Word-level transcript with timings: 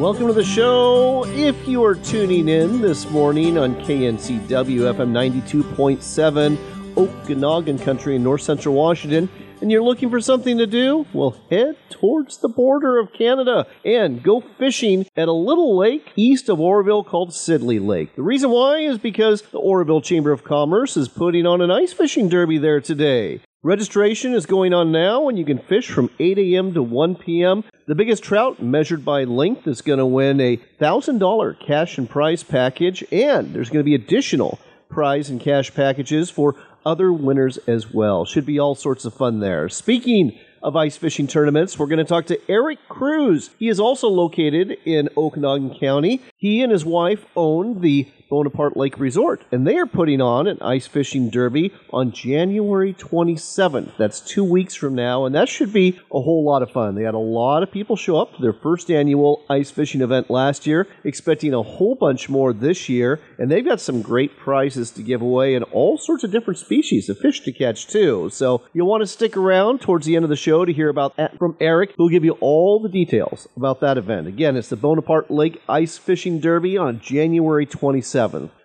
Welcome 0.00 0.26
to 0.26 0.32
the 0.32 0.44
show. 0.44 1.24
If 1.28 1.68
you 1.68 1.84
are 1.84 1.94
tuning 1.94 2.48
in 2.48 2.80
this 2.80 3.08
morning 3.10 3.56
on 3.56 3.76
KNCW 3.76 4.92
FM 4.92 5.12
92.7, 5.12 6.56
Okanogan 6.94 7.80
Country 7.80 8.16
in 8.16 8.24
north 8.24 8.42
central 8.42 8.74
Washington, 8.74 9.28
and 9.60 9.70
you're 9.70 9.84
looking 9.84 10.10
for 10.10 10.20
something 10.20 10.58
to 10.58 10.66
do, 10.66 11.06
well, 11.14 11.36
head 11.48 11.76
towards 11.90 12.38
the 12.38 12.48
border 12.48 12.98
of 12.98 13.12
Canada 13.12 13.68
and 13.84 14.20
go 14.20 14.40
fishing 14.58 15.06
at 15.16 15.28
a 15.28 15.32
little 15.32 15.78
lake 15.78 16.12
east 16.16 16.48
of 16.48 16.60
Oroville 16.60 17.04
called 17.04 17.30
Sidley 17.30 17.80
Lake. 17.80 18.16
The 18.16 18.22
reason 18.22 18.50
why 18.50 18.78
is 18.78 18.98
because 18.98 19.42
the 19.42 19.58
Oroville 19.58 20.02
Chamber 20.02 20.32
of 20.32 20.42
Commerce 20.42 20.96
is 20.96 21.08
putting 21.08 21.46
on 21.46 21.60
an 21.60 21.70
ice 21.70 21.92
fishing 21.92 22.28
derby 22.28 22.58
there 22.58 22.80
today. 22.80 23.40
Registration 23.62 24.34
is 24.34 24.44
going 24.44 24.74
on 24.74 24.92
now, 24.92 25.28
and 25.28 25.38
you 25.38 25.44
can 25.44 25.58
fish 25.58 25.88
from 25.88 26.10
8 26.18 26.36
a.m. 26.36 26.74
to 26.74 26.82
1 26.82 27.14
p.m. 27.14 27.64
The 27.86 27.94
biggest 27.94 28.22
trout, 28.22 28.62
measured 28.62 29.04
by 29.04 29.24
length, 29.24 29.66
is 29.66 29.82
going 29.82 29.98
to 29.98 30.06
win 30.06 30.40
a 30.40 30.56
$1,000 30.56 31.60
cash 31.60 31.98
and 31.98 32.08
prize 32.08 32.42
package, 32.42 33.04
and 33.12 33.54
there's 33.54 33.68
going 33.68 33.80
to 33.80 33.84
be 33.84 33.94
additional 33.94 34.58
prize 34.88 35.28
and 35.28 35.38
cash 35.38 35.74
packages 35.74 36.30
for 36.30 36.56
other 36.86 37.12
winners 37.12 37.58
as 37.66 37.92
well. 37.92 38.24
Should 38.24 38.46
be 38.46 38.58
all 38.58 38.74
sorts 38.74 39.04
of 39.04 39.12
fun 39.12 39.40
there. 39.40 39.68
Speaking 39.68 40.38
of 40.62 40.76
ice 40.76 40.96
fishing 40.96 41.26
tournaments, 41.26 41.78
we're 41.78 41.84
going 41.84 41.98
to 41.98 42.04
talk 42.06 42.24
to 42.26 42.40
Eric 42.50 42.78
Cruz. 42.88 43.50
He 43.58 43.68
is 43.68 43.78
also 43.78 44.08
located 44.08 44.78
in 44.86 45.10
Okanogan 45.14 45.78
County. 45.78 46.22
He 46.38 46.62
and 46.62 46.72
his 46.72 46.86
wife 46.86 47.26
own 47.36 47.82
the 47.82 48.08
Bonaparte 48.28 48.76
Lake 48.76 48.98
Resort, 48.98 49.42
and 49.52 49.66
they 49.66 49.76
are 49.76 49.86
putting 49.86 50.20
on 50.20 50.46
an 50.46 50.58
ice 50.60 50.86
fishing 50.86 51.30
derby 51.30 51.72
on 51.90 52.12
January 52.12 52.94
27th. 52.94 53.96
That's 53.96 54.20
two 54.20 54.44
weeks 54.44 54.74
from 54.74 54.94
now, 54.94 55.24
and 55.24 55.34
that 55.34 55.48
should 55.48 55.72
be 55.72 56.00
a 56.12 56.20
whole 56.20 56.44
lot 56.44 56.62
of 56.62 56.70
fun. 56.70 56.94
They 56.94 57.04
had 57.04 57.14
a 57.14 57.18
lot 57.18 57.62
of 57.62 57.70
people 57.70 57.96
show 57.96 58.16
up 58.16 58.34
to 58.34 58.42
their 58.42 58.52
first 58.52 58.90
annual 58.90 59.44
ice 59.48 59.70
fishing 59.70 60.00
event 60.00 60.30
last 60.30 60.66
year, 60.66 60.86
expecting 61.04 61.54
a 61.54 61.62
whole 61.62 61.94
bunch 61.94 62.28
more 62.28 62.52
this 62.52 62.88
year, 62.88 63.20
and 63.38 63.50
they've 63.50 63.64
got 63.64 63.80
some 63.80 64.02
great 64.02 64.36
prizes 64.36 64.90
to 64.92 65.02
give 65.02 65.22
away 65.22 65.54
and 65.54 65.64
all 65.66 65.98
sorts 65.98 66.24
of 66.24 66.30
different 66.30 66.58
species 66.58 67.08
of 67.08 67.18
fish 67.18 67.40
to 67.42 67.52
catch 67.52 67.86
too. 67.86 68.30
So 68.32 68.62
you'll 68.72 68.88
want 68.88 69.02
to 69.02 69.06
stick 69.06 69.36
around 69.36 69.80
towards 69.80 70.06
the 70.06 70.16
end 70.16 70.24
of 70.24 70.28
the 70.28 70.36
show 70.36 70.64
to 70.64 70.72
hear 70.72 70.88
about 70.88 71.16
that 71.16 71.38
from 71.38 71.56
Eric, 71.60 71.94
who'll 71.96 72.08
give 72.08 72.24
you 72.24 72.32
all 72.40 72.80
the 72.80 72.88
details 72.88 73.48
about 73.56 73.80
that 73.80 73.98
event. 73.98 74.26
Again, 74.26 74.56
it's 74.56 74.68
the 74.68 74.76
Bonaparte 74.76 75.30
Lake 75.30 75.60
Ice 75.68 75.98
Fishing 75.98 76.40
Derby 76.40 76.76
on 76.76 77.00
January 77.00 77.66
27th. 77.66 78.23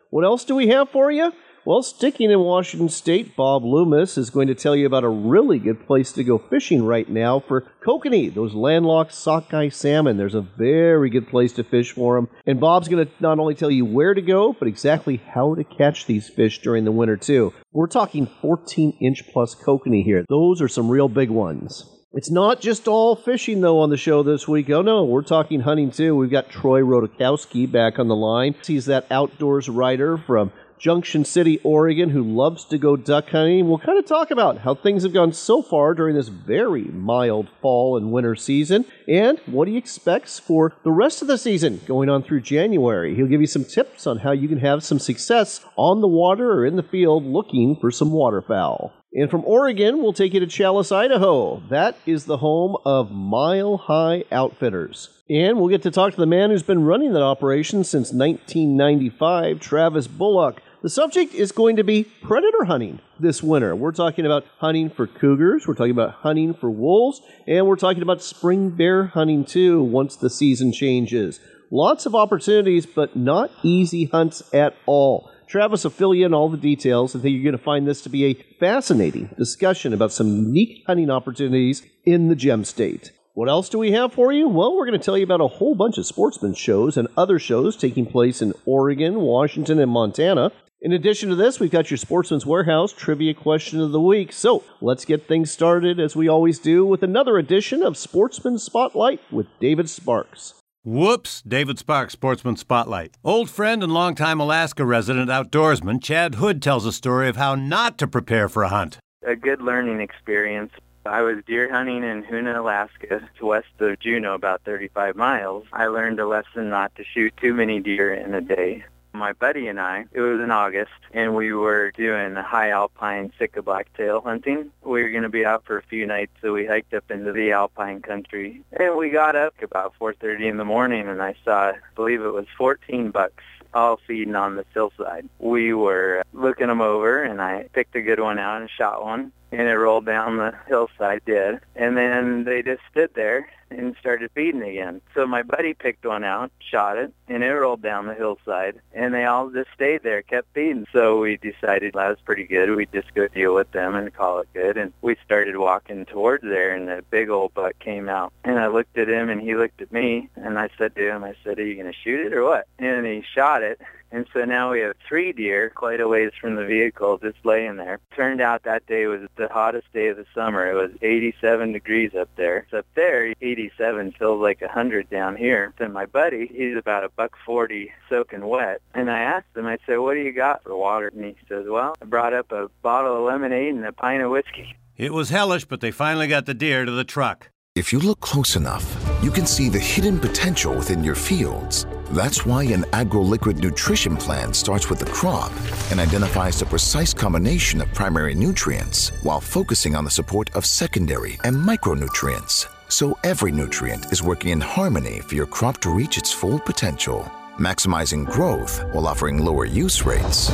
What 0.10 0.24
else 0.24 0.46
do 0.46 0.56
we 0.56 0.70
have 0.70 0.90
for 0.90 1.12
you? 1.12 1.32
Well, 1.66 1.84
sticking 1.84 2.32
in 2.32 2.40
Washington 2.40 2.90
State, 2.90 3.36
Bob 3.36 3.64
Loomis 3.64 4.18
is 4.18 4.30
going 4.30 4.48
to 4.48 4.56
tell 4.56 4.76
you 4.76 4.86
about 4.88 5.04
a 5.04 5.10
really 5.10 5.60
good 5.60 5.86
place 5.86 6.12
to 6.14 6.24
go 6.24 6.38
fishing 6.38 6.84
right 6.84 7.08
now 7.08 7.42
for 7.42 7.70
kokanee, 7.86 8.34
those 8.34 8.54
landlocked 8.54 9.14
sockeye 9.14 9.70
salmon. 9.70 10.18
There's 10.18 10.36
a 10.36 10.48
very 10.58 11.10
good 11.10 11.28
place 11.28 11.54
to 11.54 11.64
fish 11.64 11.92
for 11.92 12.16
them. 12.16 12.30
And 12.48 12.60
Bob's 12.60 12.88
going 12.88 13.06
to 13.06 13.12
not 13.20 13.40
only 13.40 13.56
tell 13.56 13.70
you 13.70 13.86
where 13.86 14.14
to 14.14 14.22
go, 14.22 14.54
but 14.54 14.68
exactly 14.68 15.18
how 15.18 15.54
to 15.56 15.64
catch 15.64 16.06
these 16.06 16.30
fish 16.30 16.62
during 16.62 16.86
the 16.86 16.92
winter, 16.92 17.18
too. 17.18 17.54
We're 17.74 17.88
talking 17.88 18.28
14 18.42 18.98
inch 19.02 19.28
plus 19.32 19.54
kokanee 19.54 20.04
here. 20.04 20.26
Those 20.30 20.62
are 20.62 20.70
some 20.70 20.90
real 20.90 21.10
big 21.10 21.30
ones. 21.30 21.84
It's 22.12 22.32
not 22.32 22.60
just 22.60 22.88
all 22.88 23.16
fishing, 23.16 23.62
though, 23.62 23.82
on 23.82 23.92
the 23.92 23.98
show 23.98 24.24
this 24.24 24.48
week. 24.48 24.68
Oh, 24.72 24.82
no, 24.82 25.04
we're 25.04 25.22
talking 25.22 25.60
hunting, 25.60 25.92
too. 25.92 26.16
We've 26.16 26.32
got 26.32 26.50
Troy 26.50 26.82
Rodakowski 26.82 27.72
back 27.72 28.00
on 28.00 28.08
the 28.08 28.16
line. 28.16 28.56
He's 28.66 28.88
that 28.88 29.06
outdoors 29.12 29.70
writer 29.70 30.18
from 30.18 30.52
Junction 30.80 31.24
City, 31.24 31.60
Oregon, 31.64 32.10
who 32.10 32.24
loves 32.24 32.66
to 32.66 32.80
go 32.80 32.96
duck 32.96 33.30
hunting. 33.30 33.68
We'll 33.68 33.78
kind 33.78 34.00
of 34.00 34.08
talk 34.08 34.32
about 34.32 34.58
how 34.58 34.74
things 34.74 35.04
have 35.04 35.14
gone 35.14 35.34
so 35.34 35.62
far 35.62 35.94
during 35.94 36.16
this 36.16 36.30
very 36.30 36.86
mild 36.86 37.48
fall 37.62 37.96
and 37.96 38.12
winter 38.12 38.36
season 38.36 38.86
and 39.08 39.38
what 39.46 39.68
he 39.68 39.78
expects 39.78 40.40
for 40.40 40.74
the 40.84 40.92
rest 40.92 41.22
of 41.22 41.28
the 41.28 41.38
season 41.38 41.80
going 41.86 42.10
on 42.10 42.24
through 42.24 42.42
January. 42.42 43.14
He'll 43.14 43.28
give 43.28 43.42
you 43.42 43.46
some 43.46 43.66
tips 43.66 44.08
on 44.08 44.18
how 44.18 44.32
you 44.32 44.48
can 44.48 44.62
have 44.62 44.84
some 44.84 44.98
success 44.98 45.64
on 45.76 46.02
the 46.02 46.08
water 46.08 46.54
or 46.54 46.66
in 46.66 46.76
the 46.76 46.82
field 46.82 47.24
looking 47.24 47.76
for 47.80 47.92
some 47.92 48.12
waterfowl. 48.12 48.94
And 49.12 49.32
from 49.32 49.44
Oregon, 49.46 50.04
we'll 50.04 50.14
take 50.14 50.36
you 50.36 50.40
to 50.40 50.46
Challis, 50.46 50.92
Idaho. 50.96 51.64
That 51.70 51.98
is 52.06 52.26
the 52.26 52.38
home 52.38 52.78
of 52.86 53.10
Mile 53.10 53.78
High 53.78 54.24
Outfitters. 54.32 55.10
And 55.28 55.58
we'll 55.58 55.70
get 55.70 55.82
to 55.84 55.92
talk 55.92 56.14
to 56.14 56.20
the 56.20 56.28
man 56.28 56.52
who's 56.52 56.62
been 56.62 56.84
running 56.84 57.14
that 57.14 57.24
operation 57.24 57.84
since 57.84 58.14
1995, 58.14 59.60
Travis 59.60 60.08
Bullock. 60.08 60.62
The 60.84 60.92
subject 60.92 61.34
is 61.34 61.52
going 61.52 61.78
to 61.78 61.84
be 61.84 62.04
predator 62.04 62.66
hunting 62.66 63.00
this 63.20 63.42
winter. 63.42 63.76
We're 63.76 63.94
talking 63.94 64.28
about 64.28 64.46
hunting 64.60 64.92
for 64.92 65.08
cougars, 65.08 65.68
we're 65.68 65.74
talking 65.74 65.92
about 65.92 66.14
hunting 66.14 66.54
for 66.54 66.70
wolves, 66.70 67.20
and 67.48 67.66
we're 67.66 67.78
talking 67.78 68.04
about 68.04 68.22
spring 68.22 68.70
bear 68.70 69.08
hunting 69.08 69.44
too 69.44 69.82
once 69.82 70.18
the 70.18 70.30
season 70.30 70.72
changes. 70.72 71.40
Lots 71.72 72.06
of 72.06 72.14
opportunities, 72.14 72.86
but 72.86 73.16
not 73.16 73.50
easy 73.64 74.06
hunts 74.06 74.44
at 74.54 74.76
all. 74.86 75.32
Travis 75.50 75.84
will 75.84 75.90
fill 75.90 76.14
you 76.14 76.28
in 76.28 76.34
all 76.36 76.48
the 76.48 76.58
details. 76.58 77.16
I 77.16 77.20
think 77.20 77.34
you're 77.34 77.44
going 77.44 77.58
to 77.58 77.64
find 77.64 77.88
this 77.88 78.04
to 78.04 78.10
be 78.10 78.26
a 78.26 78.36
fascinating 78.60 79.34
discussion 79.36 79.94
about 79.94 80.12
some 80.12 80.28
unique 80.28 80.84
hunting 80.86 81.10
opportunities 81.10 81.82
in 82.06 82.28
the 82.28 82.36
gem 82.36 82.64
state. 82.64 83.12
What 83.34 83.50
else 83.50 83.68
do 83.68 83.80
we 83.80 83.92
have 83.94 84.14
for 84.14 84.32
you? 84.32 84.48
Well, 84.48 84.76
we're 84.76 84.86
going 84.86 85.00
to 85.00 85.04
tell 85.04 85.18
you 85.18 85.24
about 85.24 85.42
a 85.42 85.48
whole 85.48 85.74
bunch 85.74 85.98
of 85.98 86.06
sportsman 86.06 86.54
shows 86.54 86.98
and 86.98 87.08
other 87.18 87.40
shows 87.40 87.76
taking 87.76 88.06
place 88.06 88.44
in 88.44 88.54
Oregon, 88.66 89.22
Washington, 89.22 89.80
and 89.80 89.92
Montana. 89.92 90.52
In 90.82 90.94
addition 90.94 91.30
to 91.30 91.36
this, 91.36 91.60
we've 91.60 91.72
got 91.72 91.90
your 91.90 91.98
Sportsman's 91.98 92.46
Warehouse 92.46 92.94
trivia 92.94 93.34
question 93.34 93.82
of 93.82 93.92
the 93.92 94.00
week. 94.00 94.32
So 94.32 94.64
let's 94.82 95.04
get 95.04 95.28
things 95.28 95.50
started, 95.50 96.00
as 96.00 96.16
we 96.16 96.28
always 96.28 96.60
do, 96.60 96.86
with 96.86 97.02
another 97.02 97.40
edition 97.40 97.82
of 97.82 97.98
Sportsman 97.98 98.60
Spotlight 98.60 99.20
with 99.32 99.48
David 99.60 99.90
Sparks. 99.90 100.59
Whoops, 100.86 101.42
David 101.42 101.78
Sparks, 101.78 102.14
Sportsman 102.14 102.56
Spotlight. 102.56 103.18
Old 103.22 103.50
friend 103.50 103.84
and 103.84 103.94
longtime 103.94 104.40
Alaska 104.40 104.86
resident 104.86 105.30
outdoorsman 105.30 106.02
Chad 106.02 106.36
Hood 106.36 106.62
tells 106.62 106.86
a 106.86 106.94
story 106.94 107.28
of 107.28 107.36
how 107.36 107.54
not 107.54 107.98
to 107.98 108.08
prepare 108.08 108.48
for 108.48 108.64
a 108.64 108.70
hunt. 108.70 108.98
A 109.28 109.36
good 109.36 109.62
learning 109.62 110.00
experience. 110.00 110.72
I 111.06 111.22
was 111.22 111.44
deer 111.46 111.70
hunting 111.70 112.06
in 112.06 112.24
Hoonah, 112.24 112.58
Alaska, 112.58 113.30
west 113.42 113.68
of 113.80 114.00
Juneau, 114.00 114.36
about 114.36 114.62
35 114.64 115.18
miles. 115.18 115.66
I 115.74 115.88
learned 115.88 116.22
a 116.22 116.26
lesson 116.26 116.70
not 116.70 116.96
to 116.96 117.04
shoot 117.04 117.36
too 117.36 117.54
many 117.54 117.82
deer 117.82 118.14
in 118.14 118.34
a 118.34 118.40
day. 118.40 118.86
My 119.20 119.34
buddy 119.34 119.68
and 119.68 119.82
I, 119.82 120.06
it 120.14 120.22
was 120.22 120.40
in 120.40 120.50
August, 120.50 120.92
and 121.12 121.36
we 121.36 121.52
were 121.52 121.92
doing 121.92 122.36
high 122.36 122.70
alpine 122.70 123.34
Sitka 123.38 123.62
blacktail 123.62 124.22
hunting. 124.22 124.72
We 124.82 125.04
were 125.04 125.10
going 125.10 125.24
to 125.24 125.30
be 125.30 125.46
out 125.46 125.66
for 125.66 125.78
a 125.78 125.84
few 125.84 126.06
nights, 126.06 126.32
so 126.42 126.54
we 126.54 126.66
hiked 126.66 126.94
up 126.94 127.12
into 127.12 127.34
the 127.34 127.52
alpine 127.52 128.02
country. 128.02 128.62
And 128.72 128.96
we 128.96 129.10
got 129.10 129.36
up 129.36 129.56
about 129.62 129.94
4.30 130.00 130.50
in 130.50 130.56
the 130.56 130.64
morning, 130.64 131.10
and 131.10 131.22
I 131.22 131.36
saw, 131.44 131.72
I 131.72 131.80
believe 131.96 132.22
it 132.22 132.30
was 132.30 132.46
14 132.58 133.12
bucks 133.12 133.44
all 133.74 134.00
feeding 134.08 134.36
on 134.36 134.56
the 134.56 134.66
hillside. 134.74 135.28
We 135.38 135.74
were 135.74 136.24
looking 136.32 136.68
them 136.68 136.80
over, 136.82 137.22
and 137.22 137.42
I 137.42 137.68
picked 137.74 137.98
a 137.98 138.02
good 138.02 138.22
one 138.22 138.40
out 138.40 138.62
and 138.62 138.70
shot 138.70 139.04
one, 139.04 139.34
and 139.52 139.68
it 139.68 139.78
rolled 139.78 140.06
down 140.06 140.38
the 140.38 140.54
hillside 140.68 141.24
dead. 141.26 141.62
And 141.76 141.98
then 141.98 142.44
they 142.44 142.62
just 142.62 142.82
stood 142.92 143.12
there 143.14 143.50
and 143.72 143.96
started 144.00 144.32
feeding 144.34 144.64
again. 144.64 145.02
So 145.14 145.28
my 145.28 145.44
buddy 145.44 145.74
picked 145.74 146.06
one 146.06 146.24
out, 146.24 146.52
shot 146.60 146.98
it, 146.98 147.14
and 147.28 147.44
it 147.44 147.52
rolled 147.52 147.82
down 147.82 148.08
the 148.08 148.16
hillside. 148.16 148.80
And 148.94 149.14
they 149.14 149.26
all 149.26 149.50
just 149.50 149.70
stayed 149.74 150.04
there, 150.04 150.22
kept 150.22 150.48
feeding. 150.54 150.88
So 150.92 151.20
we 151.20 151.38
decided 151.38 151.94
that 151.94 152.10
was 152.10 152.18
pretty 152.26 152.46
good. 152.46 152.76
We'd 152.76 152.92
just 152.92 153.14
go 153.14 153.28
deal 153.28 153.54
with 153.54 153.72
them 153.72 153.96
and 153.96 154.14
call 154.14 154.40
it 154.40 154.50
good. 154.54 154.78
And 154.78 154.94
we 155.02 155.18
started 155.24 155.58
walking 155.58 156.06
towards 156.06 156.44
there, 156.44 156.74
and 156.74 156.88
the 156.88 157.04
big 157.10 157.30
old 157.30 157.54
buck 157.54 157.78
came 157.80 158.10
out. 158.10 158.34
And 158.44 158.60
I 158.60 158.68
looked 158.68 158.98
at 158.98 159.10
him, 159.10 159.30
and 159.30 159.42
he 159.42 159.56
looked 159.56 159.82
at 159.82 159.92
me, 159.92 160.30
and 160.36 160.58
I 160.58 160.70
said 160.78 160.96
to 160.96 161.08
him, 161.08 161.24
I 161.24 161.36
said, 161.44 161.60
are 161.60 161.66
you 161.66 161.76
going 161.76 161.92
to 161.92 162.00
shoot 162.00 162.26
it 162.26 162.34
or 162.34 162.44
what? 162.44 162.68
And 162.80 163.06
he 163.06 163.24
shot 163.36 163.62
it. 163.62 163.80
And 164.12 164.26
so 164.34 164.44
now 164.46 164.72
we 164.72 164.82
have 164.82 164.96
three 165.08 165.32
deer 165.32 165.70
quite 165.70 166.02
a 166.02 166.08
ways 166.08 166.32
from 166.40 166.56
the 166.56 166.66
vehicle 166.66 167.18
just 167.20 167.38
laying 167.44 167.78
there. 167.78 168.00
Turned 168.16 168.42
out 168.42 168.64
that 168.64 168.86
day 168.88 169.06
was 169.08 169.22
the 169.36 169.48
hottest 169.48 169.92
day 169.94 170.08
of 170.08 170.18
the 170.18 170.26
summer. 170.34 170.70
It 170.70 170.76
was 170.76 170.92
87 171.02 171.74
degrees 171.74 172.16
up 172.16 172.30
there. 172.36 172.66
So 172.72 172.80
up 172.80 172.88
there, 172.96 173.34
87 173.42 174.14
feels 174.14 174.42
like 174.42 174.62
100 174.62 175.10
down 175.10 175.36
here. 175.36 175.74
Then 175.78 175.94
my 175.94 176.06
buddy, 176.06 176.48
he's 176.48 176.76
about 176.76 177.04
a 177.04 177.10
buck 177.10 177.36
40 177.46 177.92
soaking 178.10 178.46
wet. 178.46 178.82
And 178.94 179.12
I 179.12 179.20
asked 179.20 179.56
him, 179.56 179.68
I 179.68 179.78
said, 179.86 179.98
what 179.98 180.16
do 180.16 180.22
you 180.22 180.32
got 180.32 180.64
for 180.64 180.76
water? 180.76 181.12
And 181.14 181.26
he 181.26 181.36
says, 181.48 181.66
well, 181.68 181.96
I 182.02 182.06
brought 182.06 182.34
up 182.34 182.52
a 182.52 182.70
bottle 182.82 183.18
of 183.18 183.24
lemonade 183.24 183.76
and 183.76 183.86
a 183.86 183.94
pint 183.94 184.24
of 184.24 184.32
whiskey. 184.32 184.76
It 184.98 185.14
was 185.14 185.30
hellish, 185.30 185.66
but 185.66 185.82
they 185.82 185.92
finally 185.92 186.28
got 186.28 186.46
the 186.46 186.54
deer 186.54 186.84
to 186.84 186.92
the 186.92 187.04
truck. 187.04 187.50
If 187.76 187.94
you 187.94 188.00
look 188.00 188.20
close 188.20 188.56
enough, 188.56 188.86
you 189.22 189.32
can 189.32 189.46
see 189.46 189.70
the 189.70 189.80
hidden 189.80 190.20
potential 190.20 190.74
within 190.74 191.04
your 191.04 191.16
fields 191.16 191.86
That's 192.12 192.46
why 192.46 192.64
an 192.64 192.84
AgroLiquid 192.92 193.62
nutrition 193.62 194.18
plan 194.18 194.54
starts 194.54 194.90
with 194.90 195.00
the 195.00 195.06
crop 195.06 195.52
and 195.92 196.00
identifies 196.00 196.60
the 196.60 196.66
precise 196.66 197.14
combination 197.14 197.82
of 197.82 197.94
primary 197.94 198.34
nutrients 198.34 199.10
while 199.24 199.40
focusing 199.40 199.96
on 199.96 200.06
the 200.06 200.12
support 200.12 200.54
of 200.56 200.66
secondary 200.66 201.40
and 201.44 201.56
micronutrients. 201.56 202.68
So 202.88 203.18
every 203.24 203.52
nutrient 203.52 204.12
is 204.12 204.24
working 204.24 204.50
in 204.50 204.60
harmony 204.60 205.20
for 205.22 205.36
your 205.36 205.46
crop 205.46 205.80
to 205.82 205.92
reach 205.92 206.18
its 206.18 206.34
full 206.34 206.60
potential, 206.60 207.32
maximizing 207.60 208.26
growth 208.26 208.84
while 208.92 209.08
offering 209.08 209.46
lower 209.46 209.66
use 209.66 210.04
rates. 210.04 210.50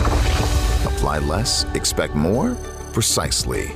Apply 0.86 1.20
less, 1.20 1.64
expect 1.74 2.16
more? 2.16 2.56
Precisely. 2.92 3.68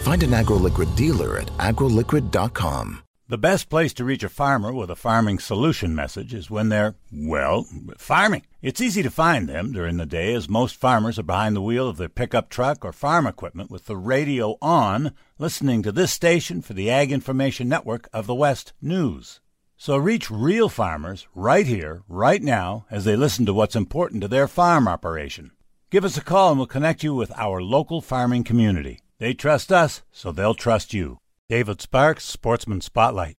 Find 0.00 0.22
an 0.22 0.30
AgroLiquid 0.30 0.96
dealer 0.96 1.38
at 1.38 1.48
agroliquid.com. 1.58 3.05
The 3.28 3.36
best 3.36 3.68
place 3.68 3.92
to 3.94 4.04
reach 4.04 4.22
a 4.22 4.28
farmer 4.28 4.72
with 4.72 4.88
a 4.88 4.94
farming 4.94 5.40
solution 5.40 5.96
message 5.96 6.32
is 6.32 6.48
when 6.48 6.68
they're, 6.68 6.94
well, 7.12 7.66
farming. 7.98 8.42
It's 8.62 8.80
easy 8.80 9.02
to 9.02 9.10
find 9.10 9.48
them 9.48 9.72
during 9.72 9.96
the 9.96 10.06
day 10.06 10.32
as 10.32 10.48
most 10.48 10.76
farmers 10.76 11.18
are 11.18 11.24
behind 11.24 11.56
the 11.56 11.60
wheel 11.60 11.88
of 11.88 11.96
their 11.96 12.08
pickup 12.08 12.50
truck 12.50 12.84
or 12.84 12.92
farm 12.92 13.26
equipment 13.26 13.68
with 13.68 13.86
the 13.86 13.96
radio 13.96 14.56
on, 14.62 15.12
listening 15.40 15.82
to 15.82 15.90
this 15.90 16.12
station 16.12 16.62
for 16.62 16.72
the 16.72 16.88
Ag 16.88 17.10
Information 17.10 17.68
Network 17.68 18.08
of 18.12 18.28
the 18.28 18.34
West 18.34 18.74
News. 18.80 19.40
So 19.76 19.96
reach 19.96 20.30
real 20.30 20.68
farmers 20.68 21.26
right 21.34 21.66
here, 21.66 22.04
right 22.08 22.40
now, 22.40 22.86
as 22.92 23.04
they 23.04 23.16
listen 23.16 23.44
to 23.46 23.52
what's 23.52 23.74
important 23.74 24.22
to 24.22 24.28
their 24.28 24.46
farm 24.46 24.86
operation. 24.86 25.50
Give 25.90 26.04
us 26.04 26.16
a 26.16 26.22
call 26.22 26.50
and 26.50 26.58
we'll 26.60 26.68
connect 26.68 27.02
you 27.02 27.12
with 27.12 27.32
our 27.36 27.60
local 27.60 28.00
farming 28.00 28.44
community. 28.44 29.00
They 29.18 29.34
trust 29.34 29.72
us, 29.72 30.02
so 30.12 30.30
they'll 30.30 30.54
trust 30.54 30.94
you. 30.94 31.18
David 31.48 31.80
Sparks, 31.80 32.24
Sportsman 32.24 32.80
Spotlight. 32.80 33.36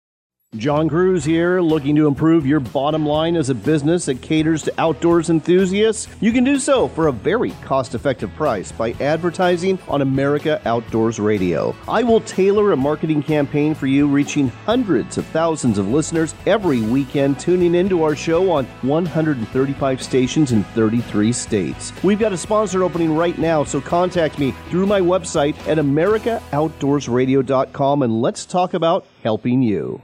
John 0.59 0.89
Kruse 0.89 1.25
here, 1.25 1.61
looking 1.61 1.97
to 1.97 2.07
improve 2.07 2.47
your 2.47 2.61
bottom 2.61 3.05
line 3.05 3.37
as 3.37 3.51
a 3.51 3.55
business 3.55 4.07
that 4.07 4.23
caters 4.23 4.63
to 4.63 4.73
outdoors 4.81 5.29
enthusiasts. 5.29 6.09
You 6.21 6.33
can 6.33 6.45
do 6.45 6.59
so 6.59 6.89
for 6.89 7.09
a 7.09 7.13
very 7.13 7.51
cost 7.63 7.95
effective 7.95 8.35
price 8.35 8.73
by 8.73 8.93
advertising 8.93 9.79
on 9.89 10.01
America 10.03 10.61
Outdoors 10.65 11.21
Radio. 11.21 11.77
I 11.87 12.03
will 12.03 12.21
tailor 12.21 12.73
a 12.73 12.77
marketing 12.77 13.23
campaign 13.23 13.75
for 13.75 13.87
you, 13.87 14.07
reaching 14.07 14.49
hundreds 14.49 15.19
of 15.19 15.27
thousands 15.27 15.77
of 15.79 15.89
listeners 15.89 16.35
every 16.47 16.81
weekend, 16.81 17.39
tuning 17.39 17.75
into 17.75 18.03
our 18.03 18.17
show 18.17 18.51
on 18.51 18.65
135 18.83 20.03
stations 20.03 20.53
in 20.53 20.65
33 20.65 21.33
states. 21.33 21.93
We've 22.03 22.19
got 22.19 22.33
a 22.33 22.39
sponsor 22.39 22.83
opening 22.83 23.15
right 23.15 23.39
now, 23.39 23.63
so 23.65 23.81
contact 23.81 24.39
me 24.39 24.53
through 24.71 24.87
my 24.87 25.01
website 25.01 25.57
at 25.69 25.79
AmericaOutdoorsRadio.com 25.79 28.03
and 28.03 28.23
let's 28.23 28.47
talk 28.47 28.75
about 28.75 29.07
helping 29.23 29.63
you. 29.63 30.01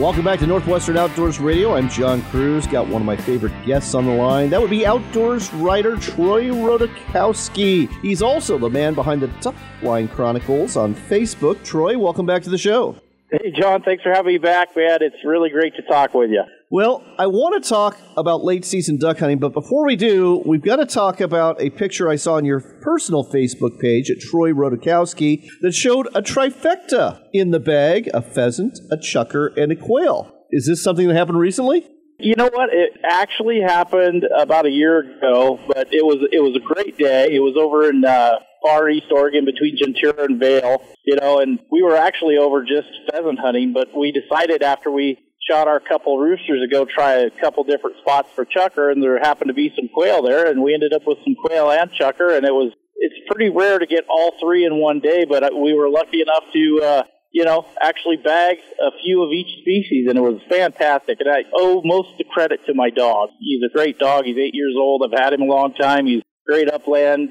Welcome 0.00 0.24
back 0.24 0.38
to 0.40 0.46
Northwestern 0.46 0.96
Outdoors 0.96 1.38
Radio. 1.38 1.74
I'm 1.74 1.88
John 1.88 2.22
Kruse. 2.22 2.66
Got 2.66 2.88
one 2.88 3.02
of 3.02 3.06
my 3.06 3.14
favorite 3.14 3.52
guests 3.66 3.94
on 3.94 4.06
the 4.06 4.12
line. 4.12 4.48
That 4.48 4.60
would 4.60 4.70
be 4.70 4.86
outdoors 4.86 5.52
writer 5.52 5.96
Troy 5.96 6.46
Rodakowski. 6.46 7.88
He's 8.00 8.22
also 8.22 8.58
the 8.58 8.70
man 8.70 8.94
behind 8.94 9.20
the 9.20 9.28
Tough 9.42 9.54
Line 9.82 10.08
Chronicles 10.08 10.76
on 10.76 10.94
Facebook. 10.94 11.62
Troy, 11.62 11.96
welcome 11.98 12.24
back 12.24 12.42
to 12.42 12.50
the 12.50 12.58
show. 12.58 12.96
Hey, 13.32 13.50
John, 13.58 13.82
thanks 13.82 14.02
for 14.02 14.12
having 14.12 14.34
me 14.34 14.38
back, 14.38 14.76
man. 14.76 14.98
It's 15.00 15.16
really 15.24 15.48
great 15.48 15.74
to 15.76 15.82
talk 15.82 16.12
with 16.12 16.28
you. 16.28 16.42
Well, 16.68 17.02
I 17.18 17.28
want 17.28 17.62
to 17.62 17.66
talk 17.66 17.96
about 18.14 18.44
late 18.44 18.62
season 18.62 18.98
duck 18.98 19.20
hunting, 19.20 19.38
but 19.38 19.54
before 19.54 19.86
we 19.86 19.96
do, 19.96 20.42
we've 20.44 20.60
got 20.60 20.76
to 20.76 20.84
talk 20.84 21.18
about 21.22 21.58
a 21.58 21.70
picture 21.70 22.10
I 22.10 22.16
saw 22.16 22.34
on 22.34 22.44
your 22.44 22.60
personal 22.82 23.24
Facebook 23.24 23.80
page 23.80 24.10
at 24.10 24.20
Troy 24.20 24.52
Rodakowski 24.52 25.46
that 25.62 25.72
showed 25.72 26.08
a 26.08 26.20
trifecta 26.20 27.22
in 27.32 27.52
the 27.52 27.60
bag 27.60 28.10
a 28.12 28.20
pheasant, 28.20 28.78
a 28.90 28.98
chukar, 28.98 29.56
and 29.56 29.72
a 29.72 29.76
quail. 29.76 30.30
Is 30.50 30.66
this 30.66 30.84
something 30.84 31.08
that 31.08 31.14
happened 31.14 31.38
recently? 31.38 31.88
You 32.18 32.34
know 32.36 32.50
what? 32.52 32.68
It 32.70 33.00
actually 33.02 33.62
happened 33.62 34.24
about 34.38 34.66
a 34.66 34.70
year 34.70 34.98
ago, 34.98 35.58
but 35.66 35.88
it 35.90 36.04
was 36.04 36.18
it 36.30 36.40
was 36.40 36.54
a 36.54 36.74
great 36.74 36.98
day. 36.98 37.34
It 37.34 37.40
was 37.40 37.56
over 37.58 37.88
in 37.88 38.04
uh, 38.04 38.40
far 38.62 38.88
east 38.88 39.06
Oregon 39.10 39.44
between 39.44 39.76
Juntura 39.76 40.24
and 40.24 40.38
Vale, 40.38 40.82
you 41.04 41.16
know, 41.16 41.40
and 41.40 41.58
we 41.70 41.82
were 41.82 41.96
actually 41.96 42.36
over 42.36 42.62
just 42.62 42.88
pheasant 43.10 43.38
hunting, 43.38 43.72
but 43.72 43.88
we 43.96 44.12
decided 44.12 44.62
after 44.62 44.90
we 44.90 45.18
shot 45.50 45.66
our 45.66 45.80
couple 45.80 46.18
roosters 46.18 46.60
to 46.62 46.68
go 46.68 46.84
try 46.84 47.14
a 47.14 47.30
couple 47.30 47.64
different 47.64 47.96
spots 47.98 48.28
for 48.34 48.44
chukar, 48.44 48.92
and 48.92 49.02
there 49.02 49.18
happened 49.18 49.48
to 49.48 49.54
be 49.54 49.72
some 49.74 49.88
quail 49.92 50.22
there, 50.22 50.50
and 50.50 50.62
we 50.62 50.74
ended 50.74 50.92
up 50.92 51.02
with 51.06 51.18
some 51.24 51.34
quail 51.34 51.70
and 51.70 51.90
chukar, 51.90 52.36
and 52.36 52.46
it 52.46 52.52
was 52.52 52.72
it's 52.96 53.14
pretty 53.28 53.50
rare 53.50 53.80
to 53.80 53.86
get 53.86 54.04
all 54.08 54.32
three 54.40 54.64
in 54.64 54.76
one 54.76 55.00
day, 55.00 55.24
but 55.24 55.42
we 55.52 55.74
were 55.74 55.88
lucky 55.88 56.22
enough 56.22 56.44
to 56.52 56.80
uh, 56.82 57.02
you 57.32 57.44
know, 57.44 57.66
actually 57.80 58.16
bag 58.18 58.58
a 58.78 58.90
few 59.02 59.22
of 59.22 59.32
each 59.32 59.62
species, 59.62 60.06
and 60.08 60.18
it 60.18 60.20
was 60.20 60.40
fantastic. 60.50 61.18
And 61.18 61.28
I 61.30 61.44
owe 61.54 61.80
most 61.82 62.12
of 62.12 62.18
the 62.18 62.24
credit 62.24 62.60
to 62.66 62.74
my 62.74 62.90
dog. 62.90 63.30
He's 63.40 63.62
a 63.64 63.72
great 63.72 63.98
dog. 63.98 64.26
He's 64.26 64.36
eight 64.36 64.54
years 64.54 64.74
old. 64.76 65.02
I've 65.02 65.18
had 65.18 65.32
him 65.32 65.40
a 65.40 65.46
long 65.46 65.72
time. 65.72 66.06
He's 66.06 66.22
great 66.46 66.70
upland 66.70 67.30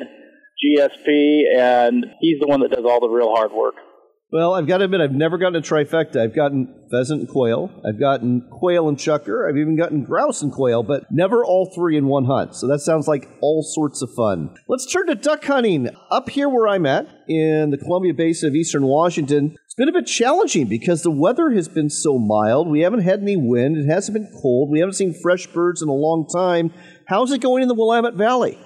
GSP, 0.63 1.58
and 1.58 2.06
he's 2.19 2.40
the 2.40 2.48
one 2.48 2.62
that 2.62 2.72
does 2.72 2.86
all 2.86 3.00
the 3.00 3.10
real 3.10 3.34
hard 3.34 3.52
work. 3.52 3.75
Well, 4.31 4.54
I've 4.54 4.66
got 4.66 4.78
to 4.78 4.86
admit, 4.86 5.02
I've 5.02 5.12
never 5.12 5.38
gotten 5.38 5.58
a 5.58 5.62
trifecta. 5.62 6.16
I've 6.16 6.34
gotten 6.34 6.88
pheasant 6.90 7.19
and 7.19 7.30
quail. 7.30 7.69
I've 7.86 8.00
gotten 8.00 8.48
quail 8.50 8.88
and 8.88 8.98
chukar. 8.98 9.50
I've 9.50 9.58
even 9.58 9.75
gotten 9.75 10.06
grouse 10.06 10.42
and 10.42 10.54
quail, 10.54 10.84
but 10.84 11.04
never 11.12 11.44
all 11.44 11.69
three 11.75 11.98
in 11.98 12.06
one 12.06 12.24
hunt. 12.24 12.56
So 12.56 12.66
that 12.68 12.80
sounds 12.80 13.10
like 13.10 13.28
all 13.42 13.62
sorts 13.62 14.02
of 14.02 14.10
fun. 14.16 14.56
Let's 14.69 14.90
turn 14.90 15.08
to 15.08 15.16
duck 15.16 15.44
hunting. 15.44 15.90
Up 16.10 16.30
here 16.30 16.48
where 16.48 16.69
I'm 16.69 16.86
at, 16.86 17.08
in 17.28 17.72
the 17.72 17.78
Columbia 17.78 18.13
Basin 18.13 18.48
of 18.48 18.56
eastern 18.56 18.86
Washington, 18.86 19.58
it's 19.66 19.75
been 19.75 19.90
a 19.90 19.94
bit 19.94 20.08
challenging 20.08 20.68
because 20.68 21.04
the 21.04 21.12
weather 21.12 21.50
has 21.50 21.68
been 21.68 21.90
so 21.90 22.18
mild. 22.18 22.69
We 22.69 22.81
haven't 22.81 23.02
had 23.02 23.22
any 23.22 23.36
wind. 23.36 23.75
It 23.75 23.92
hasn't 23.92 24.13
been 24.13 24.31
cold. 24.42 24.72
We 24.72 24.80
haven't 24.80 24.94
seen 24.94 25.13
fresh 25.13 25.48
birds 25.48 25.81
in 25.81 25.90
a 25.90 25.94
long 25.94 26.25
time. 26.34 26.74
How's 27.06 27.34
it 27.34 27.42
going 27.42 27.63
in 27.63 27.68
the 27.68 27.75
Willamette 27.75 28.13
Valley? 28.13 28.58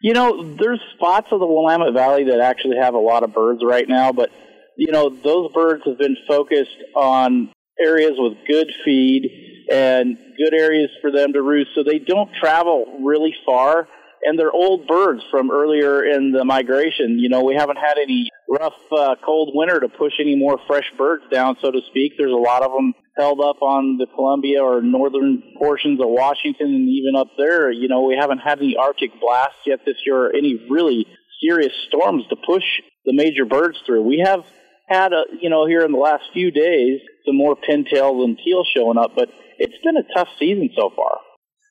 You 0.00 0.14
know, 0.14 0.54
there's 0.54 0.80
spots 0.94 1.28
of 1.30 1.40
the 1.40 1.46
Willamette 1.46 1.92
Valley 1.92 2.24
that 2.24 2.40
actually 2.40 2.78
have 2.80 2.94
a 2.94 2.98
lot 2.98 3.22
of 3.22 3.34
birds 3.34 3.60
right 3.62 3.86
now, 3.86 4.12
but 4.12 4.30
you 4.76 4.92
know, 4.92 5.10
those 5.10 5.52
birds 5.52 5.82
have 5.84 5.98
been 5.98 6.16
focused 6.26 6.76
on 6.96 7.52
areas 7.78 8.12
with 8.16 8.32
good 8.48 8.68
feed 8.82 9.66
and 9.70 10.16
good 10.38 10.54
areas 10.54 10.88
for 11.02 11.12
them 11.12 11.34
to 11.34 11.42
roost, 11.42 11.70
so 11.74 11.82
they 11.82 11.98
don't 11.98 12.30
travel 12.40 13.00
really 13.04 13.34
far. 13.44 13.88
And 14.22 14.38
they're 14.38 14.52
old 14.52 14.86
birds 14.86 15.22
from 15.30 15.50
earlier 15.50 16.04
in 16.04 16.32
the 16.32 16.44
migration. 16.44 17.18
You 17.18 17.28
know, 17.28 17.42
we 17.42 17.54
haven't 17.54 17.76
had 17.76 17.96
any 17.96 18.29
rough, 18.50 18.74
uh, 18.90 19.14
cold 19.24 19.52
winter 19.54 19.78
to 19.78 19.88
push 19.88 20.14
any 20.20 20.34
more 20.36 20.58
fresh 20.66 20.90
birds 20.98 21.22
down, 21.30 21.56
so 21.62 21.70
to 21.70 21.80
speak. 21.88 22.14
There's 22.18 22.32
a 22.32 22.36
lot 22.36 22.62
of 22.62 22.72
them 22.72 22.92
held 23.16 23.40
up 23.40 23.62
on 23.62 23.96
the 23.96 24.06
Columbia 24.14 24.62
or 24.62 24.82
northern 24.82 25.42
portions 25.56 26.00
of 26.00 26.08
Washington 26.08 26.66
and 26.66 26.88
even 26.88 27.14
up 27.16 27.28
there. 27.38 27.70
You 27.70 27.88
know, 27.88 28.02
we 28.02 28.16
haven't 28.20 28.38
had 28.38 28.58
any 28.58 28.76
Arctic 28.76 29.20
blasts 29.20 29.60
yet 29.66 29.80
this 29.86 29.96
year 30.04 30.26
or 30.26 30.34
any 30.34 30.66
really 30.68 31.06
serious 31.40 31.72
storms 31.88 32.24
to 32.30 32.36
push 32.36 32.64
the 33.04 33.12
major 33.14 33.44
birds 33.44 33.78
through. 33.86 34.02
We 34.02 34.22
have 34.24 34.44
had 34.88 35.12
a 35.12 35.22
you 35.40 35.48
know 35.48 35.66
here 35.66 35.82
in 35.82 35.92
the 35.92 35.98
last 35.98 36.24
few 36.32 36.50
days 36.50 37.00
some 37.24 37.36
more 37.36 37.56
pintails 37.56 38.24
and 38.24 38.36
teal 38.44 38.64
showing 38.74 38.98
up, 38.98 39.12
but 39.14 39.28
it's 39.58 39.78
been 39.84 39.96
a 39.96 40.14
tough 40.14 40.28
season 40.38 40.70
so 40.76 40.90
far. 40.94 41.18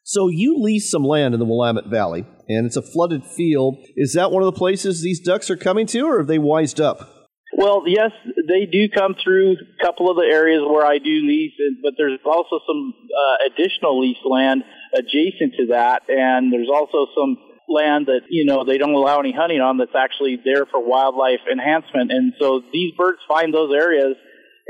So 0.09 0.27
you 0.27 0.55
lease 0.57 0.89
some 0.89 1.03
land 1.03 1.35
in 1.35 1.39
the 1.39 1.45
Willamette 1.45 1.85
Valley, 1.85 2.25
and 2.47 2.65
it's 2.65 2.75
a 2.75 2.81
flooded 2.81 3.23
field. 3.23 3.77
Is 3.95 4.13
that 4.13 4.31
one 4.31 4.41
of 4.41 4.51
the 4.51 4.57
places 4.57 5.03
these 5.03 5.19
ducks 5.19 5.51
are 5.51 5.55
coming 5.55 5.85
to, 5.85 6.01
or 6.01 6.17
have 6.17 6.25
they 6.25 6.39
wised 6.39 6.81
up? 6.81 6.97
Well, 7.55 7.83
yes, 7.85 8.09
they 8.25 8.65
do 8.65 8.89
come 8.89 9.13
through 9.23 9.51
a 9.51 9.85
couple 9.85 10.09
of 10.09 10.17
the 10.17 10.25
areas 10.25 10.63
where 10.67 10.83
I 10.83 10.97
do 10.97 11.11
lease, 11.11 11.53
but 11.83 11.93
there's 11.95 12.17
also 12.25 12.57
some 12.65 12.95
uh, 13.05 13.53
additional 13.53 14.01
lease 14.01 14.17
land 14.25 14.63
adjacent 14.95 15.53
to 15.59 15.67
that, 15.73 16.01
and 16.09 16.51
there's 16.51 16.69
also 16.73 17.05
some 17.15 17.37
land 17.69 18.07
that 18.07 18.21
you 18.29 18.45
know 18.45 18.65
they 18.65 18.79
don't 18.79 18.95
allow 18.95 19.19
any 19.19 19.31
hunting 19.31 19.61
on 19.61 19.77
that's 19.77 19.93
actually 19.95 20.39
there 20.43 20.65
for 20.65 20.83
wildlife 20.83 21.41
enhancement 21.51 22.11
and 22.11 22.33
so 22.39 22.63
these 22.73 22.95
birds 22.97 23.19
find 23.27 23.53
those 23.53 23.71
areas 23.71 24.15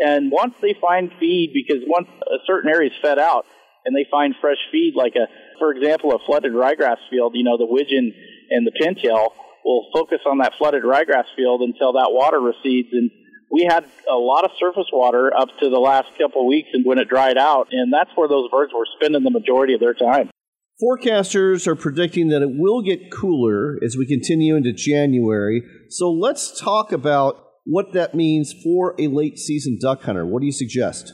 and 0.05 0.29
once 0.29 0.53
they 0.61 0.75
find 0.81 1.09
feed 1.17 1.53
because 1.53 1.81
once 1.87 2.09
a 2.27 2.43
certain 2.45 2.69
area 2.69 2.89
is 2.89 2.95
fed 3.01 3.17
out 3.17 3.45
and 3.85 3.95
they 3.95 4.05
find 4.09 4.35
fresh 4.41 4.57
feed 4.71 4.93
like 4.95 5.13
a 5.15 5.27
for 5.59 5.71
example 5.71 6.11
a 6.13 6.19
flooded 6.25 6.53
ryegrass 6.53 6.97
field 7.09 7.33
you 7.35 7.43
know 7.43 7.57
the 7.57 7.67
widgeon 7.67 8.13
and 8.49 8.67
the 8.67 8.71
pintail 8.71 9.29
will 9.63 9.89
focus 9.93 10.19
on 10.25 10.39
that 10.39 10.53
flooded 10.57 10.83
ryegrass 10.83 11.25
field 11.35 11.61
until 11.61 11.93
that 11.93 12.09
water 12.11 12.39
recedes 12.39 12.89
and 12.91 13.11
we 13.51 13.65
had 13.67 13.83
a 14.09 14.15
lot 14.15 14.45
of 14.45 14.51
surface 14.59 14.87
water 14.93 15.31
up 15.35 15.49
to 15.59 15.69
the 15.69 15.79
last 15.79 16.07
couple 16.17 16.41
of 16.41 16.47
weeks 16.47 16.69
and 16.73 16.85
when 16.85 16.99
it 16.99 17.09
dried 17.09 17.37
out 17.37 17.67
and 17.71 17.91
that's 17.91 18.11
where 18.15 18.27
those 18.27 18.49
birds 18.51 18.71
were 18.73 18.87
spending 18.99 19.23
the 19.23 19.31
majority 19.31 19.73
of 19.73 19.79
their 19.79 19.93
time 19.93 20.29
Forecasters 20.81 21.67
are 21.67 21.75
predicting 21.75 22.29
that 22.29 22.41
it 22.41 22.51
will 22.51 22.81
get 22.81 23.11
cooler 23.11 23.77
as 23.83 23.97
we 23.97 24.05
continue 24.07 24.55
into 24.55 24.71
January. 24.71 25.61
So 25.89 26.09
let's 26.09 26.57
talk 26.57 26.93
about 26.93 27.43
what 27.65 27.91
that 27.91 28.15
means 28.15 28.53
for 28.63 28.95
a 28.97 29.07
late 29.07 29.37
season 29.37 29.77
duck 29.79 30.03
hunter. 30.03 30.25
What 30.25 30.39
do 30.39 30.45
you 30.45 30.53
suggest? 30.53 31.11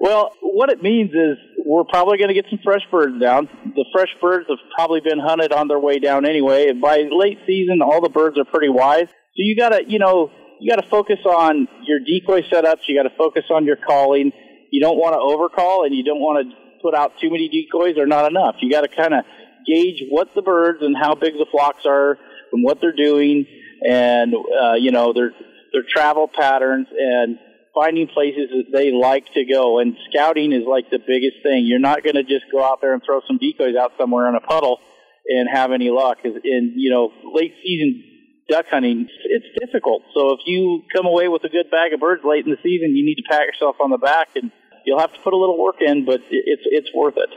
Well, 0.00 0.32
what 0.40 0.70
it 0.70 0.82
means 0.82 1.10
is 1.10 1.36
we're 1.72 1.84
probably 1.84 2.18
going 2.18 2.28
to 2.28 2.34
get 2.34 2.44
some 2.50 2.58
fresh 2.62 2.82
birds 2.90 3.18
down. 3.18 3.48
The 3.64 3.86
fresh 3.94 4.14
birds 4.20 4.46
have 4.50 4.58
probably 4.74 5.00
been 5.00 5.18
hunted 5.18 5.52
on 5.52 5.68
their 5.68 5.78
way 5.78 5.98
down 5.98 6.26
anyway. 6.26 6.68
And 6.68 6.82
by 6.82 7.08
late 7.10 7.38
season, 7.46 7.80
all 7.80 8.02
the 8.02 8.10
birds 8.10 8.38
are 8.38 8.44
pretty 8.44 8.68
wise. 8.68 9.08
So 9.08 9.38
you 9.38 9.56
got 9.56 9.70
to, 9.70 9.82
you 9.86 9.98
know, 9.98 10.30
you 10.60 10.70
got 10.70 10.82
to 10.82 10.88
focus 10.90 11.20
on 11.24 11.66
your 11.84 12.00
decoy 12.00 12.42
setups. 12.42 12.80
You 12.88 13.02
got 13.02 13.08
to 13.08 13.16
focus 13.16 13.44
on 13.50 13.64
your 13.64 13.76
calling. 13.76 14.32
You 14.70 14.82
don't 14.82 14.98
want 14.98 15.14
to 15.14 15.18
overcall, 15.18 15.86
and 15.86 15.94
you 15.94 16.04
don't 16.04 16.20
want 16.20 16.46
to 16.46 16.54
put 16.82 16.94
out 16.94 17.12
too 17.18 17.30
many 17.30 17.48
decoys 17.48 17.96
or 17.96 18.06
not 18.06 18.30
enough. 18.30 18.56
You 18.60 18.70
got 18.70 18.82
to 18.82 18.88
kind 18.88 19.14
of 19.14 19.24
gauge 19.66 20.04
what 20.10 20.34
the 20.34 20.42
birds 20.42 20.82
and 20.82 20.94
how 20.94 21.14
big 21.14 21.32
the 21.34 21.46
flocks 21.50 21.86
are 21.86 22.18
and 22.52 22.62
what 22.62 22.82
they're 22.82 22.94
doing, 22.94 23.46
and 23.88 24.34
uh, 24.34 24.74
you 24.74 24.90
know 24.90 25.14
their 25.14 25.32
their 25.72 25.84
travel 25.88 26.28
patterns 26.28 26.88
and 26.90 27.38
finding 27.74 28.06
places 28.08 28.50
that 28.50 28.70
they 28.72 28.92
like 28.92 29.26
to 29.34 29.44
go. 29.44 29.78
And 29.78 29.96
scouting 30.10 30.52
is 30.52 30.64
like 30.66 30.90
the 30.90 30.98
biggest 30.98 31.42
thing. 31.42 31.64
You're 31.66 31.80
not 31.80 32.02
going 32.02 32.16
to 32.16 32.22
just 32.22 32.44
go 32.50 32.62
out 32.62 32.80
there 32.80 32.94
and 32.94 33.02
throw 33.04 33.20
some 33.26 33.38
decoys 33.38 33.76
out 33.76 33.92
somewhere 33.98 34.28
in 34.28 34.34
a 34.34 34.40
puddle 34.40 34.78
and 35.26 35.48
have 35.52 35.72
any 35.72 35.90
luck. 35.90 36.18
In 36.24 36.74
you 36.76 36.90
know 36.90 37.12
late 37.34 37.54
season 37.62 38.04
duck 38.48 38.66
hunting, 38.70 39.08
it's 39.24 39.46
difficult. 39.58 40.02
So 40.14 40.32
if 40.32 40.40
you 40.46 40.82
come 40.94 41.06
away 41.06 41.28
with 41.28 41.44
a 41.44 41.48
good 41.48 41.70
bag 41.70 41.92
of 41.92 42.00
birds 42.00 42.22
late 42.24 42.44
in 42.44 42.50
the 42.50 42.58
season, 42.62 42.96
you 42.96 43.04
need 43.04 43.16
to 43.16 43.28
pat 43.28 43.46
yourself 43.46 43.76
on 43.80 43.90
the 43.90 43.98
back, 43.98 44.28
and 44.36 44.50
you'll 44.84 45.00
have 45.00 45.12
to 45.12 45.20
put 45.20 45.32
a 45.32 45.36
little 45.36 45.58
work 45.58 45.76
in, 45.80 46.04
but 46.04 46.20
it's 46.30 46.62
it's 46.64 46.90
worth 46.94 47.16
it. 47.16 47.30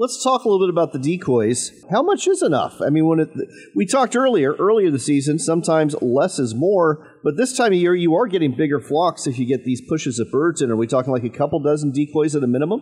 Let's 0.00 0.24
talk 0.24 0.46
a 0.46 0.48
little 0.48 0.66
bit 0.66 0.72
about 0.72 0.94
the 0.94 0.98
decoys. 0.98 1.84
How 1.90 2.02
much 2.02 2.26
is 2.26 2.42
enough? 2.42 2.80
I 2.80 2.88
mean, 2.88 3.04
when 3.04 3.20
it, 3.20 3.28
we 3.76 3.84
talked 3.84 4.16
earlier, 4.16 4.54
earlier 4.54 4.90
the 4.90 4.98
season, 4.98 5.38
sometimes 5.38 5.94
less 6.00 6.38
is 6.38 6.54
more, 6.54 7.06
but 7.22 7.36
this 7.36 7.54
time 7.54 7.74
of 7.74 7.78
year 7.78 7.94
you 7.94 8.14
are 8.14 8.26
getting 8.26 8.56
bigger 8.56 8.80
flocks 8.80 9.26
if 9.26 9.38
you 9.38 9.44
get 9.44 9.66
these 9.66 9.82
pushes 9.86 10.18
of 10.18 10.30
birds 10.32 10.62
in. 10.62 10.70
Are 10.70 10.76
we 10.76 10.86
talking 10.86 11.12
like 11.12 11.24
a 11.24 11.28
couple 11.28 11.60
dozen 11.60 11.90
decoys 11.90 12.34
at 12.34 12.42
a 12.42 12.46
minimum? 12.46 12.80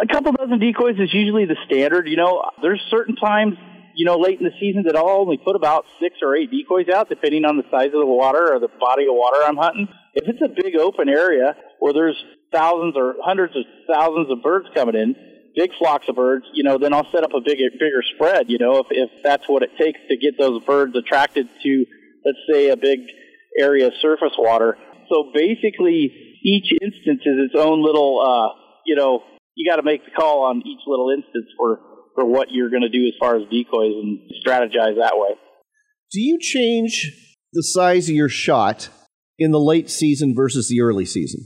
A 0.00 0.06
couple 0.10 0.32
dozen 0.32 0.58
decoys 0.58 0.94
is 0.98 1.12
usually 1.12 1.44
the 1.44 1.56
standard. 1.66 2.08
You 2.08 2.16
know, 2.16 2.42
there's 2.62 2.80
certain 2.88 3.16
times, 3.16 3.56
you 3.94 4.06
know, 4.06 4.16
late 4.16 4.40
in 4.40 4.46
the 4.46 4.56
season 4.58 4.84
that 4.86 4.96
I'll 4.96 5.20
only 5.20 5.36
put 5.36 5.56
about 5.56 5.84
six 6.00 6.16
or 6.22 6.34
eight 6.34 6.50
decoys 6.50 6.88
out, 6.88 7.10
depending 7.10 7.44
on 7.44 7.58
the 7.58 7.64
size 7.70 7.92
of 7.92 8.00
the 8.00 8.06
water 8.06 8.54
or 8.54 8.58
the 8.58 8.72
body 8.80 9.02
of 9.02 9.12
water 9.12 9.36
I'm 9.44 9.58
hunting. 9.58 9.86
If 10.14 10.24
it's 10.28 10.40
a 10.40 10.48
big 10.48 10.76
open 10.80 11.10
area 11.10 11.56
where 11.78 11.92
there's 11.92 12.16
thousands 12.50 12.94
or 12.96 13.16
hundreds 13.22 13.54
of 13.54 13.64
thousands 13.86 14.30
of 14.30 14.42
birds 14.42 14.68
coming 14.74 14.94
in, 14.94 15.14
big 15.56 15.70
flocks 15.78 16.08
of 16.08 16.16
birds, 16.16 16.44
you 16.52 16.62
know, 16.64 16.78
then 16.78 16.92
I'll 16.92 17.06
set 17.12 17.24
up 17.24 17.32
a 17.34 17.40
bigger 17.40 17.70
bigger 17.72 18.02
spread, 18.14 18.50
you 18.50 18.58
know, 18.58 18.78
if 18.78 18.86
if 18.90 19.10
that's 19.22 19.48
what 19.48 19.62
it 19.62 19.70
takes 19.78 19.98
to 20.08 20.16
get 20.16 20.38
those 20.38 20.62
birds 20.64 20.96
attracted 20.96 21.48
to 21.62 21.86
let's 22.24 22.38
say 22.50 22.68
a 22.70 22.76
big 22.76 23.00
area 23.58 23.88
of 23.88 23.92
surface 24.00 24.34
water. 24.38 24.76
So 25.08 25.30
basically 25.34 26.12
each 26.42 26.72
instance 26.82 27.22
is 27.24 27.50
its 27.50 27.54
own 27.56 27.84
little 27.84 28.20
uh, 28.20 28.58
you 28.86 28.96
know, 28.96 29.22
you 29.54 29.70
got 29.70 29.76
to 29.76 29.82
make 29.82 30.04
the 30.04 30.10
call 30.10 30.44
on 30.44 30.58
each 30.58 30.80
little 30.86 31.10
instance 31.10 31.46
for 31.56 31.80
for 32.14 32.24
what 32.24 32.48
you're 32.50 32.70
going 32.70 32.82
to 32.82 32.88
do 32.88 33.06
as 33.06 33.14
far 33.18 33.36
as 33.36 33.42
decoys 33.50 33.92
and 33.94 34.20
strategize 34.46 34.96
that 34.98 35.14
way. 35.14 35.34
Do 36.12 36.20
you 36.20 36.38
change 36.40 37.10
the 37.52 37.62
size 37.62 38.08
of 38.08 38.14
your 38.14 38.28
shot 38.28 38.88
in 39.38 39.50
the 39.50 39.58
late 39.58 39.90
season 39.90 40.34
versus 40.34 40.68
the 40.68 40.80
early 40.80 41.04
season? 41.04 41.40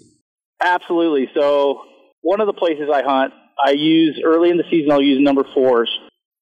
Absolutely. 0.62 1.28
So 1.34 1.80
one 2.20 2.40
of 2.40 2.46
the 2.46 2.52
places 2.52 2.90
I 2.92 3.02
hunt, 3.02 3.32
I 3.64 3.72
use 3.72 4.20
early 4.24 4.50
in 4.50 4.56
the 4.56 4.64
season. 4.70 4.92
I'll 4.92 5.02
use 5.02 5.20
number 5.20 5.44
fours 5.54 5.90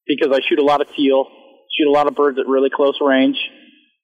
because 0.06 0.34
I 0.34 0.40
shoot 0.48 0.58
a 0.58 0.64
lot 0.64 0.80
of 0.80 0.88
teal, 0.96 1.26
shoot 1.76 1.88
a 1.88 1.92
lot 1.92 2.06
of 2.06 2.14
birds 2.14 2.38
at 2.38 2.46
really 2.46 2.70
close 2.74 2.96
range. 3.00 3.36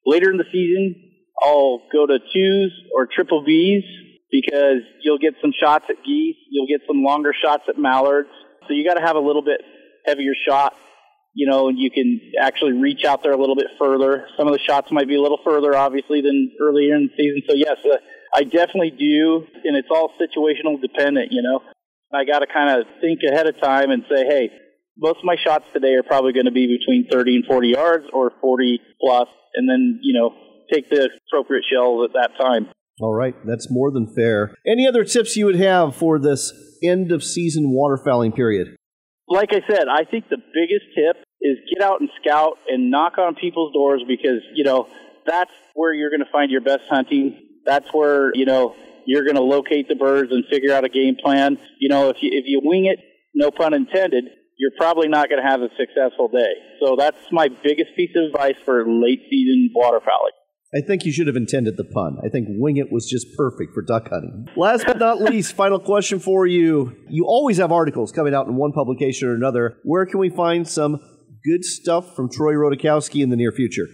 Later 0.05 0.31
in 0.31 0.37
the 0.37 0.45
season, 0.51 0.95
I'll 1.41 1.81
go 1.91 2.05
to 2.05 2.19
twos 2.19 2.71
or 2.95 3.07
triple 3.07 3.43
B's 3.43 3.83
because 4.31 4.81
you'll 5.01 5.19
get 5.19 5.35
some 5.41 5.51
shots 5.57 5.85
at 5.89 5.97
geese, 6.03 6.35
you'll 6.49 6.67
get 6.67 6.85
some 6.87 7.03
longer 7.03 7.33
shots 7.33 7.63
at 7.69 7.77
mallards. 7.77 8.29
So 8.67 8.73
you 8.73 8.87
got 8.87 8.95
to 8.95 9.05
have 9.05 9.15
a 9.15 9.19
little 9.19 9.43
bit 9.43 9.61
heavier 10.05 10.33
shot, 10.47 10.73
you 11.33 11.49
know, 11.49 11.69
and 11.69 11.77
you 11.77 11.91
can 11.91 12.19
actually 12.41 12.73
reach 12.73 13.05
out 13.05 13.23
there 13.23 13.31
a 13.31 13.37
little 13.37 13.55
bit 13.55 13.67
further. 13.79 14.27
Some 14.37 14.47
of 14.47 14.53
the 14.53 14.59
shots 14.59 14.87
might 14.91 15.07
be 15.07 15.15
a 15.15 15.21
little 15.21 15.39
further, 15.45 15.75
obviously, 15.75 16.21
than 16.21 16.51
earlier 16.59 16.95
in 16.95 17.09
the 17.09 17.13
season. 17.15 17.41
So 17.47 17.55
yes, 17.55 17.77
uh, 17.85 17.97
I 18.33 18.43
definitely 18.43 18.91
do, 18.91 19.45
and 19.63 19.77
it's 19.77 19.89
all 19.91 20.11
situational 20.19 20.81
dependent, 20.81 21.31
you 21.31 21.43
know. 21.43 21.61
I 22.15 22.25
got 22.25 22.39
to 22.39 22.47
kind 22.47 22.79
of 22.79 22.87
think 23.01 23.19
ahead 23.27 23.47
of 23.47 23.59
time 23.61 23.91
and 23.91 24.03
say, 24.09 24.25
hey, 24.25 24.49
most 24.97 25.17
of 25.17 25.23
my 25.23 25.35
shots 25.43 25.65
today 25.73 25.95
are 25.95 26.03
probably 26.03 26.33
going 26.33 26.45
to 26.45 26.51
be 26.51 26.67
between 26.67 27.07
30 27.11 27.37
and 27.37 27.45
40 27.45 27.67
yards 27.69 28.05
or 28.13 28.31
40 28.39 28.79
plus, 29.01 29.27
and 29.55 29.67
then, 29.69 29.99
you 30.03 30.19
know, 30.19 30.33
take 30.71 30.89
the 30.89 31.09
appropriate 31.27 31.63
shells 31.71 32.07
at 32.07 32.13
that 32.13 32.37
time. 32.41 32.67
All 33.01 33.13
right, 33.13 33.35
that's 33.45 33.71
more 33.71 33.91
than 33.91 34.13
fair. 34.13 34.53
Any 34.67 34.87
other 34.87 35.03
tips 35.03 35.35
you 35.35 35.45
would 35.45 35.55
have 35.55 35.95
for 35.95 36.19
this 36.19 36.53
end 36.83 37.11
of 37.11 37.23
season 37.23 37.73
waterfowling 37.73 38.35
period? 38.35 38.75
Like 39.27 39.49
I 39.51 39.61
said, 39.67 39.87
I 39.89 40.03
think 40.03 40.29
the 40.29 40.37
biggest 40.37 40.85
tip 40.95 41.23
is 41.41 41.57
get 41.73 41.83
out 41.83 42.01
and 42.01 42.09
scout 42.21 42.59
and 42.67 42.91
knock 42.91 43.17
on 43.17 43.35
people's 43.35 43.73
doors 43.73 44.03
because, 44.07 44.41
you 44.53 44.63
know, 44.63 44.87
that's 45.25 45.51
where 45.73 45.93
you're 45.93 46.11
going 46.11 46.23
to 46.23 46.31
find 46.31 46.51
your 46.51 46.61
best 46.61 46.83
hunting. 46.89 47.39
That's 47.65 47.87
where, 47.93 48.31
you 48.35 48.45
know, 48.45 48.75
you're 49.05 49.23
going 49.23 49.35
to 49.35 49.43
locate 49.43 49.87
the 49.87 49.95
birds 49.95 50.31
and 50.31 50.43
figure 50.49 50.73
out 50.73 50.83
a 50.83 50.89
game 50.89 51.15
plan. 51.21 51.57
You 51.79 51.89
know, 51.89 52.09
if 52.09 52.17
you, 52.21 52.29
if 52.31 52.45
you 52.47 52.61
wing 52.63 52.85
it, 52.85 52.99
no 53.33 53.51
pun 53.51 53.73
intended, 53.73 54.25
you're 54.57 54.71
probably 54.77 55.07
not 55.07 55.29
going 55.29 55.41
to 55.41 55.47
have 55.47 55.61
a 55.61 55.69
successful 55.77 56.27
day. 56.27 56.53
So 56.79 56.95
that's 56.97 57.17
my 57.31 57.49
biggest 57.63 57.95
piece 57.95 58.11
of 58.15 58.25
advice 58.25 58.55
for 58.65 58.85
late 58.87 59.21
season 59.29 59.69
waterfowling. 59.75 60.37
I 60.75 60.81
think 60.81 61.05
you 61.05 61.11
should 61.11 61.27
have 61.27 61.35
intended 61.35 61.77
the 61.77 61.83
pun. 61.83 62.17
I 62.25 62.29
think 62.29 62.47
wing 62.49 62.77
it 62.77 62.91
was 62.91 63.07
just 63.07 63.27
perfect 63.37 63.73
for 63.75 63.83
duck 63.83 64.09
hunting. 64.09 64.47
Last 64.55 64.85
but 64.85 64.97
not 64.97 65.21
least, 65.21 65.53
final 65.53 65.79
question 65.79 66.19
for 66.19 66.47
you. 66.47 66.95
You 67.09 67.25
always 67.27 67.57
have 67.57 67.71
articles 67.71 68.11
coming 68.11 68.33
out 68.33 68.47
in 68.47 68.55
one 68.55 68.71
publication 68.71 69.27
or 69.27 69.35
another. 69.35 69.77
Where 69.83 70.07
can 70.07 70.19
we 70.19 70.29
find 70.29 70.67
some 70.67 70.99
good 71.45 71.63
stuff 71.63 72.15
from 72.15 72.29
Troy 72.31 72.53
Rodakowski 72.53 73.21
in 73.21 73.29
the 73.29 73.35
near 73.35 73.51
future? 73.51 73.85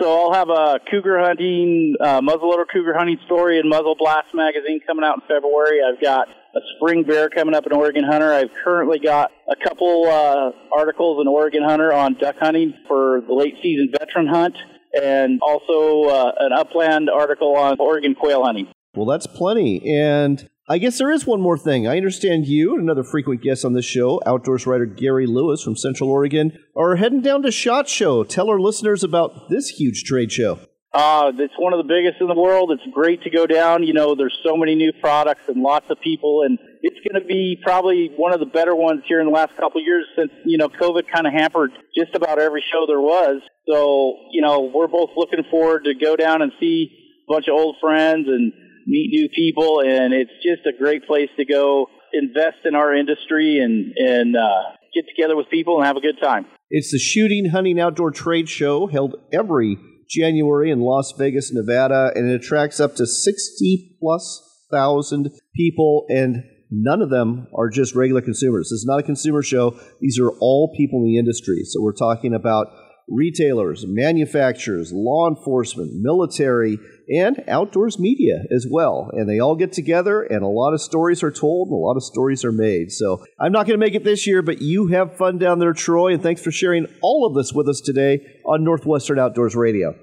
So 0.00 0.10
I'll 0.10 0.32
have 0.32 0.48
a 0.48 0.80
cougar 0.90 1.18
hunting, 1.20 1.94
uh, 2.00 2.20
muzzleloader 2.22 2.64
cougar 2.72 2.94
hunting 2.96 3.18
story 3.26 3.58
in 3.58 3.68
Muzzle 3.68 3.94
Blast 3.98 4.28
magazine 4.34 4.80
coming 4.86 5.04
out 5.04 5.16
in 5.16 5.20
February. 5.22 5.80
I've 5.86 6.00
got 6.00 6.26
a 6.28 6.60
spring 6.76 7.02
bear 7.02 7.28
coming 7.28 7.54
up 7.54 7.66
in 7.66 7.72
Oregon 7.72 8.02
Hunter. 8.04 8.32
I've 8.32 8.52
currently 8.64 8.98
got 8.98 9.30
a 9.48 9.56
couple 9.56 10.06
uh, 10.06 10.52
articles 10.74 11.20
in 11.20 11.28
Oregon 11.28 11.62
Hunter 11.62 11.92
on 11.92 12.14
duck 12.14 12.36
hunting 12.40 12.72
for 12.88 13.20
the 13.26 13.34
late 13.34 13.56
season 13.62 13.90
veteran 13.98 14.26
hunt, 14.26 14.56
and 14.98 15.40
also 15.42 16.04
uh, 16.04 16.32
an 16.38 16.52
upland 16.52 17.10
article 17.10 17.54
on 17.56 17.76
Oregon 17.78 18.14
quail 18.14 18.42
hunting. 18.42 18.68
Well, 18.94 19.06
that's 19.06 19.26
plenty. 19.26 19.82
And 19.94 20.48
I 20.66 20.78
guess 20.78 20.96
there 20.96 21.10
is 21.10 21.26
one 21.26 21.42
more 21.42 21.58
thing. 21.58 21.86
I 21.86 21.98
understand 21.98 22.46
you 22.46 22.72
and 22.72 22.80
another 22.80 23.04
frequent 23.04 23.42
guest 23.42 23.66
on 23.66 23.74
this 23.74 23.84
show, 23.84 24.22
outdoors 24.24 24.66
writer 24.66 24.86
Gary 24.86 25.26
Lewis 25.26 25.62
from 25.62 25.76
Central 25.76 26.08
Oregon, 26.08 26.58
are 26.74 26.96
heading 26.96 27.20
down 27.20 27.42
to 27.42 27.50
SHOT 27.50 27.86
Show. 27.86 28.24
Tell 28.24 28.48
our 28.48 28.58
listeners 28.58 29.04
about 29.04 29.50
this 29.50 29.68
huge 29.68 30.04
trade 30.04 30.32
show. 30.32 30.60
Uh, 30.94 31.32
it's 31.36 31.52
one 31.58 31.74
of 31.74 31.86
the 31.86 31.92
biggest 31.92 32.18
in 32.18 32.28
the 32.28 32.40
world. 32.40 32.70
It's 32.70 32.94
great 32.94 33.22
to 33.24 33.30
go 33.30 33.46
down. 33.46 33.82
You 33.82 33.92
know, 33.92 34.14
there's 34.14 34.34
so 34.42 34.56
many 34.56 34.74
new 34.74 34.90
products 35.02 35.42
and 35.48 35.60
lots 35.60 35.84
of 35.90 36.00
people, 36.00 36.44
and 36.46 36.58
it's 36.80 36.96
going 37.06 37.20
to 37.20 37.28
be 37.28 37.60
probably 37.62 38.10
one 38.16 38.32
of 38.32 38.40
the 38.40 38.46
better 38.46 38.74
ones 38.74 39.02
here 39.06 39.20
in 39.20 39.26
the 39.26 39.32
last 39.32 39.54
couple 39.56 39.82
of 39.82 39.84
years 39.84 40.06
since, 40.16 40.30
you 40.46 40.56
know, 40.56 40.70
COVID 40.70 41.02
kind 41.12 41.26
of 41.26 41.34
hampered 41.34 41.72
just 41.94 42.14
about 42.14 42.38
every 42.38 42.64
show 42.72 42.86
there 42.86 43.02
was. 43.02 43.42
So, 43.68 44.16
you 44.32 44.40
know, 44.40 44.70
we're 44.74 44.88
both 44.88 45.10
looking 45.14 45.44
forward 45.50 45.84
to 45.84 45.94
go 45.94 46.16
down 46.16 46.40
and 46.40 46.52
see 46.58 46.88
a 47.28 47.32
bunch 47.32 47.48
of 47.48 47.54
old 47.54 47.76
friends 47.82 48.28
and 48.28 48.52
meet 48.86 49.10
new 49.10 49.28
people, 49.28 49.80
and 49.80 50.12
it's 50.12 50.32
just 50.42 50.66
a 50.66 50.76
great 50.76 51.06
place 51.06 51.30
to 51.36 51.44
go 51.44 51.86
invest 52.12 52.58
in 52.64 52.74
our 52.74 52.94
industry 52.94 53.58
and 53.58 53.92
and 53.96 54.36
uh, 54.36 54.76
get 54.94 55.04
together 55.08 55.36
with 55.36 55.48
people 55.50 55.78
and 55.78 55.86
have 55.86 55.96
a 55.96 56.00
good 56.00 56.20
time. 56.22 56.46
It's 56.70 56.92
the 56.92 56.98
Shooting 56.98 57.50
Hunting 57.50 57.80
Outdoor 57.80 58.10
Trade 58.10 58.48
Show 58.48 58.86
held 58.86 59.16
every 59.32 59.78
January 60.08 60.70
in 60.70 60.80
Las 60.80 61.12
Vegas, 61.18 61.52
Nevada, 61.52 62.12
and 62.14 62.30
it 62.30 62.34
attracts 62.34 62.80
up 62.80 62.94
to 62.96 63.06
60 63.06 63.96
plus 64.00 64.42
thousand 64.70 65.30
people, 65.54 66.06
and 66.08 66.42
none 66.70 67.02
of 67.02 67.10
them 67.10 67.46
are 67.54 67.68
just 67.68 67.94
regular 67.94 68.20
consumers. 68.20 68.66
This 68.66 68.80
is 68.80 68.86
not 68.86 69.00
a 69.00 69.02
consumer 69.02 69.42
show. 69.42 69.78
These 70.00 70.18
are 70.18 70.30
all 70.40 70.72
people 70.76 71.00
in 71.00 71.06
the 71.06 71.18
industry. 71.18 71.62
So 71.64 71.82
we're 71.82 71.92
talking 71.92 72.34
about 72.34 72.68
retailers, 73.08 73.84
manufacturers, 73.86 74.92
law 74.92 75.28
enforcement, 75.28 75.90
military, 75.94 76.78
and 77.08 77.44
outdoors 77.48 77.98
media 77.98 78.44
as 78.54 78.66
well. 78.70 79.10
And 79.12 79.28
they 79.28 79.38
all 79.38 79.56
get 79.56 79.72
together, 79.72 80.22
and 80.22 80.42
a 80.42 80.48
lot 80.48 80.72
of 80.72 80.80
stories 80.80 81.22
are 81.22 81.30
told, 81.30 81.68
and 81.68 81.76
a 81.76 81.78
lot 81.78 81.96
of 81.96 82.02
stories 82.02 82.44
are 82.44 82.52
made. 82.52 82.90
So 82.90 83.24
I'm 83.38 83.52
not 83.52 83.66
going 83.66 83.78
to 83.78 83.84
make 83.84 83.94
it 83.94 84.04
this 84.04 84.26
year, 84.26 84.42
but 84.42 84.62
you 84.62 84.88
have 84.88 85.16
fun 85.16 85.38
down 85.38 85.58
there, 85.58 85.72
Troy, 85.72 86.14
and 86.14 86.22
thanks 86.22 86.42
for 86.42 86.50
sharing 86.50 86.86
all 87.02 87.26
of 87.26 87.34
this 87.34 87.52
with 87.52 87.68
us 87.68 87.80
today 87.84 88.20
on 88.46 88.64
Northwestern 88.64 89.18
Outdoors 89.18 89.54
Radio. 89.54 89.94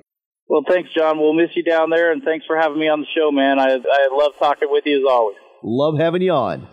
Well, 0.48 0.64
thanks, 0.68 0.90
John. 0.96 1.18
We'll 1.18 1.34
miss 1.34 1.52
you 1.56 1.64
down 1.64 1.90
there, 1.90 2.12
and 2.12 2.22
thanks 2.24 2.46
for 2.46 2.58
having 2.58 2.80
me 2.80 2.90
on 2.90 3.00
the 3.00 3.08
show, 3.16 3.32
man. 3.32 3.58
I, 3.58 3.76
I 3.76 4.10
love 4.12 4.34
talking 4.38 4.68
with 4.70 4.84
you 4.86 4.98
as 4.98 5.04
always. 5.10 5.38
Love 5.64 5.98
having 5.98 6.22
you 6.22 6.32
on. 6.32 6.68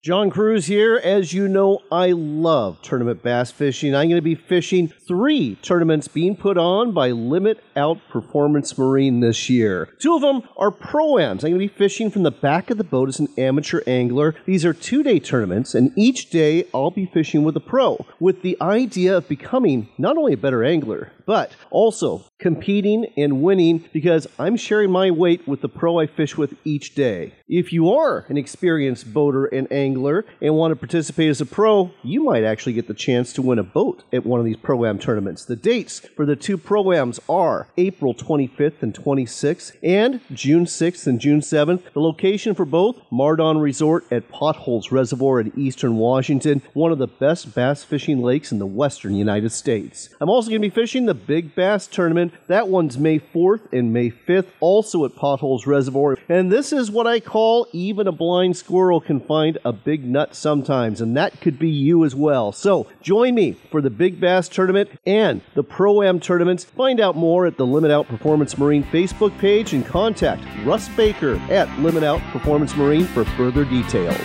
John 0.00 0.30
Kruse 0.30 0.66
here. 0.66 1.00
As 1.02 1.32
you 1.32 1.48
know, 1.48 1.80
I 1.90 2.12
love 2.12 2.80
tournament 2.82 3.20
bass 3.20 3.50
fishing. 3.50 3.96
I'm 3.96 4.08
going 4.08 4.14
to 4.14 4.22
be 4.22 4.36
fishing 4.36 4.86
three 4.86 5.56
tournaments 5.56 6.06
being 6.06 6.36
put 6.36 6.56
on 6.56 6.92
by 6.92 7.10
Limit 7.10 7.67
Out 7.78 8.00
Performance 8.10 8.76
Marine 8.76 9.20
this 9.20 9.48
year. 9.48 9.88
Two 10.00 10.14
of 10.14 10.20
them 10.20 10.42
are 10.56 10.70
pro-ams. 10.70 11.44
I'm 11.44 11.52
going 11.52 11.60
to 11.60 11.72
be 11.72 11.78
fishing 11.78 12.10
from 12.10 12.24
the 12.24 12.30
back 12.30 12.70
of 12.70 12.76
the 12.76 12.84
boat 12.84 13.08
as 13.08 13.20
an 13.20 13.28
amateur 13.38 13.80
angler. 13.86 14.34
These 14.44 14.64
are 14.64 14.74
two-day 14.74 15.20
tournaments, 15.20 15.74
and 15.74 15.92
each 15.96 16.28
day 16.28 16.66
I'll 16.74 16.90
be 16.90 17.06
fishing 17.06 17.44
with 17.44 17.56
a 17.56 17.60
pro 17.60 18.04
with 18.20 18.42
the 18.42 18.56
idea 18.60 19.16
of 19.16 19.28
becoming 19.28 19.88
not 19.96 20.18
only 20.18 20.32
a 20.32 20.36
better 20.36 20.64
angler, 20.64 21.12
but 21.24 21.52
also 21.70 22.24
competing 22.38 23.06
and 23.16 23.42
winning 23.42 23.84
because 23.92 24.26
I'm 24.38 24.56
sharing 24.56 24.90
my 24.90 25.10
weight 25.10 25.46
with 25.46 25.60
the 25.60 25.68
pro 25.68 25.98
I 25.98 26.06
fish 26.06 26.36
with 26.36 26.54
each 26.64 26.94
day. 26.94 27.34
If 27.48 27.72
you 27.72 27.92
are 27.92 28.24
an 28.28 28.38
experienced 28.38 29.12
boater 29.12 29.44
and 29.46 29.70
angler 29.70 30.24
and 30.40 30.54
want 30.54 30.72
to 30.72 30.76
participate 30.76 31.28
as 31.28 31.40
a 31.40 31.46
pro, 31.46 31.90
you 32.02 32.24
might 32.24 32.44
actually 32.44 32.72
get 32.72 32.88
the 32.88 32.94
chance 32.94 33.32
to 33.34 33.42
win 33.42 33.58
a 33.58 33.62
boat 33.62 34.04
at 34.12 34.24
one 34.24 34.40
of 34.40 34.46
these 34.46 34.56
pro-am 34.56 34.98
tournaments. 34.98 35.44
The 35.44 35.56
dates 35.56 36.00
for 36.16 36.24
the 36.24 36.36
two 36.36 36.56
pro-ams 36.56 37.20
are 37.28 37.67
April 37.76 38.14
25th 38.14 38.82
and 38.82 38.94
26th 38.94 39.76
and 39.82 40.20
June 40.32 40.64
6th 40.64 41.06
and 41.06 41.20
June 41.20 41.40
7th. 41.40 41.82
The 41.92 42.00
location 42.00 42.54
for 42.54 42.64
both, 42.64 43.00
Mardon 43.10 43.60
Resort 43.60 44.04
at 44.10 44.28
Potholes 44.30 44.90
Reservoir 44.90 45.40
in 45.40 45.52
eastern 45.56 45.96
Washington, 45.96 46.62
one 46.72 46.92
of 46.92 46.98
the 46.98 47.06
best 47.06 47.54
bass 47.54 47.84
fishing 47.84 48.22
lakes 48.22 48.52
in 48.52 48.58
the 48.58 48.66
western 48.66 49.14
United 49.14 49.50
States. 49.50 50.08
I'm 50.20 50.30
also 50.30 50.48
going 50.48 50.62
to 50.62 50.68
be 50.68 50.74
fishing 50.74 51.06
the 51.06 51.14
Big 51.14 51.54
Bass 51.54 51.86
Tournament. 51.86 52.32
That 52.46 52.68
one's 52.68 52.98
May 52.98 53.18
4th 53.18 53.72
and 53.72 53.92
May 53.92 54.10
5th, 54.10 54.46
also 54.60 55.04
at 55.04 55.14
Potholes 55.14 55.66
Reservoir. 55.66 56.16
And 56.28 56.50
this 56.50 56.72
is 56.72 56.90
what 56.90 57.06
I 57.06 57.20
call 57.20 57.66
even 57.72 58.06
a 58.06 58.12
blind 58.12 58.56
squirrel 58.56 59.00
can 59.00 59.20
find 59.20 59.58
a 59.64 59.72
big 59.72 60.04
nut 60.04 60.34
sometimes, 60.34 61.00
and 61.00 61.16
that 61.16 61.40
could 61.40 61.58
be 61.58 61.68
you 61.68 62.04
as 62.04 62.14
well. 62.14 62.52
So 62.52 62.86
join 63.02 63.34
me 63.34 63.52
for 63.70 63.80
the 63.80 63.90
Big 63.90 64.20
Bass 64.20 64.48
Tournament 64.48 64.90
and 65.06 65.42
the 65.54 65.62
Pro 65.62 66.02
Am 66.02 66.20
tournaments. 66.20 66.64
Find 66.64 67.00
out 67.00 67.16
more 67.16 67.46
at 67.46 67.57
the 67.58 67.66
Limit 67.66 67.90
Out 67.90 68.06
Performance 68.06 68.56
Marine 68.56 68.84
Facebook 68.84 69.36
page 69.38 69.74
and 69.74 69.84
contact 69.84 70.42
Russ 70.64 70.88
Baker 70.90 71.34
at 71.50 71.68
Limit 71.80 72.04
Out 72.04 72.22
Performance 72.30 72.76
Marine 72.76 73.04
for 73.04 73.24
further 73.24 73.64
details. 73.64 74.16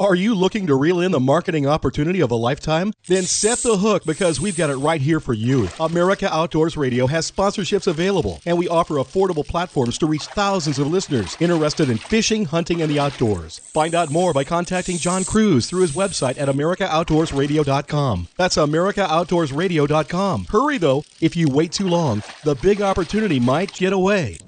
Are 0.00 0.14
you 0.14 0.32
looking 0.36 0.68
to 0.68 0.76
reel 0.76 1.00
in 1.00 1.10
the 1.10 1.18
marketing 1.18 1.66
opportunity 1.66 2.20
of 2.20 2.30
a 2.30 2.36
lifetime? 2.36 2.92
Then 3.08 3.24
set 3.24 3.58
the 3.58 3.76
hook 3.76 4.04
because 4.04 4.40
we've 4.40 4.56
got 4.56 4.70
it 4.70 4.76
right 4.76 5.00
here 5.00 5.18
for 5.18 5.32
you. 5.32 5.68
America 5.80 6.32
Outdoors 6.32 6.76
Radio 6.76 7.08
has 7.08 7.28
sponsorships 7.28 7.88
available, 7.88 8.40
and 8.46 8.56
we 8.56 8.68
offer 8.68 8.94
affordable 8.94 9.44
platforms 9.44 9.98
to 9.98 10.06
reach 10.06 10.26
thousands 10.26 10.78
of 10.78 10.86
listeners 10.86 11.36
interested 11.40 11.90
in 11.90 11.98
fishing, 11.98 12.44
hunting, 12.44 12.80
and 12.80 12.88
the 12.88 13.00
outdoors. 13.00 13.58
Find 13.58 13.92
out 13.92 14.08
more 14.08 14.32
by 14.32 14.44
contacting 14.44 14.98
John 14.98 15.24
Kruse 15.24 15.68
through 15.68 15.80
his 15.80 15.96
website 15.96 16.38
at 16.38 16.46
AmericaOutdoorsRadio.com. 16.46 18.28
That's 18.36 18.56
AmericaOutdoorsRadio.com. 18.56 20.44
Hurry 20.44 20.78
though, 20.78 21.02
if 21.20 21.34
you 21.34 21.48
wait 21.48 21.72
too 21.72 21.88
long, 21.88 22.22
the 22.44 22.54
big 22.54 22.80
opportunity 22.80 23.40
might 23.40 23.72
get 23.72 23.92
away. 23.92 24.38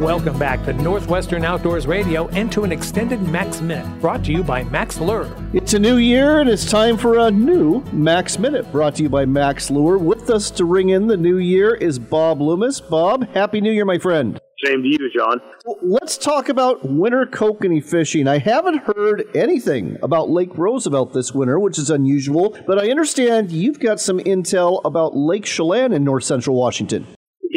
Welcome 0.00 0.38
back 0.38 0.64
to 0.64 0.72
Northwestern 0.72 1.44
Outdoors 1.44 1.86
Radio 1.86 2.26
and 2.28 2.50
to 2.52 2.64
an 2.64 2.72
extended 2.72 3.20
Max 3.20 3.60
Minute 3.60 4.00
brought 4.00 4.24
to 4.24 4.32
you 4.32 4.42
by 4.42 4.64
Max 4.64 4.98
Lure. 4.98 5.30
It's 5.52 5.74
a 5.74 5.78
new 5.78 5.98
year 5.98 6.40
and 6.40 6.48
it's 6.48 6.70
time 6.70 6.96
for 6.96 7.18
a 7.18 7.30
new 7.30 7.82
Max 7.92 8.38
Minute 8.38 8.72
brought 8.72 8.94
to 8.94 9.02
you 9.02 9.10
by 9.10 9.26
Max 9.26 9.70
Lure. 9.70 9.98
With 9.98 10.30
us 10.30 10.50
to 10.52 10.64
ring 10.64 10.88
in 10.88 11.06
the 11.06 11.18
new 11.18 11.36
year 11.36 11.74
is 11.74 11.98
Bob 11.98 12.40
Loomis. 12.40 12.80
Bob, 12.80 13.28
Happy 13.34 13.60
New 13.60 13.72
Year, 13.72 13.84
my 13.84 13.98
friend. 13.98 14.40
Same 14.64 14.82
to 14.82 14.88
you, 14.88 15.10
John. 15.14 15.38
Let's 15.82 16.16
talk 16.16 16.48
about 16.48 16.82
winter 16.82 17.26
kokanee 17.26 17.84
fishing. 17.84 18.26
I 18.26 18.38
haven't 18.38 18.78
heard 18.78 19.28
anything 19.34 19.98
about 20.02 20.30
Lake 20.30 20.56
Roosevelt 20.56 21.12
this 21.12 21.34
winter, 21.34 21.60
which 21.60 21.78
is 21.78 21.90
unusual, 21.90 22.56
but 22.66 22.78
I 22.78 22.90
understand 22.90 23.52
you've 23.52 23.80
got 23.80 24.00
some 24.00 24.18
intel 24.20 24.80
about 24.82 25.14
Lake 25.14 25.44
Chelan 25.44 25.92
in 25.92 26.04
north 26.04 26.24
central 26.24 26.56
Washington. 26.56 27.06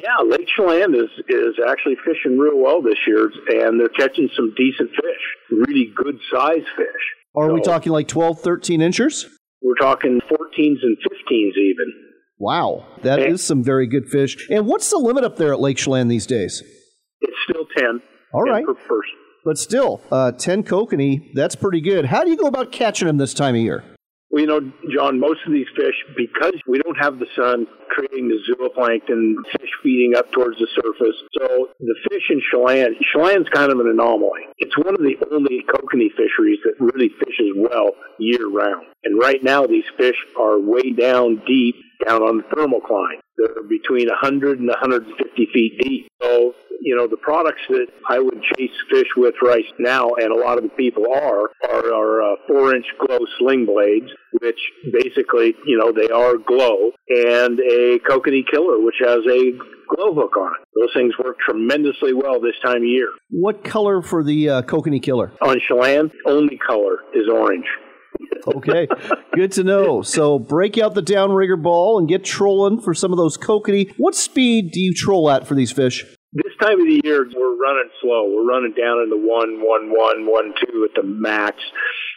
Yeah, 0.04 0.26
Lake 0.30 0.48
Chelan 0.58 0.94
is 0.96 1.10
is 1.30 1.56
actually 1.68 1.96
fishing 2.06 2.38
real 2.38 2.58
well 2.62 2.82
this 2.82 3.00
year, 3.08 3.32
and 3.64 3.80
they're 3.80 3.88
catching 3.88 4.30
some 4.36 4.54
decent 4.58 4.90
fish, 4.90 5.24
really 5.50 5.94
good 5.96 6.20
size 6.34 6.66
fish. 6.76 7.04
Are 7.36 7.48
So, 7.48 7.54
we 7.54 7.62
talking 7.62 7.94
like 7.94 8.08
12, 8.10 8.42
13 8.42 8.82
inchers? 8.82 9.30
We're 9.62 9.76
talking 9.76 10.20
14s 10.30 10.80
and 10.84 10.98
15s 10.98 11.58
even. 11.58 11.94
Wow, 12.38 12.86
that 13.04 13.20
is 13.20 13.42
Yeah. 13.42 13.48
some 13.48 13.64
very 13.64 13.88
good 13.88 14.10
fish. 14.10 14.50
And 14.50 14.68
what's 14.68 14.90
the 14.90 14.98
limit 14.98 15.24
up 15.24 15.38
there 15.38 15.54
at 15.54 15.62
Lake 15.62 15.78
Chelan 15.78 16.10
these 16.10 16.26
days? 16.28 16.62
It's 17.22 17.38
still 17.50 17.66
10. 17.78 18.02
All 18.34 18.44
10 18.46 18.54
right. 18.54 18.66
per 18.66 18.74
person. 18.74 19.14
But 19.46 19.58
still, 19.58 20.02
uh, 20.12 20.34
10 20.34 20.64
kokanee, 20.64 21.32
that's 21.34 21.56
pretty 21.56 21.80
good. 21.82 22.06
How 22.06 22.24
do 22.26 22.30
you 22.30 22.36
go 22.38 22.48
about 22.48 22.72
catching 22.74 23.08
them 23.08 23.18
this 23.18 23.34
time 23.34 23.56
of 23.56 23.62
year? 23.62 23.84
Well, 24.30 24.42
you 24.42 24.48
know, 24.48 24.60
John, 24.94 25.20
most 25.20 25.40
of 25.46 25.54
these 25.54 25.68
fish, 25.78 25.96
because 26.18 26.56
we 26.68 26.80
don't 26.80 26.98
have 26.98 27.20
the 27.20 27.28
sun 27.36 27.68
creating 27.94 28.28
the 28.28 28.40
zooplankton, 28.50 29.36
fish 29.52 29.70
feeding 29.82 30.16
up 30.18 30.32
towards 30.32 30.58
the 30.58 30.68
surface. 30.76 31.16
So 31.40 31.70
the 31.80 31.96
fish 32.10 32.24
in 32.30 32.42
Chelan, 32.52 32.96
Chelan's 33.14 33.48
kind 33.54 33.72
of 33.72 33.80
an 33.80 33.88
anomaly. 33.88 34.50
It's 34.58 34.78
one 34.78 34.96
of 34.96 35.02
the 35.02 35.16
only 35.32 35.64
kokanee 35.70 36.12
fisheries 36.18 36.60
that 36.66 36.76
really 36.80 37.10
fishes 37.10 37.54
well 37.56 37.92
year 38.20 38.48
round. 38.48 38.88
And 39.04 39.20
right 39.20 39.44
now, 39.44 39.66
these 39.66 39.86
fish 39.98 40.16
are 40.40 40.60
way 40.60 40.92
down 40.92 41.42
deep, 41.46 41.76
down 42.06 42.22
on 42.22 42.38
the 42.38 42.44
thermocline. 42.56 43.20
They're 43.38 43.64
between 43.68 44.08
100 44.08 44.60
and 44.60 44.70
150 44.70 45.48
feet 45.54 45.80
deep. 45.80 46.08
So 46.22 46.54
you 46.84 46.96
know, 46.98 47.08
the 47.08 47.18
products 47.18 47.62
that 47.70 47.88
I 48.10 48.20
would 48.20 48.44
chase 48.56 48.76
fish 48.92 49.08
with 49.16 49.36
right 49.42 49.64
now, 49.80 50.10
and 50.20 50.32
a 50.32 50.36
lot 50.36 50.58
of 50.58 50.64
the 50.64 50.70
people 50.70 51.06
are, 51.14 51.50
are, 51.72 52.22
uh, 52.22 52.36
four 52.46 52.76
inch 52.76 52.86
glow 53.00 53.20
sling 53.40 53.66
blades, 53.66 54.12
which 54.42 54.60
basically, 54.92 55.56
you 55.66 55.78
know, 55.78 55.94
they 55.94 56.10
are 56.14 56.38
glow, 56.38 56.92
and 57.08 57.60
a 57.60 57.83
kokanee 58.08 58.46
killer, 58.50 58.80
which 58.80 58.96
has 59.00 59.20
a 59.30 59.52
glow 59.88 60.14
hook 60.14 60.38
on 60.38 60.52
it. 60.60 60.68
Those 60.76 60.94
things 60.96 61.14
work 61.24 61.38
tremendously 61.40 62.14
well 62.14 62.40
this 62.40 62.56
time 62.64 62.78
of 62.78 62.84
year. 62.84 63.10
What 63.30 63.64
color 63.64 64.02
for 64.02 64.24
the 64.24 64.50
uh, 64.50 64.62
kokanee 64.64 65.02
killer? 65.02 65.32
On 65.42 65.60
Chelan, 65.68 66.12
only 66.26 66.58
color 66.58 67.00
is 67.14 67.30
orange. 67.32 67.66
Okay, 68.46 68.88
good 69.34 69.52
to 69.54 69.64
know. 69.64 70.02
So 70.02 70.38
break 70.38 70.78
out 70.78 70.96
the 70.96 71.02
downrigger 71.02 71.62
ball 71.62 71.98
and 71.98 72.08
get 72.08 72.24
trolling 72.24 72.82
for 72.82 72.94
some 72.94 73.12
of 73.12 73.18
those 73.18 73.38
kokanee. 73.38 73.94
What 73.98 74.16
speed 74.16 74.72
do 74.72 74.82
you 74.82 74.94
troll 74.94 75.30
at 75.30 75.48
for 75.48 75.56
these 75.56 75.72
fish? 75.72 76.06
This 76.34 76.54
time 76.60 76.82
of 76.82 76.88
the 76.88 77.02
year, 77.04 77.26
we're 77.36 77.58
running 77.58 77.90
slow. 78.02 78.30
We're 78.34 78.48
running 78.48 78.74
down 78.74 79.04
in 79.04 79.10
the 79.10 79.18
one, 79.18 79.62
one, 79.62 79.92
one, 79.92 80.26
one, 80.26 80.54
two 80.66 80.88
at 80.90 80.96
the 80.96 81.08
max, 81.08 81.58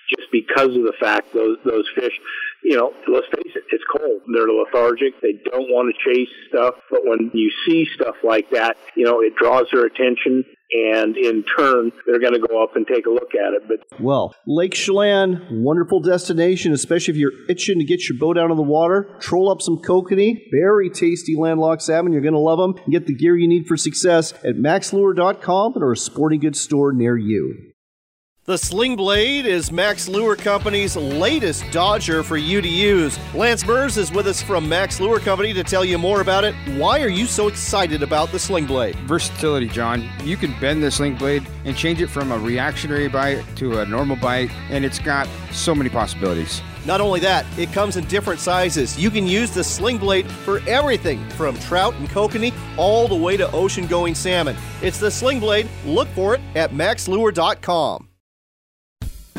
just 0.09 0.33
because 0.33 0.69
of 0.75 0.83
the 0.83 0.95
fact 0.99 1.33
those 1.33 1.59
those 1.65 1.87
fish. 1.95 2.19
You 2.69 2.77
know, 2.77 2.93
let's 3.07 3.29
face 3.29 3.55
it, 3.55 3.63
it's 3.71 3.85
cold. 3.97 4.23
They're 4.35 4.49
lethargic. 4.49 5.21
They 5.23 5.35
don't 5.53 5.71
want 5.71 5.95
to 5.95 6.11
chase 6.11 6.29
stuff. 6.49 6.75
But 6.91 7.03
when 7.05 7.31
you 7.33 7.49
see 7.65 7.87
stuff 7.95 8.17
like 8.25 8.51
that, 8.51 8.77
you 8.97 9.05
know, 9.05 9.21
it 9.21 9.37
draws 9.37 9.67
their 9.73 9.87
attention, 9.87 10.43
and 10.73 11.17
in 11.17 11.45
turn, 11.57 11.93
they're 12.07 12.19
going 12.19 12.33
to 12.33 12.45
go 12.45 12.61
up 12.65 12.75
and 12.75 12.85
take 12.85 13.07
a 13.07 13.11
look 13.11 13.37
at 13.37 13.55
it. 13.55 13.69
But 13.69 14.01
Well, 14.01 14.35
Lake 14.49 14.75
Chelan, 14.75 15.63
wonderful 15.63 16.01
destination, 16.01 16.73
especially 16.73 17.13
if 17.13 17.19
you're 17.19 17.49
itching 17.49 17.79
to 17.79 17.85
get 17.85 18.09
your 18.09 18.19
boat 18.19 18.37
out 18.37 18.51
on 18.51 18.57
the 18.57 18.65
water. 18.65 19.17
Troll 19.21 19.49
up 19.49 19.63
some 19.63 19.77
kokanee, 19.77 20.35
very 20.51 20.91
tasty 20.91 21.37
landlocked 21.39 21.83
salmon. 21.83 22.13
You're 22.13 22.23
going 22.23 22.35
to 22.35 22.41
love 22.41 22.59
them. 22.59 22.83
and 22.85 22.93
Get 22.93 23.07
the 23.07 23.15
gear 23.15 23.37
you 23.37 23.47
need 23.47 23.69
for 23.69 23.77
success 23.77 24.33
at 24.45 24.57
maxlure.com 24.57 25.75
or 25.77 25.93
a 25.93 25.97
sporting 25.97 26.41
goods 26.41 26.61
store 26.61 26.93
near 26.93 27.17
you. 27.17 27.75
The 28.47 28.57
Sling 28.57 28.95
Blade 28.95 29.45
is 29.45 29.73
Max 29.73 30.07
Lure 30.07 30.37
Company's 30.37 30.95
latest 30.95 31.69
Dodger 31.73 32.23
for 32.23 32.37
you 32.37 32.63
to 32.63 32.69
use. 32.69 33.19
Lance 33.35 33.67
Mers 33.67 33.97
is 33.97 34.13
with 34.13 34.29
us 34.29 34.41
from 34.41 34.69
Max 34.69 35.01
Lure 35.01 35.19
Company 35.19 35.53
to 35.53 35.65
tell 35.65 35.85
you 35.85 35.99
more 35.99 36.21
about 36.21 36.45
it. 36.45 36.55
Why 36.77 37.03
are 37.03 37.09
you 37.09 37.27
so 37.27 37.49
excited 37.49 38.05
about 38.05 38.31
the 38.31 38.39
Sling 38.39 38.65
Blade? 38.65 38.95
versatility, 39.01 39.67
John. 39.67 40.09
You 40.23 40.37
can 40.37 40.55
bend 40.61 40.81
this 40.81 40.95
Sling 40.95 41.17
Blade 41.17 41.45
and 41.65 41.77
change 41.77 42.01
it 42.01 42.07
from 42.07 42.31
a 42.31 42.39
reactionary 42.39 43.09
bite 43.09 43.45
to 43.57 43.81
a 43.81 43.87
normal 43.87 44.15
bite, 44.15 44.53
and 44.71 44.85
it's 44.85 45.01
got 45.01 45.27
so 45.51 45.75
many 45.75 45.91
possibilities. 45.91 46.63
Not 46.85 47.01
only 47.01 47.19
that, 47.19 47.47
it 47.59 47.73
comes 47.73 47.97
in 47.97 48.05
different 48.05 48.39
sizes. 48.39 48.97
You 48.97 49.11
can 49.11 49.27
use 49.27 49.51
the 49.51 49.65
Sling 49.65 49.99
Blade 49.99 50.31
for 50.31 50.61
everything 50.69 51.29
from 51.31 51.59
trout 51.59 51.95
and 51.95 52.09
kokanee 52.11 52.55
all 52.77 53.09
the 53.09 53.17
way 53.17 53.37
to 53.39 53.51
ocean 53.51 53.89
going 53.89 54.15
salmon. 54.15 54.57
It's 54.83 55.01
the 55.01 55.11
Sling 55.11 55.41
Blade. 55.41 55.69
Look 55.85 56.07
for 56.11 56.37
it 56.37 56.41
at 56.55 56.73
maxlure.com. 56.73 58.07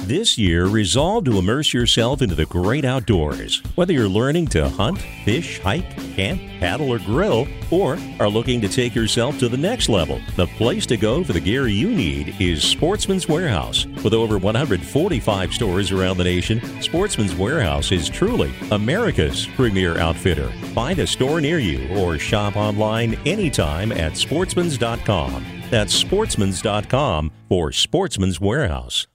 This 0.05 0.37
year, 0.37 0.67
resolve 0.67 1.25
to 1.25 1.37
immerse 1.37 1.73
yourself 1.73 2.21
into 2.21 2.35
the 2.35 2.45
great 2.45 2.85
outdoors. 2.85 3.61
Whether 3.75 3.91
you're 3.91 4.07
learning 4.07 4.47
to 4.47 4.69
hunt, 4.69 4.99
fish, 5.25 5.59
hike, 5.59 5.89
camp, 6.15 6.39
paddle, 6.59 6.91
or 6.93 6.99
grill, 6.99 7.45
or 7.71 7.97
are 8.19 8.29
looking 8.29 8.61
to 8.61 8.69
take 8.69 8.95
yourself 8.95 9.37
to 9.39 9.49
the 9.49 9.57
next 9.57 9.89
level, 9.89 10.21
the 10.37 10.47
place 10.47 10.85
to 10.85 10.97
go 10.97 11.23
for 11.25 11.33
the 11.33 11.41
gear 11.41 11.67
you 11.67 11.89
need 11.89 12.39
is 12.39 12.63
Sportsman's 12.63 13.27
Warehouse. 13.27 13.85
With 14.03 14.13
over 14.13 14.37
145 14.37 15.53
stores 15.53 15.91
around 15.91 16.17
the 16.17 16.23
nation, 16.23 16.61
Sportsman's 16.81 17.35
Warehouse 17.35 17.91
is 17.91 18.07
truly 18.07 18.53
America's 18.71 19.45
premier 19.57 19.97
outfitter. 19.97 20.49
Find 20.73 20.99
a 20.99 21.07
store 21.07 21.41
near 21.41 21.59
you 21.59 21.85
or 21.97 22.17
shop 22.17 22.55
online 22.55 23.15
anytime 23.25 23.91
at 23.91 24.13
sportsmans.com. 24.13 25.45
That's 25.69 26.01
sportsmans.com 26.01 27.31
for 27.49 27.71
Sportsman's 27.73 28.39
Warehouse 28.39 29.07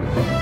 you. 0.00 0.39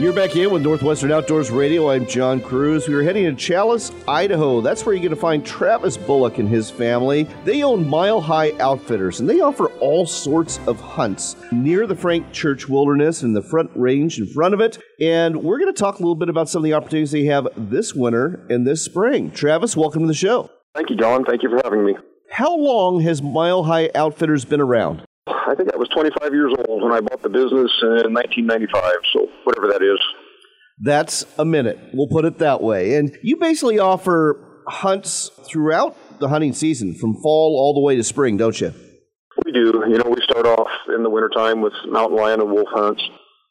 You're 0.00 0.14
back 0.14 0.34
in 0.34 0.50
with 0.50 0.62
Northwestern 0.62 1.12
Outdoors 1.12 1.50
Radio. 1.50 1.90
I'm 1.90 2.06
John 2.06 2.40
Kruse. 2.40 2.88
We 2.88 2.94
are 2.94 3.02
heading 3.02 3.24
to 3.24 3.32
Challis, 3.32 3.92
Idaho. 4.08 4.62
That's 4.62 4.86
where 4.86 4.94
you're 4.94 5.02
going 5.02 5.14
to 5.14 5.20
find 5.20 5.44
Travis 5.44 5.98
Bullock 5.98 6.38
and 6.38 6.48
his 6.48 6.70
family. 6.70 7.24
They 7.44 7.62
own 7.62 7.86
Mile 7.86 8.18
High 8.18 8.52
Outfitters, 8.60 9.20
and 9.20 9.28
they 9.28 9.40
offer 9.40 9.66
all 9.72 10.06
sorts 10.06 10.58
of 10.66 10.80
hunts 10.80 11.36
near 11.52 11.86
the 11.86 11.94
Frank 11.94 12.32
Church 12.32 12.66
Wilderness 12.66 13.24
and 13.24 13.36
the 13.36 13.42
Front 13.42 13.72
Range 13.74 14.18
in 14.18 14.26
front 14.26 14.54
of 14.54 14.62
it. 14.62 14.78
And 15.02 15.42
we're 15.42 15.58
going 15.58 15.72
to 15.72 15.78
talk 15.78 15.96
a 15.96 15.98
little 15.98 16.14
bit 16.14 16.30
about 16.30 16.48
some 16.48 16.60
of 16.60 16.64
the 16.64 16.72
opportunities 16.72 17.10
they 17.10 17.26
have 17.26 17.46
this 17.54 17.94
winter 17.94 18.46
and 18.48 18.66
this 18.66 18.82
spring. 18.82 19.30
Travis, 19.30 19.76
welcome 19.76 20.00
to 20.00 20.08
the 20.08 20.14
show. 20.14 20.48
Thank 20.74 20.88
you, 20.88 20.96
John. 20.96 21.26
Thank 21.26 21.42
you 21.42 21.50
for 21.50 21.60
having 21.62 21.84
me. 21.84 21.94
How 22.30 22.56
long 22.56 23.00
has 23.00 23.20
Mile 23.20 23.64
High 23.64 23.90
Outfitters 23.94 24.46
been 24.46 24.62
around? 24.62 25.02
I 25.30 25.54
think 25.54 25.72
I 25.72 25.76
was 25.76 25.88
25 25.88 26.32
years 26.32 26.52
old 26.66 26.82
when 26.82 26.92
I 26.92 27.00
bought 27.00 27.22
the 27.22 27.28
business 27.28 27.70
in 27.82 28.12
1995, 28.14 28.82
so 29.12 29.28
whatever 29.44 29.68
that 29.68 29.82
is. 29.82 29.98
That's 30.82 31.24
a 31.38 31.44
minute. 31.44 31.78
We'll 31.92 32.08
put 32.08 32.24
it 32.24 32.38
that 32.38 32.62
way. 32.62 32.96
And 32.96 33.16
you 33.22 33.36
basically 33.36 33.78
offer 33.78 34.62
hunts 34.66 35.30
throughout 35.44 35.96
the 36.20 36.28
hunting 36.28 36.52
season, 36.52 36.94
from 36.94 37.14
fall 37.14 37.56
all 37.58 37.74
the 37.74 37.80
way 37.80 37.96
to 37.96 38.04
spring, 38.04 38.36
don't 38.36 38.58
you? 38.60 38.72
We 39.44 39.52
do. 39.52 39.84
You 39.88 39.98
know, 39.98 40.10
we 40.10 40.20
start 40.22 40.46
off 40.46 40.70
in 40.94 41.02
the 41.02 41.10
wintertime 41.10 41.60
with 41.60 41.72
mountain 41.86 42.16
lion 42.16 42.40
and 42.40 42.50
wolf 42.50 42.68
hunts. 42.70 43.02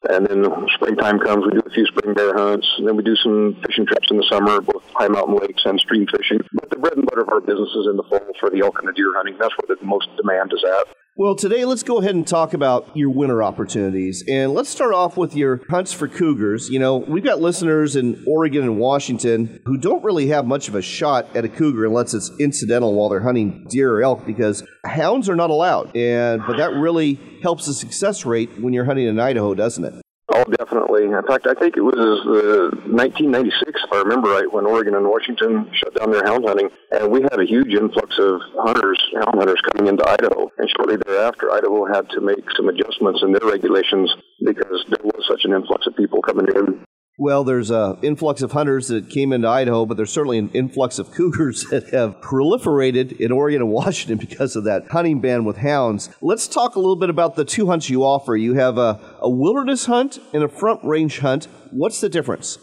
And 0.10 0.26
then 0.26 0.46
springtime 0.76 1.20
comes, 1.20 1.44
we 1.44 1.52
do 1.52 1.66
a 1.66 1.74
few 1.74 1.86
spring 1.88 2.14
bear 2.14 2.34
hunts. 2.34 2.66
And 2.78 2.88
then 2.88 2.96
we 2.96 3.04
do 3.04 3.16
some 3.18 3.58
fishing 3.66 3.86
trips 3.86 4.08
in 4.10 4.18
the 4.18 4.28
summer, 4.32 4.62
both 4.62 4.84
high 4.96 5.10
mountain 5.10 5.36
lakes 5.36 5.62
and 5.66 5.80
stream 5.80 6.08
fishing. 6.08 6.40
But 6.54 6.70
the 6.70 6.78
bread 6.78 6.94
and 6.94 7.06
butter 7.06 7.22
of 7.22 7.30
our 7.30 7.42
business 7.42 7.70
is 7.76 7.88
in 7.92 7.98
the 7.98 8.08
fall 8.10 8.26
for 8.40 8.50
the 8.50 8.62
elk 8.64 8.80
and 8.80 8.88
the 8.88 8.94
deer 8.94 9.12
hunting. 9.16 9.36
That's 9.38 9.54
where 9.60 9.76
the 9.76 9.84
most 9.86 10.08
demand 10.16 10.54
is 10.54 10.64
at. 10.64 10.88
Well, 11.20 11.36
today 11.36 11.66
let's 11.66 11.84
go 11.84 12.00
ahead 12.00 12.16
and 12.16 12.26
talk 12.26 12.54
about 12.54 12.96
your 12.96 13.10
winter 13.10 13.44
opportunities. 13.44 14.24
And 14.30 14.54
let's 14.54 14.70
start 14.70 14.94
off 14.94 15.18
with 15.18 15.36
your 15.36 15.60
hunts 15.70 15.92
for 15.92 16.08
cougars. 16.08 16.70
You 16.70 16.80
know, 16.80 16.96
we've 16.96 17.26
got 17.26 17.42
listeners 17.42 17.98
in 17.98 18.24
Oregon 18.26 18.64
and 18.64 18.78
Washington 18.78 19.60
who 19.66 19.78
don't 19.78 20.02
really 20.02 20.28
have 20.28 20.46
much 20.46 20.70
of 20.70 20.76
a 20.76 20.82
shot 20.82 21.28
at 21.36 21.44
a 21.44 21.50
cougar 21.50 21.86
unless 21.86 22.14
it's 22.14 22.32
incidental 22.40 22.94
while 22.94 23.10
they're 23.10 23.20
hunting 23.20 23.68
deer 23.70 23.98
or 23.98 24.02
elk 24.02 24.26
because 24.26 24.64
hounds 24.86 25.28
are 25.28 25.36
not 25.36 25.50
allowed. 25.50 25.94
And 25.94 26.42
but 26.48 26.56
that 26.56 26.72
really 26.72 27.20
helps 27.44 27.66
the 27.66 27.74
success 27.74 28.26
rate 28.26 28.58
when 28.58 28.72
you're 28.72 28.86
hunting 28.86 29.08
in 29.08 29.20
Idaho, 29.20 29.54
doesn't 29.54 29.84
it? 29.84 30.02
Oh, 30.32 30.44
definitely. 30.46 31.06
In 31.06 31.24
fact, 31.28 31.48
I 31.48 31.56
think 31.56 31.76
it 31.76 31.82
was 31.82 31.98
uh, 31.98 32.70
1996, 32.86 33.82
if 33.84 33.92
I 33.92 33.98
remember 33.98 34.30
right, 34.30 34.52
when 34.52 34.68
Oregon 34.68 34.94
and 34.94 35.08
Washington 35.08 35.72
shut 35.74 35.96
down 35.96 36.12
their 36.12 36.24
hound 36.24 36.46
hunting, 36.46 36.70
and 36.92 37.12
we 37.12 37.22
had 37.24 37.40
a 37.40 37.46
huge 37.46 37.74
influx 37.74 38.18
of 38.20 38.40
hunters, 38.62 39.02
hound 39.16 39.42
hunters, 39.42 39.62
coming 39.74 39.90
into 39.90 40.08
Idaho. 40.08 40.52
And 40.60 40.70
shortly 40.78 40.98
thereafter, 40.98 41.52
Idaho 41.52 41.86
had 41.86 42.10
to 42.12 42.22
make 42.22 42.46
some 42.56 42.70
adjustments 42.70 43.24
in 43.24 43.34
their 43.34 43.50
regulations 43.50 44.14
because 44.46 44.86
there 44.90 45.02
was 45.04 45.26
such 45.28 45.46
an 45.46 45.54
influx 45.54 45.88
of 45.88 45.96
people 45.96 46.22
coming 46.22 46.46
in. 46.54 46.86
Well, 47.22 47.44
there's 47.44 47.70
an 47.70 47.98
influx 48.02 48.42
of 48.42 48.54
hunters 48.54 48.88
that 48.88 49.10
came 49.10 49.34
into 49.34 49.46
Idaho, 49.46 49.86
but 49.86 49.98
there's 49.98 50.10
certainly 50.10 50.38
an 50.38 50.50
influx 50.54 51.00
of 51.00 51.12
cougars 51.12 51.66
that 51.70 51.90
have 51.90 52.22
proliferated 52.22 53.20
in 53.20 53.34
Oregon 53.34 53.62
and 53.62 53.70
Washington 53.70 54.18
because 54.26 54.56
of 54.56 54.64
that 54.64 54.88
hunting 54.88 55.20
ban 55.20 55.44
with 55.44 55.58
hounds. 55.58 56.10
Let's 56.22 56.48
talk 56.48 56.76
a 56.76 56.80
little 56.80 56.96
bit 56.96 57.10
about 57.10 57.36
the 57.36 57.44
two 57.44 57.68
hunts 57.68 57.90
you 57.90 58.06
offer. 58.06 58.38
You 58.38 58.54
have 58.54 58.78
a, 58.78 59.02
a 59.20 59.30
wilderness 59.30 59.86
hunt 59.86 60.18
and 60.32 60.44
a 60.44 60.48
front 60.48 60.82
range 60.86 61.20
hunt. 61.20 61.50
What's 61.72 62.00
the 62.00 62.08
difference? 62.08 62.58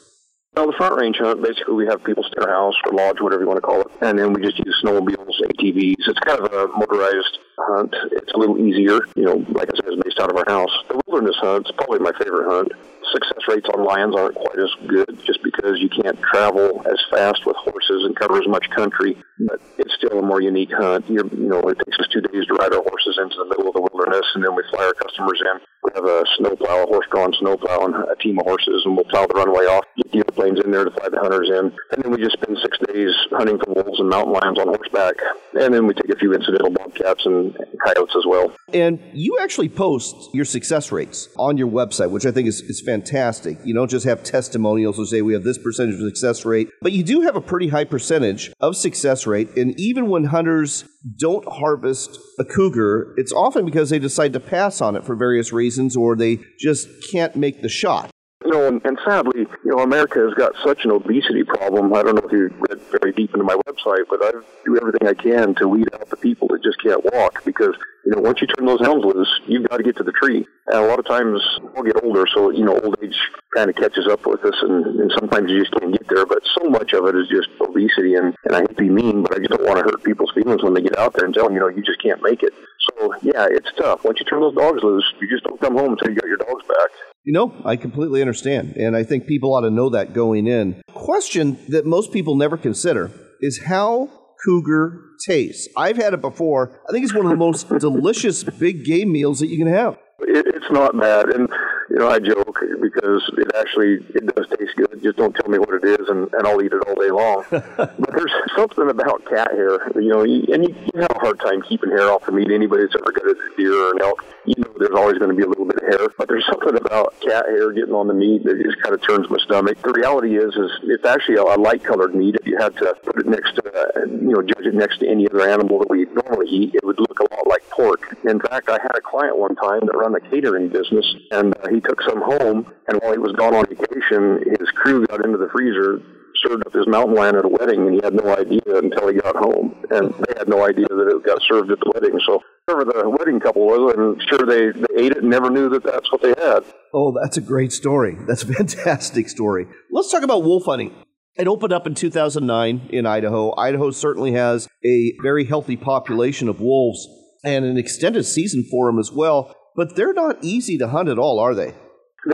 Well, 0.56 0.68
the 0.68 0.72
front 0.78 0.96
range 0.96 1.18
hunt, 1.20 1.42
basically 1.42 1.74
we 1.74 1.86
have 1.86 2.02
people 2.02 2.24
stay 2.24 2.40
in 2.40 2.48
our 2.48 2.48
house 2.48 2.74
or 2.86 2.92
lodge, 2.96 3.20
whatever 3.20 3.42
you 3.42 3.46
want 3.46 3.58
to 3.58 3.60
call 3.60 3.82
it, 3.82 3.88
and 4.00 4.18
then 4.18 4.32
we 4.32 4.40
just 4.40 4.56
use 4.56 4.80
snowmobiles, 4.82 5.36
ATVs. 5.52 6.00
It's 6.08 6.18
kind 6.20 6.40
of 6.40 6.50
a 6.50 6.68
motorized 6.72 7.38
hunt. 7.58 7.94
It's 8.12 8.32
a 8.32 8.38
little 8.38 8.56
easier, 8.56 9.04
you 9.16 9.24
know, 9.28 9.44
like 9.52 9.68
I 9.68 9.76
said, 9.76 9.92
it's 9.92 10.02
based 10.02 10.18
out 10.18 10.30
of 10.30 10.36
our 10.38 10.48
house. 10.48 10.72
The 10.88 10.98
wilderness 11.06 11.36
hunt's 11.40 11.70
probably 11.76 11.98
my 11.98 12.12
favorite 12.16 12.48
hunt. 12.48 12.72
Success 13.12 13.44
rates 13.46 13.68
on 13.68 13.84
lions 13.84 14.16
aren't 14.16 14.34
quite 14.34 14.58
as 14.58 14.72
good 14.88 15.20
just 15.26 15.42
because 15.44 15.76
you 15.76 15.90
can't 15.90 16.18
travel 16.22 16.80
as 16.88 17.04
fast 17.10 17.44
with 17.44 17.56
horses 17.56 18.08
and 18.08 18.16
cover 18.16 18.40
as 18.40 18.48
much 18.48 18.64
country, 18.70 19.14
but 19.40 19.60
it's 19.76 19.92
still 19.94 20.18
a 20.18 20.22
more 20.22 20.40
unique 20.40 20.72
hunt. 20.72 21.04
You're, 21.10 21.28
you 21.36 21.52
know, 21.52 21.60
it 21.68 21.76
takes 21.84 22.00
us 22.00 22.08
two 22.08 22.22
days 22.32 22.46
to 22.46 22.54
ride 22.54 22.72
our 22.72 22.80
horses 22.80 23.20
into 23.20 23.36
the 23.36 23.44
middle 23.44 23.68
of 23.68 23.74
the 23.74 23.84
wilderness, 23.92 24.24
and 24.34 24.42
then 24.42 24.56
we 24.56 24.64
fly 24.72 24.86
our 24.86 24.94
customers 24.94 25.36
in. 25.44 25.60
Have 25.96 26.04
a 26.04 26.24
snowplow, 26.36 26.82
a 26.82 26.86
horse-drawn 26.86 27.32
snowplow, 27.40 27.86
and 27.86 27.94
a 27.94 28.14
team 28.16 28.38
of 28.38 28.44
horses, 28.44 28.82
and 28.84 28.94
we'll 28.96 29.06
plow 29.06 29.26
the 29.26 29.32
runway 29.32 29.64
off, 29.64 29.86
get 29.96 30.12
the 30.12 30.18
airplanes 30.18 30.60
in 30.62 30.70
there 30.70 30.84
to 30.84 30.90
fly 30.90 31.08
the 31.08 31.18
hunters 31.18 31.48
in, 31.48 31.72
and 31.90 32.04
then 32.04 32.12
we 32.12 32.18
just 32.18 32.34
spend 32.34 32.58
six 32.60 32.76
days 32.92 33.14
hunting 33.30 33.58
for 33.58 33.72
wolves 33.72 33.98
and 33.98 34.10
mountain 34.10 34.34
lions 34.34 34.58
on 34.58 34.68
horseback, 34.68 35.14
and 35.58 35.74
then 35.74 35.86
we 35.86 35.94
take 35.94 36.10
a 36.10 36.16
few 36.16 36.34
incidental 36.34 36.70
bobcats 36.70 37.24
and 37.26 37.56
coyotes 37.84 38.14
as 38.16 38.24
well. 38.26 38.52
And 38.72 39.00
you 39.12 39.38
actually 39.40 39.68
post 39.68 40.14
your 40.34 40.44
success 40.44 40.92
rates 40.92 41.28
on 41.36 41.56
your 41.56 41.68
website, 41.68 42.10
which 42.10 42.26
I 42.26 42.30
think 42.30 42.48
is, 42.48 42.60
is 42.60 42.82
fantastic. 42.84 43.58
You 43.64 43.74
don't 43.74 43.90
just 43.90 44.04
have 44.06 44.22
testimonials 44.22 44.96
that 44.96 45.06
say 45.06 45.22
we 45.22 45.32
have 45.32 45.44
this 45.44 45.58
percentage 45.58 45.94
of 45.94 46.00
success 46.00 46.44
rate, 46.44 46.68
but 46.82 46.92
you 46.92 47.02
do 47.02 47.22
have 47.22 47.36
a 47.36 47.40
pretty 47.40 47.68
high 47.68 47.84
percentage 47.84 48.52
of 48.60 48.76
success 48.76 49.26
rate. 49.26 49.56
And 49.56 49.78
even 49.78 50.08
when 50.08 50.24
hunters 50.24 50.84
don't 51.18 51.46
harvest 51.48 52.18
a 52.38 52.44
cougar, 52.44 53.14
it's 53.16 53.32
often 53.32 53.64
because 53.64 53.90
they 53.90 53.98
decide 53.98 54.32
to 54.32 54.40
pass 54.40 54.80
on 54.80 54.96
it 54.96 55.04
for 55.04 55.14
various 55.14 55.52
reasons 55.52 55.96
or 55.96 56.16
they 56.16 56.38
just 56.58 56.88
can't 57.10 57.36
make 57.36 57.62
the 57.62 57.68
shot. 57.68 58.10
You 58.46 58.52
know, 58.52 58.68
and, 58.68 58.80
and 58.84 58.96
sadly, 59.04 59.40
you 59.64 59.70
know, 59.74 59.78
America 59.78 60.20
has 60.20 60.32
got 60.34 60.52
such 60.64 60.84
an 60.84 60.92
obesity 60.92 61.42
problem. 61.42 61.92
I 61.92 62.04
don't 62.04 62.14
know 62.14 62.28
if 62.28 62.30
you 62.30 62.48
read 62.70 62.80
very 62.92 63.12
deep 63.12 63.34
into 63.34 63.42
my 63.42 63.56
website, 63.66 64.04
but 64.08 64.20
I 64.22 64.30
do 64.64 64.76
everything 64.76 65.08
I 65.08 65.14
can 65.14 65.56
to 65.56 65.66
weed 65.66 65.88
out 65.92 66.08
the 66.08 66.16
people 66.16 66.46
that 66.48 66.62
just 66.62 66.80
can't 66.80 67.04
walk 67.12 67.44
because 67.44 67.74
you 68.06 68.12
know, 68.12 68.20
once 68.20 68.40
you 68.40 68.46
turn 68.46 68.66
those 68.66 68.80
hounds 68.80 69.04
loose, 69.04 69.40
you've 69.48 69.68
got 69.68 69.78
to 69.78 69.82
get 69.82 69.96
to 69.96 70.04
the 70.04 70.12
tree. 70.12 70.46
And 70.68 70.78
a 70.78 70.86
lot 70.86 71.00
of 71.00 71.06
times 71.06 71.42
we'll 71.74 71.82
get 71.82 72.02
older, 72.04 72.24
so, 72.32 72.50
you 72.50 72.64
know, 72.64 72.78
old 72.78 72.96
age 73.02 73.18
kind 73.52 73.68
of 73.68 73.74
catches 73.74 74.06
up 74.06 74.24
with 74.26 74.44
us, 74.44 74.54
and, 74.62 75.00
and 75.00 75.12
sometimes 75.18 75.50
you 75.50 75.58
just 75.58 75.74
can't 75.74 75.90
get 75.90 76.06
there. 76.08 76.24
But 76.24 76.38
so 76.56 76.70
much 76.70 76.92
of 76.92 77.04
it 77.06 77.16
is 77.16 77.26
just 77.26 77.48
obesity, 77.60 78.14
and, 78.14 78.32
and 78.44 78.54
I 78.54 78.60
hate 78.60 78.68
to 78.68 78.74
be 78.74 78.88
mean, 78.88 79.22
but 79.22 79.34
I 79.34 79.38
just 79.38 79.50
don't 79.50 79.66
want 79.66 79.78
to 79.78 79.82
hurt 79.82 80.04
people's 80.04 80.30
feelings 80.36 80.62
when 80.62 80.74
they 80.74 80.82
get 80.82 80.96
out 80.96 81.14
there 81.14 81.24
and 81.24 81.34
tell 81.34 81.46
them, 81.46 81.54
you 81.54 81.60
know, 81.60 81.68
you 81.68 81.82
just 81.82 82.00
can't 82.00 82.22
make 82.22 82.44
it. 82.44 82.54
So, 82.90 83.14
yeah, 83.22 83.46
it's 83.50 83.70
tough. 83.78 84.04
Once 84.04 84.18
you 84.20 84.26
turn 84.26 84.40
those 84.40 84.54
dogs 84.54 84.82
loose, 84.82 85.04
you 85.20 85.28
just 85.28 85.44
don't 85.44 85.60
come 85.60 85.76
home 85.76 85.92
until 85.92 86.10
you 86.10 86.14
got 86.14 86.28
your 86.28 86.36
dogs 86.36 86.66
back. 86.68 86.90
You 87.24 87.32
know, 87.32 87.52
I 87.64 87.76
completely 87.76 88.20
understand. 88.20 88.76
And 88.76 88.96
I 88.96 89.02
think 89.02 89.26
people 89.26 89.54
ought 89.54 89.62
to 89.62 89.70
know 89.70 89.90
that 89.90 90.12
going 90.12 90.46
in. 90.46 90.82
Question 90.94 91.58
that 91.68 91.84
most 91.84 92.12
people 92.12 92.36
never 92.36 92.56
consider 92.56 93.10
is 93.40 93.64
how 93.64 94.08
cougar 94.44 95.00
tastes. 95.26 95.68
I've 95.76 95.96
had 95.96 96.14
it 96.14 96.20
before. 96.20 96.80
I 96.88 96.92
think 96.92 97.04
it's 97.04 97.14
one 97.14 97.26
of 97.26 97.30
the 97.30 97.36
most 97.36 97.68
delicious 97.80 98.44
big 98.44 98.84
game 98.84 99.10
meals 99.12 99.40
that 99.40 99.48
you 99.48 99.58
can 99.58 99.72
have. 99.72 99.98
It, 100.20 100.46
it's 100.54 100.70
not 100.70 100.98
bad, 100.98 101.28
and 101.30 101.48
you 101.96 102.02
know 102.02 102.10
I 102.10 102.18
joke 102.18 102.60
because 102.82 103.24
it 103.38 103.56
actually 103.56 104.04
it 104.14 104.26
does 104.36 104.46
taste 104.48 104.76
good. 104.76 105.00
Just 105.02 105.16
don't 105.16 105.34
tell 105.34 105.48
me 105.48 105.58
what 105.58 105.70
it 105.70 105.84
is, 105.98 106.06
and, 106.10 106.28
and 106.34 106.46
I'll 106.46 106.60
eat 106.60 106.74
it 106.74 106.82
all 106.86 106.94
day 106.94 107.10
long. 107.10 107.42
but 107.50 108.12
there's 108.12 108.34
something 108.54 108.90
about 108.90 109.24
cat 109.24 109.50
hair, 109.52 109.80
you 109.94 110.10
know, 110.10 110.20
and 110.20 110.68
you, 110.68 110.76
you 110.92 111.00
have 111.00 111.10
a 111.16 111.18
hard 111.18 111.40
time 111.40 111.62
keeping 111.62 111.88
hair 111.88 112.10
off 112.10 112.26
the 112.26 112.32
meat. 112.32 112.50
Anybody 112.52 112.82
that's 112.82 112.96
ever 113.00 113.12
got 113.12 113.24
a 113.24 113.34
deer 113.56 113.72
or 113.72 113.92
an 113.92 114.02
elk, 114.02 114.26
you 114.44 114.54
know, 114.58 114.74
there's 114.78 114.94
always 114.94 115.16
going 115.16 115.30
to 115.30 115.36
be 115.36 115.42
a 115.42 115.48
little 115.48 115.64
bit 115.64 115.76
of 115.76 115.88
hair. 115.88 116.08
But 116.18 116.28
there's 116.28 116.44
something 116.52 116.76
about 116.76 117.18
cat 117.20 117.46
hair 117.48 117.72
getting 117.72 117.94
on 117.94 118.08
the 118.08 118.14
meat 118.14 118.44
that 118.44 118.60
just 118.60 118.76
kind 118.82 118.94
of 118.94 119.00
turns 119.00 119.30
my 119.30 119.38
stomach. 119.38 119.80
The 119.80 119.92
reality 119.92 120.36
is, 120.36 120.52
is 120.54 120.70
it's 120.84 121.06
actually 121.06 121.36
a, 121.36 121.44
a 121.44 121.56
light 121.56 121.82
colored 121.82 122.14
meat. 122.14 122.36
If 122.36 122.46
you 122.46 122.58
had 122.58 122.76
to 122.76 122.92
put 123.04 123.20
it 123.20 123.26
next 123.26 123.54
to, 123.56 123.64
uh, 123.72 124.04
you 124.04 124.36
know, 124.36 124.42
judge 124.42 124.66
it 124.66 124.74
next 124.74 124.98
to 124.98 125.08
any 125.08 125.30
other 125.30 125.48
animal 125.48 125.78
that 125.78 125.88
we 125.88 126.04
normally 126.12 126.50
eat, 126.50 126.74
it 126.74 126.84
would 126.84 127.00
look 127.00 127.20
a 127.20 127.34
lot 127.34 127.46
like 127.48 127.64
pork. 127.70 128.16
In 128.28 128.38
fact, 128.40 128.68
I 128.68 128.78
had 128.82 128.92
a 128.94 129.00
client 129.00 129.38
one 129.38 129.56
time 129.56 129.80
that 129.86 129.96
run 129.96 130.14
a 130.14 130.20
catering 130.20 130.68
business, 130.68 131.06
and 131.30 131.56
uh, 131.56 131.68
he 131.68 131.80
took 131.86 132.02
some 132.02 132.20
home, 132.20 132.72
and 132.88 133.00
while 133.00 133.12
he 133.12 133.18
was 133.18 133.32
gone 133.32 133.54
on 133.54 133.64
vacation, 133.66 134.42
his 134.58 134.68
crew 134.74 135.06
got 135.06 135.24
into 135.24 135.38
the 135.38 135.48
freezer, 135.52 136.00
served 136.44 136.66
up 136.66 136.72
his 136.72 136.86
mountain 136.86 137.14
lion 137.14 137.36
at 137.36 137.44
a 137.44 137.48
wedding, 137.48 137.86
and 137.86 137.94
he 137.94 138.00
had 138.02 138.14
no 138.14 138.36
idea 138.36 138.60
until 138.66 139.08
he 139.08 139.14
got 139.14 139.36
home, 139.36 139.74
and 139.90 140.12
they 140.14 140.34
had 140.36 140.48
no 140.48 140.66
idea 140.66 140.86
that 140.88 141.08
it 141.08 141.24
got 141.24 141.40
served 141.48 141.70
at 141.70 141.78
the 141.80 141.92
wedding. 141.94 142.18
So 142.26 142.42
whoever 142.66 142.84
the 142.84 143.08
wedding 143.08 143.40
couple 143.40 143.66
was, 143.66 143.94
I'm 143.96 144.18
sure 144.28 144.46
they, 144.46 144.78
they 144.78 145.04
ate 145.04 145.12
it 145.12 145.18
and 145.18 145.30
never 145.30 145.50
knew 145.50 145.68
that 145.70 145.84
that's 145.84 146.10
what 146.12 146.22
they 146.22 146.34
had. 146.36 146.64
Oh, 146.92 147.14
that's 147.22 147.36
a 147.36 147.40
great 147.40 147.72
story. 147.72 148.16
That's 148.26 148.42
a 148.42 148.46
fantastic 148.52 149.28
story. 149.28 149.66
Let's 149.90 150.10
talk 150.10 150.22
about 150.22 150.42
wolf 150.42 150.64
hunting. 150.66 150.94
It 151.36 151.48
opened 151.48 151.72
up 151.72 151.86
in 151.86 151.94
2009 151.94 152.88
in 152.90 153.04
Idaho. 153.04 153.54
Idaho 153.58 153.90
certainly 153.90 154.32
has 154.32 154.68
a 154.84 155.12
very 155.22 155.44
healthy 155.44 155.76
population 155.76 156.48
of 156.48 156.60
wolves 156.60 157.06
and 157.44 157.64
an 157.64 157.76
extended 157.76 158.24
season 158.24 158.64
for 158.70 158.86
them 158.86 158.98
as 158.98 159.12
well, 159.12 159.54
but 159.76 159.94
they're 159.94 160.14
not 160.14 160.42
easy 160.42 160.78
to 160.78 160.88
hunt 160.88 161.08
at 161.08 161.18
all, 161.18 161.38
are 161.38 161.54
they? 161.54 161.74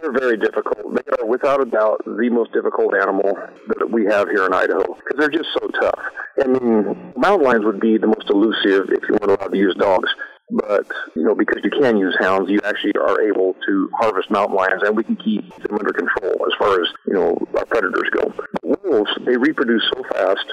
They're 0.01 0.13
very 0.13 0.39
difficult. 0.39 0.95
They 0.95 1.13
are, 1.19 1.27
without 1.27 1.61
a 1.61 1.67
doubt, 1.67 2.03
the 2.07 2.31
most 2.31 2.53
difficult 2.53 2.95
animal 2.95 3.37
that 3.69 3.91
we 3.91 4.07
have 4.07 4.29
here 4.29 4.47
in 4.47 4.55
Idaho 4.55 4.95
because 4.95 5.19
they're 5.19 5.29
just 5.29 5.51
so 5.53 5.69
tough. 5.81 6.01
I 6.43 6.47
mean, 6.47 7.13
mountain 7.17 7.47
lions 7.47 7.65
would 7.65 7.81
be 7.81 7.99
the 7.99 8.07
most 8.07 8.31
elusive 8.31 8.89
if 8.91 9.03
you 9.09 9.19
weren't 9.21 9.39
allowed 9.39 9.53
to 9.53 9.59
use 9.59 9.75
dogs. 9.75 10.09
But, 10.51 10.87
you 11.17 11.25
know, 11.25 11.35
because 11.35 11.61
you 11.65 11.71
can 11.71 11.97
use 11.97 12.17
hounds, 12.21 12.51
you 12.51 12.61
actually 12.65 12.93
are 13.01 13.21
able 13.23 13.55
to 13.67 13.91
harvest 13.99 14.31
mountain 14.31 14.57
lions 14.57 14.83
and 14.83 14.97
we 14.97 15.05
can 15.05 15.17
keep 15.17 15.49
them 15.57 15.79
under 15.79 15.93
control 15.93 16.47
as 16.47 16.53
far 16.59 16.81
as, 16.81 16.89
you 17.07 17.15
know, 17.15 17.37
our 17.57 17.65
predators 17.67 18.09
go. 18.13 18.33
But 18.37 18.47
wolves, 18.85 19.11
they 19.25 19.37
reproduce 19.37 19.83
so 19.95 20.03
fast 20.11 20.45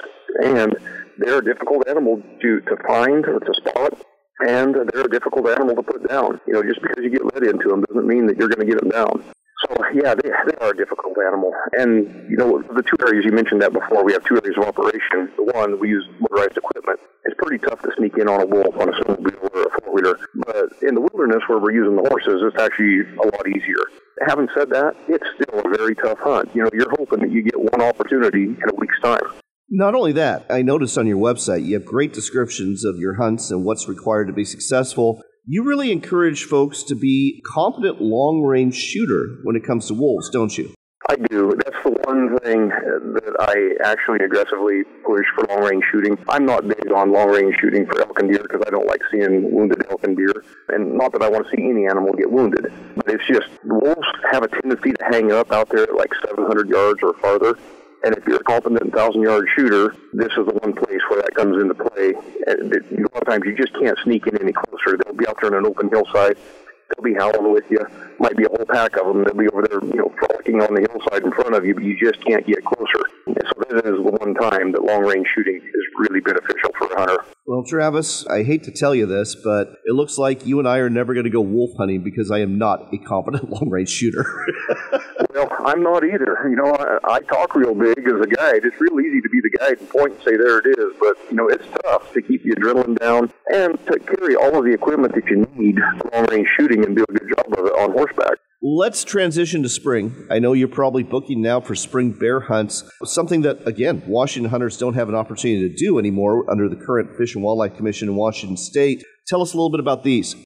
and 0.42 0.74
they're 1.18 1.38
a 1.38 1.44
difficult 1.44 1.86
animal 1.88 2.22
to, 2.40 2.60
to 2.60 2.76
find 2.86 3.26
or 3.26 3.40
to 3.40 3.54
spot 3.54 3.92
and 4.46 4.74
they're 4.74 5.04
a 5.04 5.10
difficult 5.10 5.48
animal 5.48 5.74
to 5.76 5.82
put 5.82 6.08
down. 6.08 6.40
You 6.46 6.54
know, 6.54 6.62
just 6.62 6.80
because 6.82 7.02
you 7.02 7.10
get 7.10 7.24
led 7.34 7.44
into 7.44 7.68
them 7.68 7.82
doesn't 7.82 8.06
mean 8.06 8.26
that 8.26 8.36
you're 8.36 8.48
going 8.48 8.66
to 8.66 8.72
get 8.72 8.80
them 8.80 8.90
down. 8.90 9.24
So 9.66 9.76
yeah, 9.92 10.14
they, 10.14 10.30
they 10.30 10.56
are 10.60 10.70
a 10.70 10.76
difficult 10.76 11.16
animal. 11.26 11.52
And 11.78 12.30
you 12.30 12.36
know, 12.36 12.62
the 12.62 12.82
two 12.82 12.96
areas 13.06 13.24
you 13.24 13.32
mentioned 13.32 13.60
that 13.62 13.72
before, 13.72 14.04
we 14.04 14.12
have 14.12 14.24
two 14.24 14.36
areas 14.36 14.56
of 14.56 14.64
operation. 14.64 15.28
The 15.36 15.44
one 15.52 15.78
we 15.78 15.90
use 15.90 16.06
motorized 16.18 16.56
equipment. 16.56 16.98
It's 17.26 17.36
pretty 17.36 17.58
tough 17.58 17.82
to 17.82 17.90
sneak 17.98 18.16
in 18.16 18.28
on 18.28 18.40
a 18.40 18.46
wolf 18.46 18.74
on 18.80 18.88
a 18.88 18.92
snowmobile 18.92 19.54
or 19.54 19.62
a 19.64 19.80
four 19.80 19.94
wheeler. 19.94 20.18
But 20.34 20.72
in 20.80 20.94
the 20.94 21.02
wilderness 21.02 21.42
where 21.46 21.58
we're 21.58 21.72
using 21.72 21.96
the 21.96 22.08
horses, 22.08 22.40
it's 22.40 22.60
actually 22.60 23.00
a 23.20 23.26
lot 23.26 23.46
easier. 23.46 23.84
Having 24.26 24.48
said 24.56 24.70
that, 24.70 24.96
it's 25.08 25.26
still 25.36 25.60
a 25.60 25.68
very 25.76 25.94
tough 25.94 26.18
hunt. 26.20 26.48
You 26.54 26.64
know, 26.64 26.70
you're 26.72 26.90
hoping 26.96 27.20
that 27.20 27.30
you 27.30 27.42
get 27.42 27.60
one 27.60 27.82
opportunity 27.82 28.44
in 28.44 28.68
a 28.68 28.74
week's 28.76 29.00
time. 29.00 29.20
Not 29.72 29.94
only 29.94 30.10
that, 30.14 30.46
I 30.50 30.62
noticed 30.62 30.98
on 30.98 31.06
your 31.06 31.18
website 31.18 31.64
you 31.64 31.74
have 31.74 31.84
great 31.84 32.12
descriptions 32.12 32.84
of 32.84 32.96
your 32.98 33.14
hunts 33.14 33.52
and 33.52 33.64
what's 33.64 33.88
required 33.88 34.26
to 34.26 34.32
be 34.32 34.44
successful. 34.44 35.22
You 35.46 35.62
really 35.62 35.92
encourage 35.92 36.42
folks 36.42 36.82
to 36.84 36.96
be 36.96 37.40
competent 37.46 38.00
long 38.00 38.42
range 38.42 38.74
shooter 38.74 39.38
when 39.44 39.54
it 39.54 39.62
comes 39.64 39.86
to 39.86 39.94
wolves, 39.94 40.28
don't 40.28 40.58
you? 40.58 40.74
I 41.08 41.14
do. 41.14 41.54
That's 41.64 41.82
the 41.84 41.90
one 42.02 42.36
thing 42.40 42.68
that 42.68 43.36
I 43.38 43.88
actually 43.88 44.24
aggressively 44.24 44.82
push 45.06 45.24
for 45.36 45.46
long 45.46 45.62
range 45.62 45.84
shooting. 45.92 46.18
I'm 46.28 46.44
not 46.44 46.66
big 46.66 46.90
on 46.90 47.12
long 47.12 47.30
range 47.30 47.54
shooting 47.60 47.86
for 47.86 48.00
elk 48.00 48.18
and 48.18 48.28
deer 48.28 48.42
because 48.42 48.62
I 48.66 48.70
don't 48.70 48.88
like 48.88 49.02
seeing 49.12 49.54
wounded 49.54 49.86
elk 49.88 50.02
and 50.02 50.16
deer. 50.16 50.44
And 50.70 50.98
not 50.98 51.12
that 51.12 51.22
I 51.22 51.28
want 51.28 51.46
to 51.46 51.56
see 51.56 51.62
any 51.62 51.86
animal 51.86 52.12
get 52.14 52.30
wounded, 52.30 52.72
but 52.96 53.08
it's 53.08 53.26
just 53.28 53.48
wolves 53.64 54.06
have 54.32 54.42
a 54.42 54.48
tendency 54.48 54.92
to 54.94 55.04
hang 55.12 55.30
up 55.30 55.52
out 55.52 55.68
there 55.68 55.84
at 55.84 55.94
like 55.94 56.10
700 56.26 56.68
yards 56.68 57.04
or 57.04 57.14
farther. 57.14 57.56
And 58.02 58.16
if 58.16 58.26
you're 58.26 58.40
a 58.40 58.44
competent 58.44 58.94
thousand 58.94 59.22
yard 59.22 59.46
shooter, 59.54 59.94
this 60.12 60.32
is 60.32 60.46
the 60.46 60.58
one 60.62 60.72
place 60.72 61.00
where 61.08 61.20
that 61.20 61.34
comes 61.34 61.60
into 61.60 61.74
play. 61.74 62.14
And 62.46 62.72
a 62.72 63.02
lot 63.12 63.22
of 63.22 63.26
times 63.28 63.44
you 63.44 63.54
just 63.56 63.74
can't 63.78 63.98
sneak 64.04 64.26
in 64.26 64.40
any 64.40 64.52
closer. 64.52 64.96
They'll 64.96 65.14
be 65.14 65.26
out 65.26 65.36
there 65.40 65.52
on 65.52 65.58
an 65.58 65.66
open 65.66 65.90
hillside. 65.90 66.38
They'll 66.96 67.04
be 67.04 67.14
howling 67.18 67.52
with 67.52 67.64
you. 67.70 67.86
Might 68.18 68.36
be 68.36 68.44
a 68.44 68.48
whole 68.48 68.66
pack 68.66 68.96
of 68.96 69.06
them. 69.06 69.24
They'll 69.24 69.34
be 69.34 69.48
over 69.48 69.66
there, 69.66 69.80
you 69.82 69.96
know, 69.96 70.12
frolicking 70.18 70.60
on 70.62 70.74
the 70.74 70.86
hillside 70.90 71.22
in 71.24 71.32
front 71.32 71.54
of 71.54 71.64
you, 71.64 71.74
but 71.74 71.84
you 71.84 71.96
just 71.98 72.24
can't 72.24 72.46
get 72.46 72.64
closer. 72.64 73.04
And 73.26 73.36
so 73.46 73.62
this 73.70 73.84
is 73.84 73.96
the 74.04 74.10
one 74.10 74.34
time 74.34 74.72
that 74.72 74.82
long 74.82 75.04
range 75.04 75.26
shooting 75.34 75.56
is 75.56 75.84
really 75.98 76.20
beneficial 76.20 76.70
for 76.78 76.86
a 76.92 76.98
hunter. 76.98 77.24
Well, 77.46 77.64
Travis, 77.64 78.26
I 78.26 78.42
hate 78.42 78.64
to 78.64 78.70
tell 78.70 78.94
you 78.94 79.06
this, 79.06 79.34
but 79.34 79.68
it 79.84 79.94
looks 79.94 80.18
like 80.18 80.46
you 80.46 80.58
and 80.58 80.68
I 80.68 80.78
are 80.78 80.90
never 80.90 81.14
going 81.14 81.24
to 81.24 81.30
go 81.30 81.40
wolf 81.40 81.70
hunting 81.78 82.02
because 82.02 82.30
I 82.30 82.38
am 82.40 82.58
not 82.58 82.92
a 82.92 82.98
competent 82.98 83.50
long 83.50 83.68
range 83.70 83.90
shooter. 83.90 84.24
well, 85.34 85.48
I'm 85.64 85.82
not 85.82 86.04
either. 86.04 86.46
You 86.48 86.56
know, 86.56 86.74
I, 86.74 87.16
I 87.16 87.20
talk 87.20 87.54
real 87.54 87.74
big 87.74 87.98
as 87.98 88.20
a 88.20 88.26
guide. 88.26 88.64
It's 88.64 88.80
real 88.80 89.00
easy 89.00 89.20
to 89.20 89.28
be 89.28 89.40
the 89.40 89.58
guide 89.58 89.78
and 89.78 89.88
point 89.88 90.12
and 90.14 90.22
say, 90.22 90.36
there 90.36 90.58
it 90.58 90.66
is. 90.78 90.94
But, 91.00 91.16
you 91.30 91.36
know, 91.36 91.48
it's 91.48 91.66
tough 91.84 92.12
to 92.12 92.22
keep 92.22 92.44
the 92.44 92.50
adrenaline 92.50 92.98
down 92.98 93.32
and 93.52 93.78
to 93.86 93.98
carry 93.98 94.36
all 94.36 94.56
of 94.56 94.64
the 94.64 94.72
equipment 94.72 95.14
that 95.14 95.26
you 95.26 95.46
need 95.56 95.78
for 95.98 96.10
long 96.12 96.26
range 96.26 96.48
shooting 96.56 96.79
and 96.84 96.96
do 96.96 97.04
a 97.08 97.12
good 97.12 97.32
job 97.36 97.46
of 97.58 97.66
it 97.66 97.72
on 97.72 97.92
horseback. 97.92 98.38
Let's 98.62 99.04
transition 99.04 99.62
to 99.62 99.70
spring. 99.70 100.26
I 100.30 100.38
know 100.38 100.52
you're 100.52 100.68
probably 100.68 101.02
booking 101.02 101.40
now 101.40 101.60
for 101.60 101.74
spring 101.74 102.12
bear 102.12 102.40
hunts, 102.40 102.84
something 103.04 103.40
that, 103.42 103.66
again, 103.66 104.02
Washington 104.06 104.50
hunters 104.50 104.76
don't 104.76 104.94
have 104.94 105.08
an 105.08 105.14
opportunity 105.14 105.66
to 105.66 105.74
do 105.74 105.98
anymore 105.98 106.44
under 106.50 106.68
the 106.68 106.76
current 106.76 107.16
Fish 107.16 107.34
and 107.34 107.42
Wildlife 107.42 107.76
Commission 107.76 108.08
in 108.08 108.16
Washington 108.16 108.58
State. 108.58 109.02
Tell 109.26 109.40
us 109.40 109.54
a 109.54 109.56
little 109.56 109.70
bit 109.70 109.80
about 109.80 110.04
these. 110.04 110.36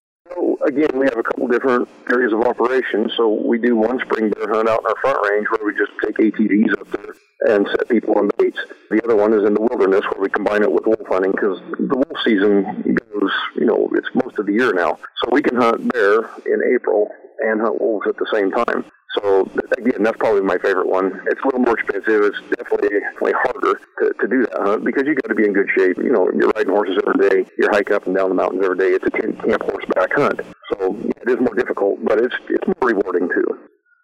Again, 0.66 0.98
we 0.98 1.05
have 1.05 1.18
a 1.18 1.22
couple 1.22 1.46
different 1.46 1.88
areas 2.11 2.33
of 2.33 2.40
operation. 2.40 3.11
So, 3.16 3.29
we 3.29 3.59
do 3.59 3.77
one 3.77 3.98
spring 4.00 4.31
bear 4.31 4.48
hunt 4.48 4.68
out 4.68 4.81
in 4.81 4.87
our 4.87 4.96
front 5.03 5.18
range 5.31 5.46
where 5.50 5.66
we 5.66 5.77
just 5.77 5.92
take 6.03 6.16
ATVs 6.16 6.72
up 6.81 6.90
there 6.90 7.14
and 7.55 7.68
set 7.68 7.87
people 7.88 8.16
on 8.16 8.31
baits. 8.38 8.59
The 8.90 9.03
other 9.05 9.14
one 9.14 9.35
is 9.35 9.44
in 9.44 9.53
the 9.53 9.61
wilderness 9.61 10.05
where 10.11 10.22
we 10.22 10.31
combine 10.31 10.62
it 10.62 10.72
with 10.72 10.87
wolf 10.87 11.07
hunting 11.07 11.33
because 11.33 11.61
the 11.79 11.96
wolf 11.96 12.18
season 12.24 12.62
goes, 12.94 13.31
you 13.57 13.66
know, 13.66 13.90
it's 13.92 14.09
most 14.14 14.38
of 14.38 14.46
the 14.46 14.55
year 14.55 14.72
now. 14.72 14.98
So, 15.22 15.31
we 15.33 15.42
can 15.42 15.57
hunt 15.57 15.92
bear 15.92 16.20
in 16.46 16.62
April 16.74 17.11
and 17.40 17.61
hunt 17.61 17.81
wolves 17.81 18.07
at 18.09 18.16
the 18.16 18.27
same 18.33 18.51
time. 18.51 18.85
So 19.18 19.49
again, 19.79 20.03
that's 20.03 20.16
probably 20.18 20.42
my 20.42 20.59
favorite 20.59 20.88
one. 20.88 21.20
It's 21.27 21.40
a 21.42 21.47
little 21.47 21.61
more 21.61 21.79
expensive. 21.79 22.23
It's 22.23 22.40
definitely 22.57 22.99
definitely 22.99 23.33
harder 23.33 23.79
to, 23.79 24.12
to 24.20 24.29
do 24.29 24.47
that 24.47 24.61
hunt 24.61 24.85
because 24.85 25.05
you 25.07 25.14
got 25.14 25.29
to 25.29 25.35
be 25.35 25.44
in 25.44 25.53
good 25.53 25.68
shape. 25.77 25.99
You 25.99 26.11
know, 26.11 26.29
you're 26.35 26.51
riding 26.57 26.73
horses 26.73 26.99
every 27.07 27.29
day. 27.29 27.51
You're 27.57 27.70
hiking 27.70 27.94
up 27.94 28.07
and 28.07 28.16
down 28.16 28.29
the 28.29 28.35
mountains 28.35 28.64
every 28.64 28.79
day. 28.79 28.88
It's 28.88 29.07
a 29.07 29.11
camp 29.11 29.62
horseback 29.62 30.12
hunt, 30.14 30.40
so 30.73 30.97
it 30.99 31.31
is 31.31 31.38
more 31.38 31.55
difficult, 31.55 32.05
but 32.05 32.18
it's 32.18 32.35
it's 32.49 32.66
more 32.66 32.90
rewarding 32.90 33.29
too. 33.29 33.47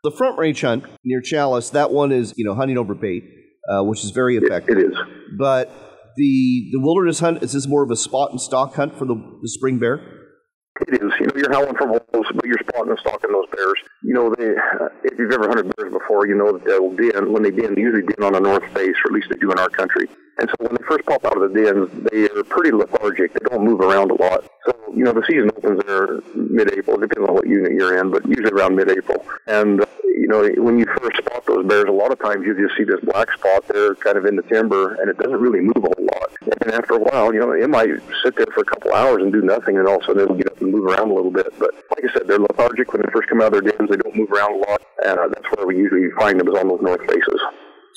The 0.05 0.12
front 0.12 0.38
range 0.38 0.61
hunt 0.61 0.85
near 1.05 1.21
Challis, 1.21 1.73
that 1.73 1.90
one 1.90 2.12
is 2.12 2.33
you 2.37 2.45
know 2.45 2.55
hunting 2.55 2.79
over 2.79 2.95
bait, 2.95 3.25
uh, 3.69 3.83
which 3.83 4.05
is 4.05 4.12
very 4.12 4.37
effective. 4.37 4.79
it, 4.79 4.85
it 4.85 4.93
is, 4.93 4.97
but 5.37 5.73
the 6.16 6.71
the 6.73 6.81
wilderness 6.81 7.19
hunt 7.19 7.43
is 7.43 7.53
this 7.53 7.66
more 7.66 7.83
of 7.83 7.90
a 7.90 7.97
spot 7.97 8.31
and 8.31 8.40
stalk 8.40 8.75
hunt 8.77 8.97
for 8.97 9.07
the, 9.07 9.14
the 9.43 9.49
spring 9.49 9.79
bear? 9.79 10.19
It 10.87 11.02
is. 11.02 11.12
You 11.20 11.26
know, 11.26 11.33
you're 11.37 11.52
howling 11.52 11.76
for 11.76 11.87
wolves, 11.87 12.30
but 12.35 12.46
you're 12.46 12.59
spotting 12.68 12.90
and 12.90 12.98
stalking 13.00 13.33
those 13.33 13.48
bears. 13.54 13.78
You 14.02 14.14
know, 14.14 14.35
they, 14.35 14.48
uh, 14.48 14.88
if 15.04 15.18
you've 15.18 15.33
ever 15.33 15.48
hunted 15.48 15.74
bears 15.76 15.92
before, 15.92 16.26
you 16.26 16.35
know 16.35 16.52
that 16.52 16.64
they'll 16.64 16.94
den. 16.94 17.33
When 17.33 17.42
they 17.42 17.50
den, 17.50 17.74
they 17.74 17.83
usually 17.83 18.06
den 18.06 18.24
on 18.24 18.33
the 18.33 18.40
north 18.40 18.64
face, 18.72 18.96
or 19.04 19.11
at 19.11 19.12
least 19.12 19.28
they 19.30 19.37
do 19.37 19.50
in 19.52 19.59
our 19.59 19.68
country. 19.68 20.09
And 20.38 20.48
so 20.48 20.54
when 20.61 20.72
they 20.72 20.85
first 20.88 21.04
pop 21.04 21.24
out 21.26 21.37
of 21.37 21.52
the 21.52 21.61
dens, 21.61 22.09
they 22.11 22.24
are 22.30 22.44
pretty 22.44 22.70
lethargic. 22.72 23.35
They 23.35 23.44
don't 23.50 23.62
move 23.62 23.80
around 23.80 24.11
a 24.11 24.14
lot. 24.14 24.44
So, 24.64 24.72
you 24.94 25.04
know, 25.04 25.12
the 25.12 25.22
season 25.28 25.50
opens 25.54 25.83
there 25.85 26.20
mid-April. 26.35 26.96
Depends 26.96 27.28
on 27.28 27.35
what 27.35 27.46
unit 27.46 27.72
you're 27.72 27.98
in, 27.98 28.11
but 28.11 28.24
usually 28.26 28.50
around 28.50 28.74
mid-April. 28.76 29.26
And, 29.48 29.83
uh, 29.83 29.87
you 30.04 30.28
know, 30.28 30.48
when 30.62 30.78
you 30.78 30.87
first 30.87 31.18
spot 31.18 31.44
those 31.46 31.66
bears, 31.66 31.87
a 31.88 31.92
lot 31.92 32.11
of 32.11 32.18
times 32.20 32.46
you 32.46 32.54
just 32.56 32.78
see 32.78 32.85
this 32.85 33.00
black 33.04 33.30
spot 33.33 33.68
there 33.68 33.94
kind 33.96 34.16
of 34.16 34.24
in 34.24 34.37
the 34.37 34.42
timber, 34.42 34.94
and 34.94 35.11
it 35.11 35.18
doesn't 35.18 35.40
really 35.40 35.61
move 35.61 35.85
a 35.85 35.92
whole. 35.94 36.00
And 36.63 36.73
after 36.73 36.95
a 36.95 36.99
while, 36.99 37.33
you 37.33 37.41
know, 37.41 37.53
it 37.53 37.71
might 37.71 37.89
sit 38.25 38.37
there 38.37 38.47
for 38.53 38.61
a 38.61 38.65
couple 38.65 38.93
hours 38.93 39.23
and 39.23 39.33
do 39.33 39.41
nothing, 39.43 39.79
and 39.79 39.87
all 39.87 39.97
of 39.97 40.03
a 40.03 40.07
sudden 40.07 40.23
it'll 40.23 40.37
get 40.37 40.51
up 40.51 40.61
and 40.61 40.73
move 40.73 40.85
around 40.85 41.11
a 41.11 41.15
little 41.15 41.31
bit. 41.31 41.47
But 41.59 41.75
like 41.91 42.05
I 42.05 42.13
said, 42.13 42.27
they're 42.27 42.39
lethargic 42.39 42.93
when 42.93 43.03
they 43.03 43.13
first 43.13 43.29
come 43.29 43.41
out 43.41 43.55
of 43.55 43.63
their 43.65 43.73
dens. 43.73 43.91
They 43.91 43.97
don't 43.97 44.17
move 44.17 44.31
around 44.33 44.55
a 44.55 44.71
lot, 44.71 44.83
and 45.07 45.19
uh, 45.19 45.29
that's 45.29 45.47
where 45.57 45.67
we 45.67 45.77
usually 45.77 46.11
find 46.19 46.41
them 46.41 46.49
is 46.49 46.55
on 46.55 46.69
those 46.69 46.83
north 46.83 47.01
faces. 47.01 47.41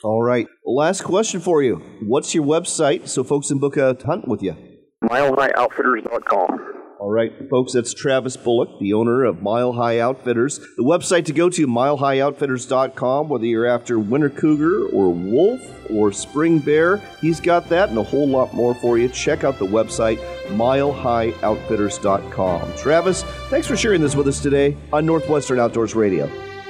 All 0.03 0.21
right. 0.21 0.47
Last 0.65 1.03
question 1.03 1.39
for 1.39 1.63
you. 1.63 1.81
What's 2.01 2.35
your 2.35 2.45
website 2.45 3.07
so 3.07 3.23
folks 3.23 3.47
can 3.47 3.59
book 3.59 3.77
a 3.77 3.97
hunt 4.05 4.27
with 4.27 4.43
you? 4.43 4.55
MileHighOutfitters.com. 5.03 6.82
All 7.03 7.11
right, 7.11 7.33
folks, 7.49 7.73
that's 7.73 7.93
Travis 7.93 8.37
Bullock, 8.37 8.79
the 8.79 8.93
owner 8.93 9.25
of 9.25 9.41
Mile 9.41 9.73
High 9.73 9.99
Outfitters. 9.99 10.59
The 10.77 10.85
website 10.85 11.25
to 11.25 11.33
go 11.33 11.49
to, 11.49 11.67
milehighoutfitters.com, 11.67 13.27
whether 13.27 13.45
you're 13.45 13.65
after 13.65 13.99
winter 13.99 14.29
cougar 14.29 14.85
or 14.85 15.09
wolf 15.09 15.59
or 15.91 16.13
spring 16.13 16.59
bear, 16.59 17.01
he's 17.19 17.41
got 17.41 17.67
that 17.67 17.89
and 17.89 17.97
a 17.97 18.03
whole 18.03 18.29
lot 18.29 18.53
more 18.53 18.73
for 18.73 18.97
you. 18.97 19.09
Check 19.09 19.43
out 19.43 19.59
the 19.59 19.65
website, 19.65 20.17
milehighoutfitters.com. 20.47 22.77
Travis, 22.77 23.23
thanks 23.49 23.67
for 23.67 23.75
sharing 23.75 23.99
this 23.99 24.15
with 24.15 24.29
us 24.29 24.41
today 24.41 24.77
on 24.93 25.05
Northwestern 25.05 25.59
Outdoors 25.59 25.95
Radio. 25.95 26.27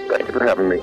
Thank 0.08 0.26
you 0.26 0.34
for 0.34 0.44
having 0.44 0.68
me. 0.68 0.82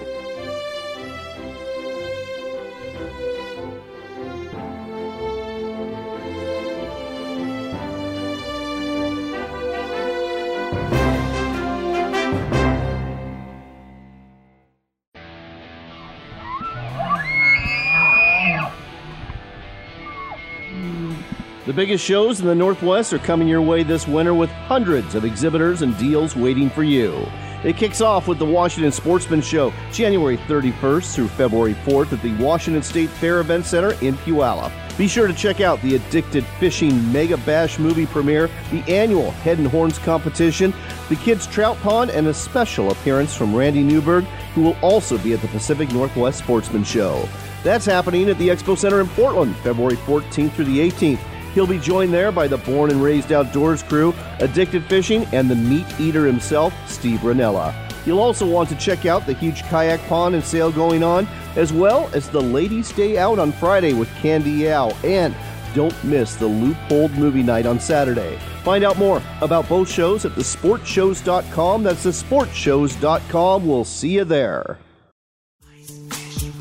Biggest 21.90 22.04
shows 22.04 22.38
in 22.38 22.46
the 22.46 22.54
Northwest 22.54 23.12
are 23.12 23.18
coming 23.18 23.48
your 23.48 23.60
way 23.60 23.82
this 23.82 24.06
winter 24.06 24.32
with 24.32 24.48
hundreds 24.48 25.16
of 25.16 25.24
exhibitors 25.24 25.82
and 25.82 25.98
deals 25.98 26.36
waiting 26.36 26.70
for 26.70 26.84
you. 26.84 27.26
It 27.64 27.76
kicks 27.76 28.00
off 28.00 28.28
with 28.28 28.38
the 28.38 28.44
Washington 28.44 28.92
Sportsman 28.92 29.42
Show, 29.42 29.72
January 29.90 30.36
31st 30.36 31.12
through 31.12 31.26
February 31.26 31.74
4th 31.84 32.12
at 32.12 32.22
the 32.22 32.32
Washington 32.36 32.84
State 32.84 33.10
Fair 33.10 33.40
Event 33.40 33.66
Center 33.66 33.94
in 34.02 34.14
Puyallup. 34.18 34.70
Be 34.96 35.08
sure 35.08 35.26
to 35.26 35.34
check 35.34 35.60
out 35.60 35.82
the 35.82 35.96
Addicted 35.96 36.44
Fishing 36.60 37.10
Mega 37.10 37.38
Bash 37.38 37.80
movie 37.80 38.06
premiere, 38.06 38.48
the 38.70 38.84
annual 38.86 39.32
Head 39.32 39.58
and 39.58 39.66
Horns 39.66 39.98
competition, 39.98 40.72
the 41.08 41.16
Kids 41.16 41.48
Trout 41.48 41.76
Pond, 41.78 42.12
and 42.12 42.28
a 42.28 42.34
special 42.34 42.92
appearance 42.92 43.34
from 43.34 43.52
Randy 43.52 43.82
Newberg, 43.82 44.22
who 44.54 44.62
will 44.62 44.76
also 44.80 45.18
be 45.18 45.32
at 45.32 45.42
the 45.42 45.48
Pacific 45.48 45.90
Northwest 45.90 46.38
Sportsman 46.38 46.84
Show. 46.84 47.28
That's 47.64 47.84
happening 47.84 48.30
at 48.30 48.38
the 48.38 48.48
Expo 48.48 48.78
Center 48.78 49.00
in 49.00 49.08
Portland, 49.08 49.56
February 49.56 49.96
14th 49.96 50.52
through 50.52 50.66
the 50.66 50.88
18th. 50.88 51.18
He'll 51.54 51.66
be 51.66 51.78
joined 51.78 52.12
there 52.12 52.30
by 52.30 52.46
the 52.46 52.58
Born 52.58 52.90
and 52.90 53.02
Raised 53.02 53.32
Outdoors 53.32 53.82
crew, 53.82 54.14
Addicted 54.38 54.84
Fishing, 54.84 55.24
and 55.32 55.50
the 55.50 55.56
meat 55.56 55.86
eater 55.98 56.26
himself, 56.26 56.72
Steve 56.88 57.20
Rinella. 57.20 57.74
You'll 58.06 58.20
also 58.20 58.46
want 58.46 58.68
to 58.70 58.76
check 58.76 59.04
out 59.04 59.26
the 59.26 59.34
huge 59.34 59.62
kayak 59.64 60.00
pond 60.08 60.34
and 60.34 60.44
sale 60.44 60.72
going 60.72 61.02
on, 61.02 61.26
as 61.56 61.72
well 61.72 62.08
as 62.14 62.28
the 62.28 62.40
Ladies' 62.40 62.92
Day 62.92 63.18
Out 63.18 63.38
on 63.38 63.52
Friday 63.52 63.92
with 63.92 64.08
Candy 64.16 64.68
Al, 64.68 64.96
and 65.04 65.34
don't 65.74 66.04
miss 66.04 66.34
the 66.36 66.46
Loophole 66.46 67.08
Movie 67.10 67.42
Night 67.42 67.66
on 67.66 67.78
Saturday. 67.78 68.38
Find 68.64 68.84
out 68.84 68.98
more 68.98 69.22
about 69.40 69.68
both 69.68 69.90
shows 69.90 70.24
at 70.24 70.32
thesportshows.com. 70.32 71.82
That's 71.82 72.04
thesportshows.com. 72.04 73.66
We'll 73.66 73.84
see 73.84 74.10
you 74.10 74.24
there. 74.24 74.78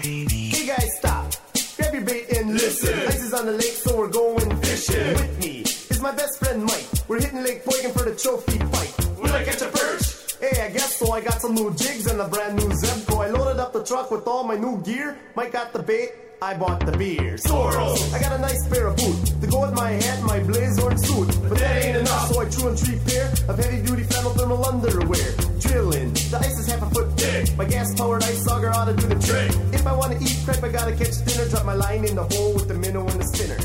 Hey 0.02 0.67
guys, 0.67 0.97
stop. 0.97 1.34
Grab 1.78 1.93
your 1.93 2.04
bait 2.04 2.30
and 2.38 2.54
listen. 2.54 2.99
Ice 3.08 3.23
is 3.23 3.34
on 3.34 3.45
the 3.45 3.54
lake, 3.54 3.63
so 3.63 3.97
we're 3.97 4.08
going 4.08 4.48
With 4.79 5.39
me 5.39 5.59
is 5.59 5.99
my 5.99 6.15
best 6.15 6.39
friend 6.39 6.63
Mike. 6.63 6.87
We're 7.09 7.19
hitting 7.19 7.43
Lake 7.43 7.65
Boygan 7.65 7.91
for 7.91 8.05
the 8.09 8.15
trophy 8.15 8.59
fight. 8.71 9.19
Will 9.19 9.33
I 9.33 9.43
catch 9.43 9.61
a 9.61 9.67
perch? 9.67 10.39
Hey, 10.39 10.61
I 10.61 10.69
guess 10.69 10.95
so. 10.95 11.11
I 11.11 11.19
got 11.19 11.41
some 11.41 11.53
new 11.53 11.75
jigs 11.75 12.07
and 12.07 12.21
a 12.21 12.29
brand 12.29 12.55
new 12.55 12.69
Zebco. 12.69 13.19
I 13.19 13.29
loaded 13.29 13.59
up 13.59 13.73
the 13.73 13.83
truck 13.83 14.09
with 14.09 14.25
all 14.25 14.45
my 14.45 14.55
new 14.55 14.81
gear. 14.83 15.17
Mike 15.35 15.51
got 15.51 15.73
the 15.73 15.83
bait. 15.83 16.11
I 16.41 16.53
bought 16.53 16.85
the 16.85 16.97
beer. 16.97 17.35
Sorel. 17.37 17.97
I 18.15 18.21
got 18.21 18.31
a 18.31 18.37
nice 18.37 18.69
pair 18.69 18.87
of 18.87 18.95
boots 18.95 19.31
to 19.31 19.47
go 19.47 19.59
with 19.67 19.73
my 19.73 19.91
hat 19.91 20.19
and 20.19 20.27
my 20.27 20.39
blazer 20.39 20.89
and 20.89 21.05
suit. 21.05 21.27
But 21.49 21.59
that 21.59 21.83
ain't 21.83 21.97
enough, 21.97 22.31
so 22.31 22.39
I 22.39 22.45
threw 22.45 22.69
in 22.69 22.77
three 22.77 22.99
pair 23.05 23.27
of 23.49 23.59
heavy 23.59 23.85
duty 23.85 24.03
flannel 24.03 24.31
thermal 24.31 24.65
underwear. 24.65 25.35
Drilling. 25.59 26.13
The 26.31 26.37
ice 26.39 26.57
is 26.57 26.67
half 26.69 26.81
a 26.83 26.89
foot 26.95 27.11
thick. 27.19 27.57
My 27.57 27.65
gas 27.65 27.93
powered 27.95 28.23
ice 28.23 28.47
auger 28.47 28.69
ought 28.69 28.85
to 28.85 28.93
do 28.93 29.07
the 29.07 29.19
trick. 29.19 29.51
If 29.73 29.85
I 29.85 29.93
want 29.93 30.13
to 30.13 30.23
eat 30.23 30.39
crepe, 30.45 30.63
I 30.63 30.69
gotta 30.69 30.95
catch 30.95 31.19
dinner. 31.25 31.49
Drop 31.49 31.65
my 31.65 31.73
line 31.73 32.05
in 32.05 32.15
the 32.15 32.23
hole 32.23 32.53
with 32.53 32.69
the 32.69 32.75
minnow 32.75 33.05
and 33.05 33.19
the 33.19 33.25
spinner. 33.25 33.59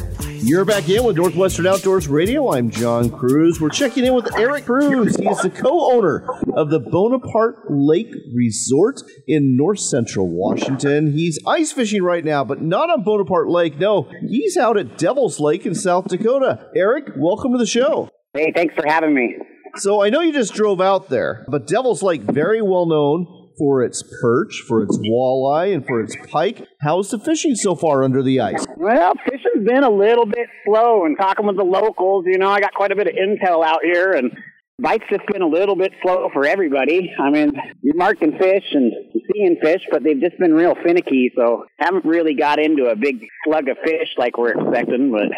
You're 0.46 0.66
back 0.66 0.90
in 0.90 1.04
with 1.04 1.16
Northwestern 1.16 1.66
Outdoors 1.66 2.06
Radio. 2.06 2.52
I'm 2.52 2.68
John 2.68 3.08
Kruse. 3.08 3.62
We're 3.62 3.70
checking 3.70 4.04
in 4.04 4.14
with 4.14 4.30
Eric 4.36 4.66
Cruz. 4.66 5.16
He 5.16 5.26
is 5.26 5.40
the 5.40 5.48
co-owner 5.48 6.28
of 6.54 6.68
the 6.68 6.80
Bonaparte 6.80 7.70
Lake 7.70 8.14
Resort 8.34 9.00
in 9.26 9.56
north 9.56 9.78
central 9.78 10.28
Washington. 10.28 11.12
He's 11.12 11.38
ice 11.46 11.72
fishing 11.72 12.02
right 12.02 12.22
now, 12.22 12.44
but 12.44 12.60
not 12.60 12.90
on 12.90 13.04
Bonaparte 13.04 13.48
Lake. 13.48 13.78
No, 13.78 14.10
he's 14.28 14.58
out 14.58 14.76
at 14.76 14.98
Devil's 14.98 15.40
Lake 15.40 15.64
in 15.64 15.74
South 15.74 16.08
Dakota. 16.08 16.68
Eric, 16.76 17.12
welcome 17.16 17.52
to 17.52 17.58
the 17.58 17.64
show. 17.64 18.10
Hey, 18.34 18.52
thanks 18.54 18.74
for 18.74 18.84
having 18.86 19.14
me. 19.14 19.38
So 19.76 20.02
I 20.02 20.10
know 20.10 20.20
you 20.20 20.30
just 20.34 20.52
drove 20.52 20.78
out 20.78 21.08
there, 21.08 21.46
but 21.48 21.66
Devil's 21.66 22.02
Lake 22.02 22.20
very 22.20 22.60
well 22.60 22.84
known 22.84 23.43
for 23.58 23.82
its 23.82 24.02
perch, 24.20 24.62
for 24.66 24.82
its 24.82 24.98
walleye, 24.98 25.74
and 25.74 25.86
for 25.86 26.00
its 26.00 26.16
pike. 26.30 26.66
How's 26.80 27.10
the 27.10 27.18
fishing 27.18 27.54
so 27.54 27.74
far 27.74 28.02
under 28.02 28.22
the 28.22 28.40
ice? 28.40 28.64
Well, 28.76 29.14
fishing's 29.24 29.66
been 29.66 29.84
a 29.84 29.90
little 29.90 30.26
bit 30.26 30.48
slow, 30.66 31.04
and 31.04 31.16
talking 31.18 31.46
with 31.46 31.56
the 31.56 31.64
locals, 31.64 32.24
you 32.26 32.38
know, 32.38 32.48
I 32.48 32.60
got 32.60 32.74
quite 32.74 32.92
a 32.92 32.96
bit 32.96 33.06
of 33.06 33.14
intel 33.14 33.64
out 33.64 33.80
here, 33.82 34.12
and 34.12 34.32
bite's 34.80 35.04
just 35.08 35.26
been 35.26 35.42
a 35.42 35.46
little 35.46 35.76
bit 35.76 35.92
slow 36.02 36.28
for 36.32 36.44
everybody. 36.46 37.12
I 37.18 37.30
mean, 37.30 37.52
you're 37.80 37.96
marking 37.96 38.36
fish 38.38 38.64
and 38.72 38.92
seeing 39.32 39.56
fish, 39.62 39.82
but 39.90 40.02
they've 40.02 40.20
just 40.20 40.38
been 40.38 40.52
real 40.52 40.74
finicky, 40.84 41.32
so 41.36 41.64
haven't 41.78 42.04
really 42.04 42.34
got 42.34 42.58
into 42.58 42.86
a 42.86 42.96
big 42.96 43.26
slug 43.44 43.68
of 43.68 43.78
fish 43.84 44.08
like 44.18 44.36
we're 44.36 44.52
expecting, 44.52 45.10
but 45.12 45.28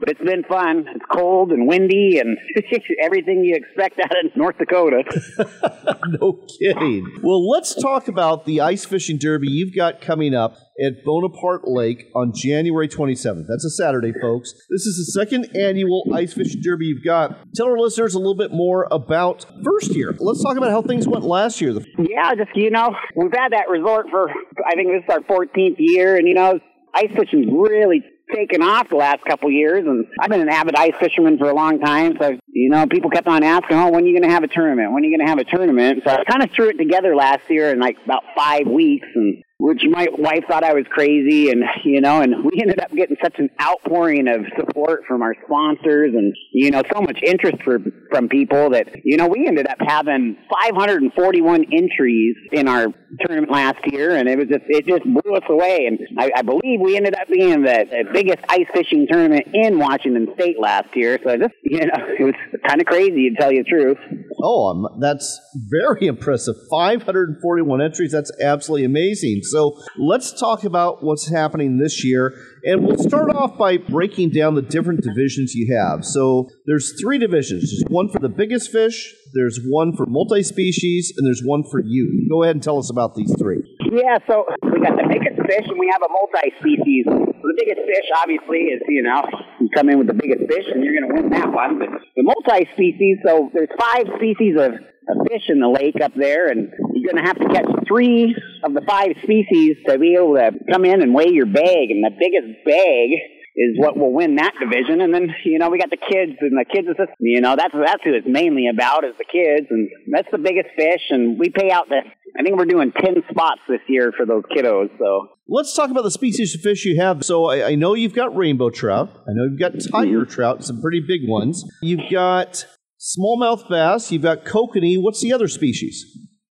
but 0.00 0.08
it's 0.08 0.20
been 0.20 0.42
fun. 0.44 0.86
It's 0.94 1.04
cold 1.12 1.52
and 1.52 1.68
windy 1.68 2.18
and 2.18 2.36
everything 3.02 3.44
you 3.44 3.54
expect 3.54 4.00
out 4.00 4.10
of 4.24 4.36
North 4.36 4.58
Dakota. 4.58 5.04
no 6.20 6.44
kidding. 6.58 7.06
Well, 7.22 7.48
let's 7.48 7.74
talk 7.74 8.08
about 8.08 8.44
the 8.44 8.60
ice 8.60 8.84
fishing 8.84 9.18
derby 9.18 9.48
you've 9.48 9.74
got 9.74 10.00
coming 10.00 10.34
up 10.34 10.56
at 10.84 11.04
Bonaparte 11.04 11.68
Lake 11.68 12.06
on 12.14 12.32
January 12.34 12.88
27th. 12.88 13.46
That's 13.48 13.64
a 13.64 13.70
Saturday, 13.70 14.12
folks. 14.20 14.52
This 14.70 14.86
is 14.86 14.96
the 14.96 15.20
second 15.20 15.56
annual 15.56 16.04
ice 16.12 16.32
fishing 16.32 16.60
derby 16.62 16.86
you've 16.86 17.04
got. 17.04 17.38
Tell 17.54 17.66
our 17.66 17.78
listeners 17.78 18.14
a 18.14 18.18
little 18.18 18.36
bit 18.36 18.52
more 18.52 18.88
about 18.90 19.46
first 19.64 19.94
year. 19.94 20.14
Let's 20.18 20.42
talk 20.42 20.56
about 20.56 20.70
how 20.70 20.82
things 20.82 21.06
went 21.06 21.24
last 21.24 21.60
year. 21.60 21.78
Yeah, 21.98 22.34
just, 22.34 22.50
you 22.54 22.70
know, 22.70 22.94
we've 23.14 23.32
had 23.32 23.52
that 23.52 23.68
resort 23.68 24.06
for, 24.10 24.28
I 24.66 24.74
think 24.74 24.88
this 24.88 25.04
is 25.04 25.10
our 25.10 25.20
14th 25.20 25.76
year, 25.78 26.16
and, 26.16 26.26
you 26.26 26.34
know, 26.34 26.58
ice 26.94 27.10
fishing's 27.16 27.46
really 27.50 28.02
taken 28.32 28.62
off 28.62 28.88
the 28.88 28.96
last 28.96 29.24
couple 29.24 29.50
years, 29.50 29.84
and 29.86 30.06
I've 30.20 30.30
been 30.30 30.40
an 30.40 30.48
avid 30.48 30.74
ice 30.76 30.94
fisherman 31.00 31.38
for 31.38 31.50
a 31.50 31.54
long 31.54 31.80
time. 31.80 32.16
So 32.20 32.38
you 32.48 32.70
know, 32.70 32.86
people 32.86 33.10
kept 33.10 33.26
on 33.26 33.42
asking, 33.42 33.76
"Oh, 33.76 33.90
when 33.90 34.04
are 34.04 34.06
you 34.06 34.12
going 34.12 34.28
to 34.28 34.34
have 34.34 34.44
a 34.44 34.48
tournament? 34.48 34.92
When 34.92 35.02
are 35.02 35.06
you 35.06 35.16
going 35.16 35.26
to 35.26 35.30
have 35.30 35.38
a 35.38 35.44
tournament?" 35.44 36.02
So 36.04 36.10
I 36.10 36.24
kind 36.24 36.42
of 36.42 36.50
threw 36.52 36.68
it 36.68 36.78
together 36.78 37.14
last 37.14 37.48
year 37.48 37.70
in 37.70 37.80
like 37.80 37.96
about 38.04 38.22
five 38.36 38.66
weeks, 38.66 39.08
and 39.14 39.42
which 39.58 39.82
my 39.88 40.08
wife 40.18 40.44
thought 40.48 40.64
I 40.64 40.74
was 40.74 40.84
crazy, 40.90 41.50
and 41.50 41.62
you 41.84 42.00
know, 42.00 42.20
and 42.20 42.44
we 42.44 42.60
ended 42.60 42.80
up 42.80 42.90
getting 42.90 43.16
such 43.22 43.38
an 43.38 43.50
outpouring 43.60 44.26
of 44.26 44.46
support 44.56 45.02
from 45.06 45.22
our 45.22 45.34
sponsors, 45.44 46.12
and 46.14 46.34
you 46.52 46.70
know, 46.70 46.82
so 46.92 47.00
much 47.00 47.18
interest 47.24 47.62
for, 47.62 47.78
from 48.10 48.28
people 48.28 48.70
that 48.70 48.88
you 49.04 49.16
know, 49.16 49.28
we 49.28 49.46
ended 49.46 49.68
up 49.68 49.78
having 49.80 50.36
541 50.50 51.66
entries 51.72 52.36
in 52.52 52.66
our 52.66 52.88
tournament 53.20 53.52
last 53.52 53.78
year, 53.86 54.16
and 54.16 54.28
it 54.28 54.38
was 54.38 54.48
just 54.48 54.64
it 54.66 54.86
just 54.86 55.04
blew 55.04 55.34
us 55.34 55.44
away, 55.48 55.86
and 55.86 56.00
I, 56.18 56.32
I 56.36 56.42
believe 56.42 56.80
we 56.80 56.96
ended 56.96 57.14
up 57.14 57.28
being 57.28 57.62
the, 57.62 57.86
the 57.88 58.04
biggest 58.12 58.38
ice 58.48 58.66
fishing 58.74 59.06
tournament 59.10 59.46
in 59.54 59.78
Washington 59.78 60.28
State 60.34 60.58
last 60.58 60.88
year. 60.96 61.20
So 61.24 61.36
just 61.36 61.54
you 61.62 61.86
know, 61.86 61.94
it 62.18 62.24
was 62.24 62.34
kind 62.66 62.80
of 62.80 62.86
crazy 62.86 63.30
to 63.30 63.36
tell 63.36 63.52
you 63.52 63.62
the 63.62 63.70
truth. 63.70 63.98
Oh, 64.44 64.88
that's 65.00 65.40
very 65.54 66.06
impressive. 66.06 66.54
541 66.70 67.80
entries. 67.80 68.12
That's 68.12 68.30
absolutely 68.42 68.84
amazing. 68.84 69.40
So 69.42 69.78
let's 69.98 70.38
talk 70.38 70.64
about 70.64 71.02
what's 71.02 71.30
happening 71.30 71.78
this 71.78 72.04
year. 72.04 72.34
And 72.64 72.86
we'll 72.86 72.98
start 72.98 73.34
off 73.34 73.56
by 73.56 73.78
breaking 73.78 74.30
down 74.30 74.54
the 74.54 74.62
different 74.62 75.02
divisions 75.02 75.54
you 75.54 75.74
have. 75.74 76.04
So 76.04 76.48
there's 76.66 76.94
three 77.00 77.18
divisions. 77.18 77.70
There's 77.70 77.84
one 77.88 78.10
for 78.10 78.18
the 78.18 78.28
biggest 78.28 78.70
fish, 78.70 79.14
there's 79.34 79.60
one 79.68 79.96
for 79.96 80.06
multi-species, 80.06 81.14
and 81.16 81.26
there's 81.26 81.42
one 81.44 81.64
for 81.70 81.80
you. 81.80 82.26
Go 82.30 82.42
ahead 82.42 82.56
and 82.56 82.62
tell 82.62 82.78
us 82.78 82.90
about 82.90 83.14
these 83.14 83.34
three. 83.38 83.62
Yeah, 83.80 84.18
so 84.26 84.44
we 84.62 84.80
got 84.80 84.96
the 84.96 85.08
biggest 85.08 85.40
fish 85.48 85.66
and 85.68 85.78
we 85.78 85.90
have 85.92 86.02
a 86.02 86.12
multi-species. 86.12 87.33
Biggest 87.56 87.80
fish, 87.86 88.08
obviously, 88.20 88.74
is, 88.74 88.82
you 88.88 89.02
know, 89.02 89.22
you 89.60 89.68
come 89.74 89.88
in 89.88 89.98
with 89.98 90.08
the 90.08 90.14
biggest 90.14 90.50
fish 90.50 90.66
and 90.72 90.82
you're 90.82 90.94
going 90.98 91.08
to 91.08 91.14
win 91.14 91.30
that 91.30 91.52
one. 91.52 91.78
But 91.78 91.88
the 92.16 92.22
multi-species, 92.22 93.18
so 93.24 93.50
there's 93.52 93.70
five 93.78 94.06
species 94.16 94.56
of, 94.58 94.72
of 94.74 95.16
fish 95.28 95.46
in 95.48 95.60
the 95.60 95.68
lake 95.68 96.00
up 96.02 96.12
there, 96.16 96.48
and 96.48 96.72
you're 96.94 97.12
going 97.12 97.22
to 97.22 97.28
have 97.28 97.38
to 97.38 97.48
catch 97.52 97.66
three 97.86 98.34
of 98.64 98.74
the 98.74 98.82
five 98.88 99.14
species 99.22 99.76
to 99.86 99.98
be 99.98 100.14
able 100.14 100.34
to 100.34 100.50
come 100.72 100.84
in 100.84 101.02
and 101.02 101.14
weigh 101.14 101.30
your 101.30 101.46
bag. 101.46 101.90
And 101.90 102.02
the 102.02 102.10
biggest 102.18 102.64
bag 102.64 103.10
is 103.56 103.78
what 103.78 103.96
will 103.96 104.12
win 104.12 104.36
that 104.36 104.54
division. 104.58 105.00
And 105.00 105.14
then, 105.14 105.34
you 105.44 105.58
know, 105.58 105.70
we 105.70 105.78
got 105.78 105.90
the 105.90 105.96
kids 105.96 106.32
and 106.40 106.58
the 106.58 106.64
kids 106.64 106.88
is 106.88 106.96
you 107.20 107.40
know, 107.40 107.54
that's, 107.56 107.74
that's 107.74 108.02
who 108.02 108.14
it's 108.14 108.26
mainly 108.26 108.66
about 108.68 109.04
is 109.04 109.14
the 109.16 109.24
kids. 109.24 109.66
And 109.70 109.88
that's 110.10 110.28
the 110.32 110.38
biggest 110.38 110.70
fish. 110.76 111.02
And 111.10 111.38
we 111.38 111.50
pay 111.50 111.70
out 111.70 111.88
the, 111.88 112.02
I 112.38 112.42
think 112.42 112.58
we're 112.58 112.64
doing 112.64 112.92
10 112.92 113.14
spots 113.30 113.60
this 113.68 113.80
year 113.88 114.12
for 114.16 114.26
those 114.26 114.42
kiddos. 114.56 114.88
So 114.98 115.28
let's 115.48 115.74
talk 115.74 115.90
about 115.90 116.02
the 116.02 116.10
species 116.10 116.54
of 116.54 116.62
fish 116.62 116.84
you 116.84 117.00
have. 117.00 117.24
So 117.24 117.46
I, 117.46 117.68
I 117.68 117.74
know 117.76 117.94
you've 117.94 118.14
got 118.14 118.36
rainbow 118.36 118.70
trout. 118.70 119.10
I 119.28 119.32
know 119.32 119.44
you've 119.44 119.60
got 119.60 119.72
tiger 119.92 120.22
mm-hmm. 120.22 120.30
trout, 120.30 120.64
some 120.64 120.80
pretty 120.80 121.00
big 121.06 121.28
ones. 121.28 121.64
You've 121.80 122.10
got 122.10 122.66
smallmouth 122.98 123.68
bass. 123.68 124.10
You've 124.10 124.22
got 124.22 124.44
kokanee. 124.44 125.00
What's 125.00 125.20
the 125.20 125.32
other 125.32 125.46
species? 125.46 126.04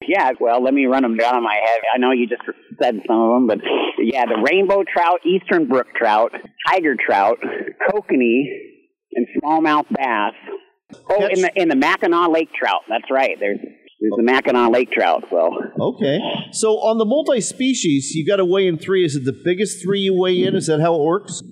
Yeah, 0.09 0.31
well, 0.41 0.63
let 0.63 0.73
me 0.73 0.87
run 0.87 1.03
them 1.03 1.17
down 1.17 1.35
on 1.35 1.43
my 1.43 1.55
head. 1.63 1.81
I 1.95 1.99
know 1.99 2.13
you 2.13 2.29
just 2.29 2.43
said 2.81 3.01
some 3.07 3.21
of 3.21 3.31
them, 3.35 3.47
but 3.49 3.59
yeah, 3.99 4.25
the 4.25 4.41
rainbow 4.49 4.85
trout, 4.85 5.21
eastern 5.27 5.67
brook 5.67 5.89
trout, 5.97 6.33
tiger 6.69 6.95
trout, 6.95 7.39
kokanee, 7.91 8.45
and 9.13 9.27
smallmouth 9.43 9.87
bass. 9.91 10.35
Oh, 11.11 11.27
in 11.27 11.43
the 11.43 11.51
in 11.57 11.69
the 11.69 11.75
Mackinaw 11.75 12.33
Lake 12.33 12.51
trout. 12.53 12.83
That's 12.89 13.11
right. 13.11 13.37
There's 13.41 13.59
there's 14.01 14.13
the 14.17 14.23
Mackinaw 14.23 14.73
Lake 14.73 14.91
trout. 14.91 15.25
So 15.31 15.51
okay. 15.81 16.19
So 16.53 16.75
on 16.79 16.99
the 16.99 17.05
multi-species, 17.05 18.13
you 18.15 18.27
got 18.27 18.37
to 18.37 18.45
weigh 18.45 18.67
in 18.67 18.79
three. 18.79 19.05
Is 19.05 19.17
it 19.17 19.25
the 19.25 19.37
biggest 19.45 19.83
three 19.83 20.01
you 20.01 20.15
weigh 20.15 20.45
in? 20.45 20.55
Is 20.55 20.67
that 20.67 20.81
how 20.81 20.95
it 20.95 21.03
works? 21.03 21.43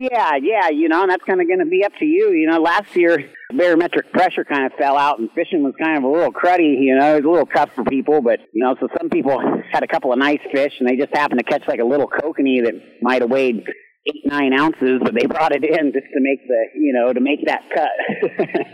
Yeah, 0.00 0.36
yeah. 0.42 0.68
You 0.68 0.88
know, 0.88 1.02
and 1.02 1.10
that's 1.10 1.24
kind 1.24 1.40
of 1.40 1.46
going 1.46 1.60
to 1.60 1.66
be 1.66 1.84
up 1.84 1.92
to 1.98 2.04
you. 2.04 2.32
You 2.32 2.48
know, 2.50 2.60
last 2.60 2.94
year 2.94 3.30
barometric 3.52 4.12
pressure 4.12 4.44
kind 4.44 4.66
of 4.66 4.72
fell 4.78 4.98
out, 4.98 5.18
and 5.18 5.30
fishing 5.34 5.62
was 5.62 5.74
kind 5.82 5.96
of 5.96 6.04
a 6.04 6.08
little 6.08 6.32
cruddy. 6.32 6.76
You 6.80 6.96
know, 6.96 7.14
it 7.14 7.22
was 7.22 7.24
a 7.24 7.30
little 7.30 7.46
tough 7.46 7.70
for 7.74 7.84
people, 7.84 8.20
but 8.20 8.40
you 8.52 8.62
know, 8.62 8.76
so 8.78 8.88
some 8.98 9.08
people 9.08 9.40
had 9.72 9.82
a 9.82 9.88
couple 9.88 10.12
of 10.12 10.18
nice 10.18 10.40
fish, 10.52 10.72
and 10.78 10.88
they 10.88 10.96
just 10.96 11.14
happened 11.16 11.40
to 11.40 11.44
catch 11.44 11.66
like 11.66 11.80
a 11.80 11.84
little 11.84 12.08
kokanee 12.08 12.62
that 12.64 12.74
might 13.00 13.22
have 13.22 13.30
weighed 13.30 13.64
eight 14.06 14.22
nine 14.24 14.52
ounces, 14.52 15.00
but 15.02 15.14
they 15.14 15.26
brought 15.26 15.52
it 15.52 15.64
in 15.64 15.92
just 15.92 16.06
to 16.12 16.20
make 16.20 16.46
the 16.46 16.64
you 16.74 16.92
know 16.92 17.12
to 17.12 17.20
make 17.20 17.44
that 17.46 17.62
cut. 17.74 17.90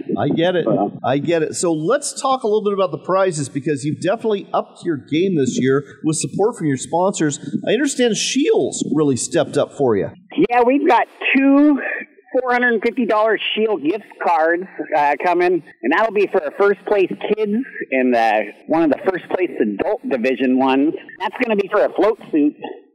I 0.18 0.28
get 0.28 0.56
it. 0.56 0.66
I 1.04 1.18
get 1.18 1.42
it. 1.42 1.54
So 1.54 1.72
let's 1.72 2.20
talk 2.20 2.42
a 2.42 2.46
little 2.46 2.64
bit 2.64 2.74
about 2.74 2.90
the 2.90 2.98
prizes 3.04 3.48
because 3.48 3.84
you've 3.84 4.00
definitely 4.00 4.48
upped 4.52 4.84
your 4.84 4.96
game 4.96 5.36
this 5.36 5.58
year 5.58 5.84
with 6.04 6.16
support 6.16 6.56
from 6.56 6.66
your 6.66 6.76
sponsors. 6.76 7.38
I 7.66 7.72
understand 7.72 8.16
Scheels 8.16 8.84
really 8.94 9.16
stepped 9.16 9.56
up 9.56 9.72
for 9.72 9.96
you. 9.96 10.10
yeah, 10.50 10.62
we've 10.62 10.86
got 10.86 11.06
two. 11.36 11.80
$450 12.42 13.38
Scheels 13.52 13.82
gift 13.82 14.06
cards 14.24 14.64
uh, 14.96 15.14
coming, 15.22 15.62
and 15.82 15.92
that'll 15.92 16.14
be 16.14 16.26
for 16.28 16.40
first 16.58 16.82
place 16.86 17.12
kids 17.36 17.52
and 17.90 18.14
uh, 18.14 18.40
one 18.68 18.82
of 18.84 18.90
the 18.90 18.98
first 19.06 19.28
place 19.34 19.50
adult 19.60 20.00
division 20.08 20.58
ones. 20.58 20.94
That's 21.18 21.34
going 21.44 21.56
to 21.56 21.62
be 21.62 21.68
for 21.68 21.84
a 21.84 21.92
float 21.92 22.18
suit. 22.30 22.54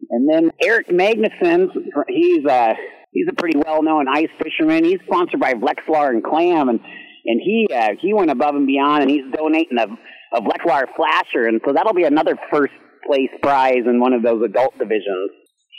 And 0.09 0.29
then 0.29 0.51
Eric 0.61 0.87
Magnuson, 0.87 1.69
he's 2.07 2.45
uh, 2.45 2.73
he's 3.11 3.27
a 3.29 3.33
pretty 3.33 3.57
well 3.57 3.83
known 3.83 4.07
ice 4.07 4.29
fisherman. 4.41 4.83
He's 4.83 4.99
sponsored 5.05 5.39
by 5.39 5.53
Vexilar 5.53 6.09
and 6.09 6.23
Clam, 6.23 6.69
and 6.69 6.79
and 7.25 7.41
he 7.43 7.67
uh, 7.73 7.89
he 7.99 8.13
went 8.13 8.31
above 8.31 8.55
and 8.55 8.67
beyond, 8.67 9.03
and 9.03 9.11
he's 9.11 9.25
donating 9.33 9.77
a 9.77 9.87
a 10.33 10.41
Vexilar 10.41 10.85
flasher, 10.95 11.47
and 11.47 11.61
so 11.65 11.73
that'll 11.73 11.93
be 11.93 12.03
another 12.03 12.37
first 12.51 12.73
place 13.05 13.29
prize 13.41 13.83
in 13.85 13.99
one 13.99 14.13
of 14.13 14.23
those 14.23 14.41
adult 14.43 14.77
divisions. 14.77 15.31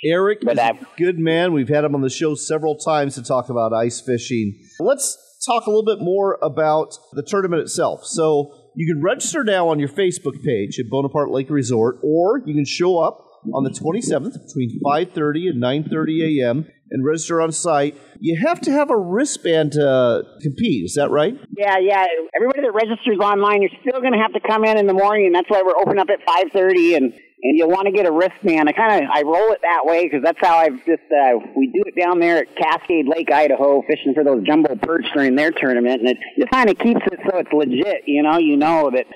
Eric 0.05 0.39
is 0.47 0.59
a 0.59 0.79
good 0.97 1.19
man. 1.19 1.53
We've 1.53 1.69
had 1.69 1.85
him 1.85 1.95
on 1.95 2.03
the 2.03 2.11
show 2.11 2.35
several 2.35 2.77
times 2.77 3.17
to 3.17 3.23
talk 3.23 3.49
about 3.49 3.73
ice 3.73 4.01
fishing. 4.01 4.55
Let's 4.79 5.19
talk 5.45 5.67
a 5.67 5.71
little 5.71 5.85
bit 5.85 5.99
more 6.01 6.39
about 6.41 6.95
the 7.13 7.23
tournament 7.23 7.63
itself. 7.63 8.05
So 8.05 8.55
you 8.77 8.93
can 8.93 9.03
register 9.03 9.43
now 9.43 9.69
on 9.69 9.81
your 9.81 9.89
Facebook 9.89 10.43
page 10.45 10.79
at 10.79 10.89
Bonaparte 10.89 11.31
Lake 11.31 11.51
Resort, 11.51 11.97
or 12.03 12.41
you 12.47 12.55
can 12.55 12.65
show 12.65 12.99
up 12.99 13.28
on 13.55 13.65
the 13.65 13.71
27th 13.71 14.35
between 14.47 14.81
5:30 14.85 15.51
and 15.51 15.63
9:30 15.63 16.41
a.m. 16.41 16.67
and 16.91 17.05
register 17.05 17.41
on 17.41 17.53
site. 17.53 17.97
You 18.21 18.41
have 18.47 18.61
to 18.63 18.73
have 18.73 18.91
a 18.91 18.97
wristband 18.97 19.73
to 19.73 20.23
compete. 20.43 20.85
Is 20.85 20.95
that 20.95 21.11
right? 21.11 21.39
Yeah, 21.57 21.79
yeah. 21.79 22.07
Everybody 22.35 22.63
that 22.63 22.73
registers 22.73 23.19
online, 23.21 23.63
you're 23.63 23.71
still 23.81 24.01
going 24.01 24.13
to 24.13 24.19
have 24.19 24.33
to 24.33 24.41
come 24.41 24.65
in 24.65 24.79
in 24.79 24.87
the 24.87 24.95
morning, 24.95 25.27
and 25.27 25.35
that's 25.35 25.49
why 25.49 25.63
we're 25.63 25.77
open 25.77 25.99
up 25.99 26.09
at 26.11 26.21
5:30 26.27 26.97
and. 26.97 27.15
And 27.41 27.57
you'll 27.57 27.71
want 27.71 27.87
to 27.87 27.93
get 27.93 28.05
a 28.05 28.11
wristband. 28.11 28.69
I 28.69 28.73
kind 28.73 29.05
of 29.05 29.09
I 29.15 29.23
roll 29.23 29.53
it 29.53 29.61
that 29.63 29.83
way 29.85 30.03
because 30.03 30.25
that's 30.25 30.41
how 30.41 30.57
I've 30.57 30.85
just 30.85 31.07
uh, 31.07 31.39
we 31.55 31.69
do 31.69 31.85
it 31.87 31.95
down 31.97 32.19
there 32.19 32.39
at 32.39 32.57
Cascade 32.57 33.07
Lake, 33.07 33.31
Idaho, 33.31 33.81
fishing 33.83 34.13
for 34.13 34.25
those 34.25 34.43
jumbo 34.45 34.75
perch 34.75 35.07
during 35.15 35.37
their 35.37 35.53
tournament, 35.53 36.01
and 36.01 36.09
it 36.09 36.19
just 36.37 36.51
kind 36.51 36.69
of 36.69 36.77
keeps 36.79 37.01
it 37.07 37.21
so 37.31 37.39
it's 37.39 37.53
legit. 37.53 38.03
You 38.07 38.25
know, 38.25 38.39
you 38.39 38.57
know 38.57 38.91
that 38.91 39.07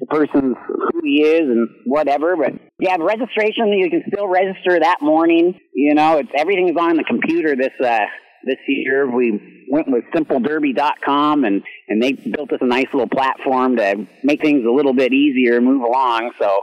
the 0.00 0.06
person's 0.06 0.56
who 0.66 1.00
he 1.02 1.22
is 1.22 1.40
and 1.40 1.68
whatever. 1.86 2.36
But 2.36 2.52
yeah, 2.78 2.96
the 2.96 3.04
registration 3.04 3.68
you 3.68 3.90
can 3.90 4.02
still 4.08 4.26
register 4.26 4.78
that 4.80 4.98
morning. 5.00 5.58
You 5.74 5.94
know, 5.94 6.18
it's 6.18 6.30
everything 6.36 6.68
is 6.68 6.76
on 6.76 6.96
the 6.96 7.04
computer 7.04 7.56
this 7.56 7.72
uh 7.82 8.06
this 8.44 8.58
year. 8.68 9.10
We 9.10 9.66
went 9.70 9.88
with 9.90 10.04
simplederby.com 10.14 11.44
and 11.44 11.62
and 11.88 12.02
they 12.02 12.12
built 12.12 12.52
us 12.52 12.58
a 12.60 12.66
nice 12.66 12.88
little 12.92 13.08
platform 13.08 13.76
to 13.76 14.06
make 14.22 14.40
things 14.40 14.64
a 14.66 14.70
little 14.70 14.94
bit 14.94 15.12
easier 15.12 15.56
and 15.56 15.66
move 15.66 15.82
along. 15.82 16.32
So 16.38 16.62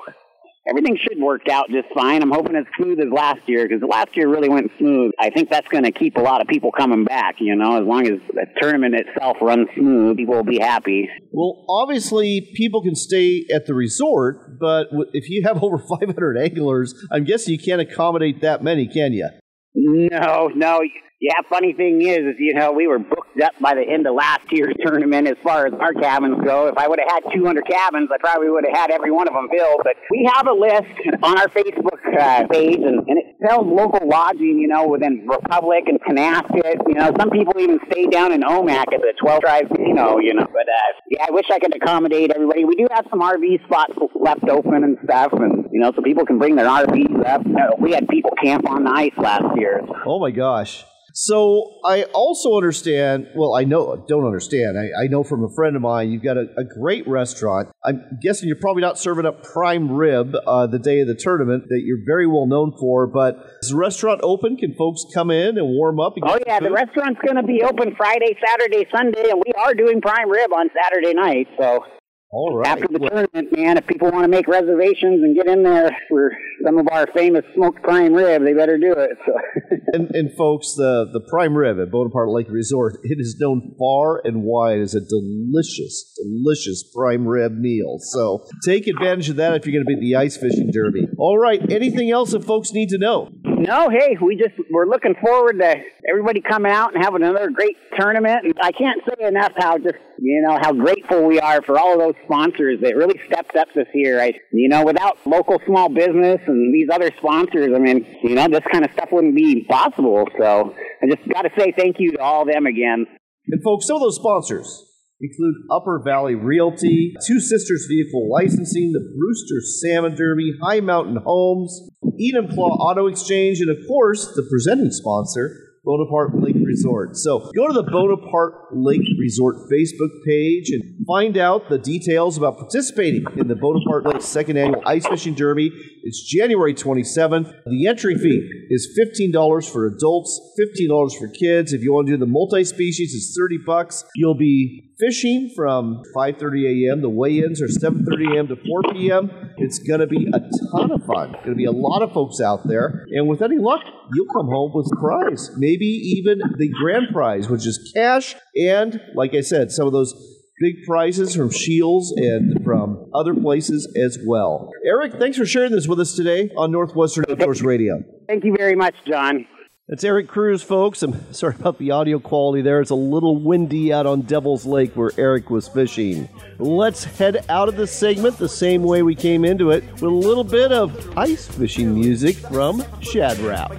everything 0.68 0.98
should 1.02 1.20
work 1.20 1.48
out 1.50 1.70
just 1.70 1.88
fine. 1.94 2.22
I'm 2.22 2.32
hoping 2.32 2.56
it's 2.56 2.70
smooth 2.78 3.00
as 3.00 3.12
last 3.12 3.42
year 3.48 3.68
because 3.68 3.82
last 3.88 4.16
year 4.16 4.30
really 4.30 4.50
went 4.50 4.72
smooth. 4.78 5.12
I 5.20 5.30
think 5.30 5.50
that's 5.50 5.68
going 5.68 5.84
to 5.84 5.92
keep 5.92 6.18
a 6.18 6.22
lot 6.22 6.42
of 6.42 6.48
people 6.48 6.72
coming 6.72 7.04
back. 7.04 7.36
You 7.40 7.56
know, 7.56 7.82
as 7.82 7.86
long 7.86 8.08
as 8.08 8.20
the 8.34 8.46
tournament 8.62 8.96
itself 8.96 9.38
runs 9.42 9.68
smooth, 9.76 10.18
people 10.18 10.36
will 10.36 10.44
be 10.44 10.60
happy. 10.60 11.10
Well, 11.32 11.66
obviously, 11.70 12.52
people 12.56 12.82
can 12.84 12.96
stay 12.96 13.46
at 13.54 13.66
the 13.66 13.74
resort, 13.74 14.60
but 14.60 14.88
if 15.14 15.30
you 15.30 15.44
have 15.46 15.64
over 15.64 15.78
500 15.78 16.38
anglers, 16.38 16.94
I'm 17.12 17.24
guessing 17.24 17.54
you 17.54 17.60
can't 17.60 17.82
accommodate 17.82 18.42
that 18.42 18.64
many, 18.64 18.88
can 18.88 19.14
you? 19.14 19.30
No, 19.74 20.50
no. 20.54 20.82
Yeah, 21.22 21.36
funny 21.48 21.72
thing 21.74 22.02
is, 22.02 22.34
is 22.34 22.36
you 22.40 22.56
know 22.56 22.72
we 22.72 22.88
were 22.88 22.98
booked 22.98 23.40
up 23.42 23.54
by 23.62 23.76
the 23.76 23.86
end 23.88 24.08
of 24.08 24.16
last 24.16 24.52
year's 24.52 24.74
tournament 24.84 25.28
as 25.28 25.38
far 25.44 25.68
as 25.68 25.74
our 25.80 25.94
cabins 25.94 26.42
go. 26.44 26.66
If 26.66 26.80
I 26.80 26.88
would 26.88 26.98
have 26.98 27.24
had 27.24 27.32
200 27.32 27.64
cabins, 27.68 28.10
I 28.12 28.18
probably 28.18 28.50
would 28.50 28.66
have 28.66 28.76
had 28.76 28.90
every 28.90 29.12
one 29.12 29.28
of 29.28 29.36
them 29.36 29.48
filled. 29.54 29.82
But 29.84 29.98
we 30.10 30.28
have 30.34 30.48
a 30.48 30.52
list 30.52 30.90
on 31.22 31.38
our 31.38 31.48
Facebook 31.50 32.02
uh, 32.18 32.48
page, 32.48 32.80
and, 32.82 33.06
and 33.08 33.20
it 33.20 33.36
sells 33.46 33.68
local 33.68 34.02
lodging. 34.10 34.58
You 34.58 34.68
know, 34.68 34.88
within 34.88 35.28
Republic 35.30 35.84
and 35.86 36.02
Tonasket. 36.02 36.82
You 36.88 36.96
know, 36.96 37.12
some 37.20 37.30
people 37.30 37.54
even 37.60 37.78
stay 37.92 38.08
down 38.08 38.32
in 38.32 38.42
Omak 38.42 38.92
at 38.92 39.02
the 39.02 39.14
12 39.22 39.42
Tribes 39.42 39.70
Casino. 39.70 40.18
You 40.18 40.34
know, 40.34 40.48
but 40.52 40.66
uh, 40.66 40.92
yeah, 41.12 41.26
I 41.28 41.30
wish 41.30 41.46
I 41.54 41.60
could 41.60 41.76
accommodate 41.76 42.32
everybody. 42.34 42.66
We 42.66 42.76
do 42.76 42.88
have 42.90 43.06
some 43.12 43.22
RV 43.22 43.64
spots 43.66 43.94
left 44.20 44.50
open 44.50 44.84
and 44.84 44.98
stuff, 45.04 45.34
and 45.34 45.70
you 45.72 45.82
know, 45.82 45.92
so 45.96 46.02
people 46.02 46.26
can 46.26 46.40
bring 46.40 46.56
their 46.56 46.66
RVs 46.66 47.28
up. 47.28 47.46
You 47.46 47.54
know, 47.54 47.76
we 47.78 47.92
had 47.92 48.08
people 48.08 48.32
camp 48.42 48.68
on 48.68 48.86
the 48.86 48.92
ice 48.92 49.14
last 49.18 49.46
year. 49.56 49.82
Oh 50.08 50.20
my 50.20 50.32
gosh. 50.32 50.84
So 51.14 51.80
I 51.86 52.04
also 52.14 52.56
understand. 52.56 53.28
Well, 53.36 53.56
I 53.56 53.64
know 53.64 54.04
don't 54.08 54.26
understand. 54.26 54.78
I, 54.78 55.04
I 55.04 55.08
know 55.08 55.24
from 55.24 55.44
a 55.44 55.50
friend 55.54 55.76
of 55.76 55.82
mine. 55.82 56.12
You've 56.12 56.24
got 56.24 56.38
a, 56.38 56.46
a 56.58 56.64
great 56.64 57.08
restaurant. 57.08 57.70
I'm 57.84 58.02
guessing 58.22 58.48
you're 58.48 58.60
probably 58.60 58.82
not 58.82 58.98
serving 58.98 59.26
up 59.26 59.44
prime 59.44 59.92
rib 59.92 60.34
uh, 60.48 60.68
the 60.68 60.80
day 60.80 61.02
of 61.02 61.08
the 61.08 61.16
tournament 61.16 61.64
that 61.70 61.82
you're 61.84 62.04
very 62.06 62.28
well 62.28 62.48
known 62.48 62.74
for. 62.80 63.08
But 63.08 63.36
is 63.62 63.70
the 63.70 63.78
restaurant 63.78 64.22
open? 64.24 64.58
Can 64.58 64.74
folks 64.76 65.04
come 65.14 65.32
in 65.32 65.58
and 65.58 65.68
warm 65.68 66.00
up? 66.00 66.14
And 66.16 66.26
Oh 66.28 66.40
yeah, 66.46 66.60
the 66.60 66.72
restaurant's 66.72 67.20
going 67.26 67.38
to 67.38 67.44
be 67.44 67.62
open 67.64 67.96
Friday, 67.96 68.38
Saturday, 68.46 68.88
Sunday, 68.96 69.30
and 69.30 69.42
we 69.46 69.54
are 69.54 69.74
doing 69.74 70.02
prime 70.02 70.30
rib 70.30 70.52
on 70.54 70.70
Saturday 70.74 71.14
night. 71.14 71.48
So 71.60 71.84
all 72.32 72.58
right. 72.58 72.68
after 72.68 72.88
the 72.88 73.00
tournament, 73.00 73.58
man, 73.58 73.78
if 73.78 73.86
people 73.88 74.10
want 74.10 74.24
to 74.24 74.30
make 74.30 74.48
reservations 74.48 75.22
and 75.22 75.36
get 75.36 75.48
in 75.48 75.64
there 75.64 75.96
for 76.10 76.32
some 76.64 76.78
of 76.78 76.88
our 76.92 77.08
famous 77.14 77.44
smoked 77.54 77.84
prime 77.84 78.14
rib, 78.14 78.44
they 78.44 78.54
better 78.54 78.78
do 78.78 78.94
it. 78.94 79.12
So 79.26 79.34
and, 79.94 80.10
and 80.12 80.38
folks, 80.38 80.74
the, 80.76 81.10
the 81.12 81.22
prime 81.30 81.56
rib 81.56 81.80
at 81.80 81.92
Bonaparte 81.92 82.30
Lake 82.30 82.48
Resort, 82.50 82.98
it 83.04 83.18
is 83.20 83.36
known 83.40 83.76
far 83.78 84.22
and 84.24 84.44
wide 84.44 84.80
as 84.80 84.96
a 84.96 85.02
delicious, 85.02 86.14
delicious 86.16 86.84
prime 86.96 87.28
rib 87.28 87.54
meal. 87.54 87.98
So 88.00 88.46
take 88.66 88.88
advantage 88.88 89.30
of 89.30 89.36
that 89.36 89.56
if 89.56 89.66
you're 89.66 89.74
going 89.74 89.86
to 89.86 89.90
be 89.90 89.96
at 89.96 90.00
the 90.00 90.16
ice 90.16 90.38
fishing 90.38 90.72
derby. 90.72 91.08
All 91.18 91.38
right, 91.38 91.62
anything 91.72 92.12
else 92.12 92.32
that 92.32 92.46
folks 92.46 92.72
need 92.72 92.90
to 92.90 92.98
know? 92.98 93.30
no, 93.62 93.90
hey, 93.90 94.18
we 94.22 94.36
just 94.36 94.54
we're 94.72 94.88
looking 94.88 95.14
forward 95.24 95.60
to 95.60 95.76
everybody 96.10 96.42
coming 96.42 96.72
out 96.72 96.94
and 96.94 97.04
having 97.04 97.22
another 97.22 97.52
great 97.52 97.78
tournament. 97.98 98.46
And 98.46 98.54
I 98.62 98.72
can't 98.72 99.02
say 99.08 99.28
enough 99.28 99.52
how 99.56 99.78
just 99.78 99.98
you 100.24 100.44
know 100.48 100.58
how 100.62 100.72
grateful 100.72 101.26
we 101.26 101.40
are 101.40 101.64
for 101.64 101.80
all 101.80 101.94
of 101.94 102.00
those 102.00 102.24
sponsors 102.26 102.80
that 102.82 102.96
really 102.96 103.20
stepped 103.26 103.56
up 103.56 103.68
this 103.74 103.88
year. 103.94 104.24
You 104.52 104.70
know 104.70 104.86
without 104.86 105.18
local 105.26 105.60
small 105.66 105.90
business 105.90 106.40
and 106.46 106.74
these 106.74 106.90
other 106.94 107.12
sponsors, 107.18 107.70
I 107.76 107.80
mean 107.80 108.06
you 108.22 108.36
know 108.36 108.48
this 108.48 108.64
kind 108.72 108.86
of 108.86 108.92
stuff 108.92 109.10
wouldn't 109.12 109.36
be 109.36 109.66
possible. 109.68 110.28
So 110.38 110.76
I 111.02 111.08
just 111.08 111.28
got 111.28 111.42
to 111.42 111.50
say 111.58 111.74
thank 111.76 111.96
you 112.00 112.12
to 112.14 112.20
all 112.20 112.44
of 112.44 112.48
them 112.48 112.68
again. 112.68 113.08
And 113.48 113.64
folks, 113.64 113.88
some 113.88 113.96
of 113.96 114.02
those 114.02 114.18
sponsors 114.18 114.86
include 115.20 115.56
Upper 115.72 116.02
Valley 116.06 116.36
Realty, 116.36 117.14
Two 117.28 117.40
Sisters 117.40 117.88
Vehicle 117.90 118.30
Licensing, 118.30 118.92
the 118.92 119.02
Brewster 119.18 119.62
Salmon 119.82 120.16
Derby, 120.16 120.54
High 120.62 120.82
Mountain 120.82 121.18
Homes, 121.26 121.90
Eden 122.20 122.48
Claw 122.48 122.70
Auto 122.70 123.08
Exchange, 123.08 123.60
and 123.60 123.72
of 123.72 123.78
course, 123.88 124.32
the 124.36 124.46
presenting 124.48 124.92
sponsor, 124.92 125.71
Bonaparte 125.84 126.40
Lake 126.40 126.58
Resort. 126.64 127.16
So 127.18 127.52
go 127.56 127.68
to 127.68 127.74
the 127.74 127.84
Bonaparte 127.84 128.68
Lake 128.72 129.02
Resort 129.20 129.56
Facebook 129.72 130.12
page 130.28 130.70
and 130.70 131.06
find 131.08 131.38
out 131.38 131.70
the 131.70 131.80
details 131.80 132.38
about 132.38 132.58
participating 132.58 133.26
in 133.38 133.48
the 133.48 133.56
Bonaparte 133.56 134.06
Lake 134.06 134.22
Second 134.22 134.58
Annual 134.58 134.84
Ice 134.86 135.08
Fishing 135.08 135.34
Derby. 135.34 135.72
It's 136.04 136.22
January 136.24 136.76
27th. 136.76 137.52
The 137.66 137.88
entry 137.88 138.16
fee 138.16 138.68
is 138.70 138.96
$15 139.20 139.72
for 139.72 139.88
adults, 139.88 140.40
$15 140.60 141.18
for 141.18 141.28
kids. 141.28 141.74
If 141.74 141.82
you 141.82 141.94
want 141.94 142.08
to 142.08 142.14
do 142.14 142.18
the 142.18 142.28
multi-species, 142.28 143.16
it's 143.16 143.36
30 143.36 143.60
bucks. 143.66 144.06
You'll 144.16 144.38
be 144.38 144.92
fishing 145.00 145.52
from 145.56 146.04
5:30 146.16 146.90
a.m. 146.90 147.02
The 147.02 147.10
weigh-ins 147.10 147.62
are 147.62 147.68
7:30 147.68 148.36
a.m. 148.36 148.48
to 148.50 148.56
4 148.56 148.94
p.m. 148.94 149.32
It's 149.62 149.80
going 149.80 150.00
to 150.00 150.08
be 150.08 150.28
a 150.34 150.40
ton 150.40 150.92
of 150.92 151.06
fun. 151.06 151.32
Going 151.32 151.50
to 151.50 151.56
be 151.56 151.66
a 151.66 151.72
lot 151.72 152.02
of 152.02 152.12
folks 152.14 152.42
out 152.42 152.68
there, 152.68 153.06
and 153.12 153.28
with 153.28 153.42
any 153.42 153.58
luck, 153.58 153.82
you'll 154.14 154.34
come 154.34 154.48
home 154.48 154.72
with 154.74 154.88
a 154.92 155.00
prize. 155.00 155.52
Maybe 155.58 155.86
even 155.86 156.40
the 156.58 156.70
grand 156.82 157.08
prize, 157.14 157.50
which 157.50 157.68
is 157.68 157.92
cash, 157.96 158.36
and 158.56 159.00
like 159.16 159.34
I 159.36 159.42
said, 159.42 159.72
some 159.72 159.88
of 159.88 159.94
those 159.94 160.14
big 160.60 160.76
prizes 160.88 161.36
from 161.36 161.52
Scheels 161.52 162.14
and 162.16 162.64
from 162.64 163.10
other 163.14 163.34
places 163.34 163.92
as 163.96 164.18
well. 164.26 164.70
Eric, 164.86 165.14
thanks 165.20 165.38
for 165.38 165.46
sharing 165.46 165.72
this 165.72 165.88
with 165.88 166.00
us 166.00 166.16
today 166.16 166.50
on 166.56 166.72
Northwestern 166.72 167.26
Outdoors 167.30 167.62
Radio. 167.62 168.02
Thank 168.28 168.44
you 168.44 168.56
very 168.58 168.76
much, 168.76 168.96
John. 169.08 169.48
That's 169.92 170.06
Eric 170.06 170.30
Cruz, 170.30 170.64
folks. 170.64 171.04
I'm 171.04 171.34
sorry 171.34 171.56
about 171.60 171.78
the 171.78 171.92
audio 171.92 172.18
quality 172.18 172.62
there. 172.62 172.80
It's 172.80 172.92
a 172.92 172.96
little 172.96 173.36
windy 173.36 173.92
out 173.92 174.06
on 174.06 174.22
Devil's 174.22 174.66
Lake 174.66 174.96
where 174.96 175.12
Eric 175.18 175.50
was 175.50 175.68
fishing. 175.68 176.30
Let's 176.60 177.04
head 177.04 177.44
out 177.50 177.68
of 177.68 177.76
this 177.76 177.92
segment 177.92 178.38
the 178.38 178.48
same 178.48 178.84
way 178.84 179.04
we 179.04 179.16
came 179.16 179.44
into 179.44 179.72
it 179.72 179.84
with 179.92 180.04
a 180.04 180.08
little 180.08 180.46
bit 180.46 180.72
of 180.72 181.18
ice 181.18 181.46
fishing 181.46 181.94
music 181.94 182.38
from 182.38 182.86
Shadrap. 183.02 183.74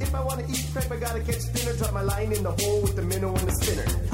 If 0.00 0.14
I 0.14 0.24
wanna 0.24 0.46
eat 0.48 0.66
prep, 0.72 0.90
I 0.90 0.96
gotta 0.96 1.20
catch 1.20 1.52
dinner. 1.52 1.76
Drop 1.76 1.92
my 1.92 2.00
line 2.00 2.32
in 2.32 2.42
the 2.42 2.52
hole 2.52 2.80
with 2.80 2.96
the 2.96 3.02
minnow 3.02 3.34
and 3.34 3.46
the 3.46 3.52
spinner. 3.52 4.07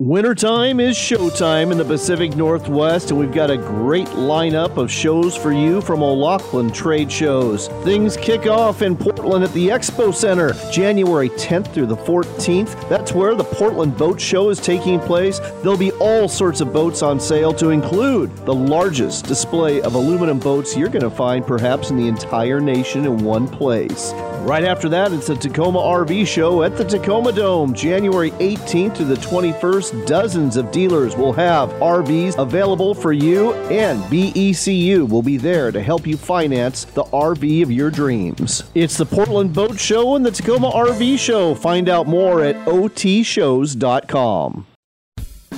Wintertime 0.00 0.80
is 0.80 0.96
showtime 0.96 1.70
in 1.70 1.76
the 1.76 1.84
Pacific 1.84 2.34
Northwest, 2.34 3.10
and 3.10 3.20
we've 3.20 3.34
got 3.34 3.50
a 3.50 3.58
great 3.58 4.06
lineup 4.06 4.78
of 4.78 4.90
shows 4.90 5.36
for 5.36 5.52
you 5.52 5.82
from 5.82 6.02
O'Loughlin 6.02 6.70
Trade 6.70 7.12
Shows. 7.12 7.68
Things 7.84 8.16
kick 8.16 8.46
off 8.46 8.80
in 8.80 8.96
Portland 8.96 9.44
at 9.44 9.52
the 9.52 9.68
Expo 9.68 10.14
Center, 10.14 10.54
January 10.72 11.28
10th 11.28 11.74
through 11.74 11.84
the 11.84 11.98
14th. 11.98 12.88
That's 12.88 13.12
where 13.12 13.34
the 13.34 13.44
Portland 13.44 13.98
Boat 13.98 14.18
Show 14.18 14.48
is 14.48 14.58
taking 14.58 14.98
place. 15.00 15.38
There'll 15.60 15.76
be 15.76 15.92
all 15.92 16.28
sorts 16.28 16.62
of 16.62 16.72
boats 16.72 17.02
on 17.02 17.20
sale, 17.20 17.52
to 17.52 17.68
include 17.68 18.34
the 18.46 18.54
largest 18.54 19.26
display 19.26 19.82
of 19.82 19.96
aluminum 19.96 20.38
boats 20.38 20.74
you're 20.74 20.88
going 20.88 21.02
to 21.02 21.10
find 21.10 21.46
perhaps 21.46 21.90
in 21.90 21.98
the 21.98 22.08
entire 22.08 22.58
nation 22.58 23.04
in 23.04 23.18
one 23.22 23.46
place. 23.46 24.14
Right 24.40 24.64
after 24.64 24.88
that, 24.88 25.12
it's 25.12 25.26
the 25.26 25.36
Tacoma 25.36 25.78
RV 25.78 26.26
Show 26.26 26.62
at 26.62 26.76
the 26.76 26.84
Tacoma 26.84 27.30
Dome, 27.30 27.74
January 27.74 28.30
18th 28.32 28.96
to 28.96 29.04
the 29.04 29.16
21st. 29.16 30.06
Dozens 30.06 30.56
of 30.56 30.70
dealers 30.72 31.14
will 31.14 31.34
have 31.34 31.68
RVs 31.74 32.38
available 32.38 32.94
for 32.94 33.12
you, 33.12 33.52
and 33.70 34.02
BECU 34.04 35.08
will 35.08 35.22
be 35.22 35.36
there 35.36 35.70
to 35.70 35.82
help 35.82 36.06
you 36.06 36.16
finance 36.16 36.84
the 36.84 37.04
RV 37.04 37.62
of 37.62 37.70
your 37.70 37.90
dreams. 37.90 38.64
It's 38.74 38.96
the 38.96 39.06
Portland 39.06 39.54
Boat 39.54 39.78
Show 39.78 40.16
and 40.16 40.24
the 40.24 40.30
Tacoma 40.30 40.70
RV 40.70 41.18
Show. 41.18 41.54
Find 41.54 41.88
out 41.88 42.08
more 42.08 42.42
at 42.42 42.56
otshows.com. 42.66 44.66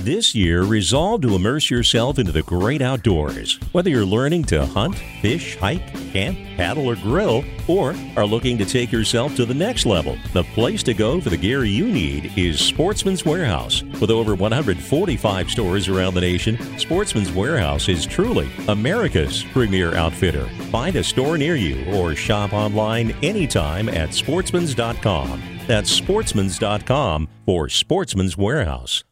This 0.03 0.35
year, 0.35 0.65
resolve 0.65 1.23
to 1.23 1.37
immerse 1.37 1.71
yourself 1.71 2.19
into 2.19 2.33
the 2.33 2.43
great 2.43 2.83
outdoors. 2.83 3.61
Whether 3.71 3.91
you're 3.91 4.05
learning 4.05 4.43
to 4.47 4.67
hunt, 4.67 4.97
fish, 5.21 5.57
hike, 5.57 5.95
camp, 6.13 6.37
paddle, 6.57 6.89
or 6.89 6.97
grill, 6.97 7.45
or 7.69 7.95
are 8.17 8.27
looking 8.27 8.59
to 8.59 8.65
take 8.65 8.91
yourself 8.91 9.37
to 9.37 9.47
the 9.47 9.55
next 9.55 9.87
level, 9.87 10.19
the 10.33 10.43
place 10.43 10.83
to 10.83 10.93
go 10.93 11.21
for 11.21 11.31
the 11.31 11.37
gear 11.37 11.65
you 11.65 11.87
need 11.87 12.37
is 12.37 12.59
Sportsman's 12.59 13.25
Warehouse. 13.25 13.85
With 14.01 14.11
over 14.11 14.35
145 14.35 15.49
stores 15.49 15.87
around 15.87 16.15
the 16.15 16.21
nation, 16.21 16.59
Sportsman's 16.81 17.31
Warehouse 17.31 17.89
is 17.89 18.05
truly 18.05 18.51
America's 18.67 19.45
premier 19.53 19.95
outfitter. 19.95 20.49
Find 20.73 20.97
a 20.97 21.05
store 21.05 21.39
near 21.39 21.55
you 21.55 21.85
or 21.95 22.17
shop 22.17 22.53
online 22.53 23.13
anytime 23.23 23.89
at 23.89 24.09
sportsmans.com. 24.09 25.41
That's 25.69 26.01
sportsmans.com 26.01 27.29
for 27.47 27.69
Sportsman's 27.69 28.37
Warehouse. 28.37 29.05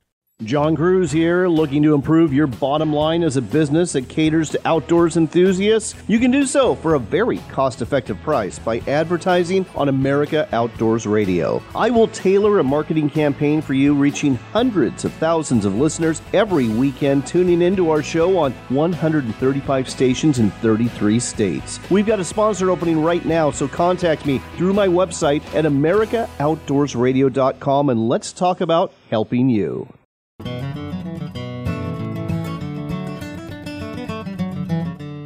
John 0.45 0.75
Kruse 0.75 1.13
here, 1.13 1.47
looking 1.49 1.83
to 1.83 1.93
improve 1.93 2.33
your 2.33 2.47
bottom 2.47 2.95
line 2.95 3.23
as 3.23 3.37
a 3.37 3.43
business 3.43 3.93
that 3.93 4.09
caters 4.09 4.49
to 4.51 4.61
outdoors 4.67 5.19
enthusiasts. 5.19 5.95
You 6.09 6.19
can 6.19 6.31
do 6.31 6.47
so 6.47 6.75
for 6.75 6.95
a 6.95 6.99
very 6.99 7.37
cost 7.51 7.83
effective 7.83 8.19
price 8.23 8.59
by 8.59 8.79
advertising 8.87 9.67
on 9.75 9.91
America 9.91 10.49
Outdoors 10.53 11.07
Radio. 11.07 11.63
I 11.77 11.91
will 11.91 12.09
tailor 12.09 12.59
a 12.59 12.65
marketing 12.65 13.11
campaign 13.11 13.61
for 13.61 13.75
you, 13.75 13.93
reaching 13.95 14.37
hundreds 14.37 15.05
of 15.05 15.13
thousands 15.15 15.67
of 15.67 15.77
listeners 15.77 16.23
every 16.33 16.69
weekend, 16.69 17.27
tuning 17.27 17.61
into 17.61 17.91
our 17.91 18.03
show 18.03 18.39
on 18.39 18.53
135 18.71 19.91
stations 19.91 20.39
in 20.39 20.51
33 20.51 21.21
states. 21.21 21.79
We've 21.91 22.07
got 22.07 22.19
a 22.19 22.25
sponsor 22.25 22.71
opening 22.71 23.03
right 23.03 23.27
now, 23.27 23.51
so 23.51 23.69
contact 23.69 24.25
me 24.25 24.39
through 24.57 24.73
my 24.73 24.89
website 24.89 25.45
at 25.55 25.67
AmericaOutdoorsRadio.com 25.67 27.91
and 27.91 28.09
let's 28.09 28.33
talk 28.33 28.63
about 28.63 28.95
helping 29.11 29.51
you. 29.51 30.00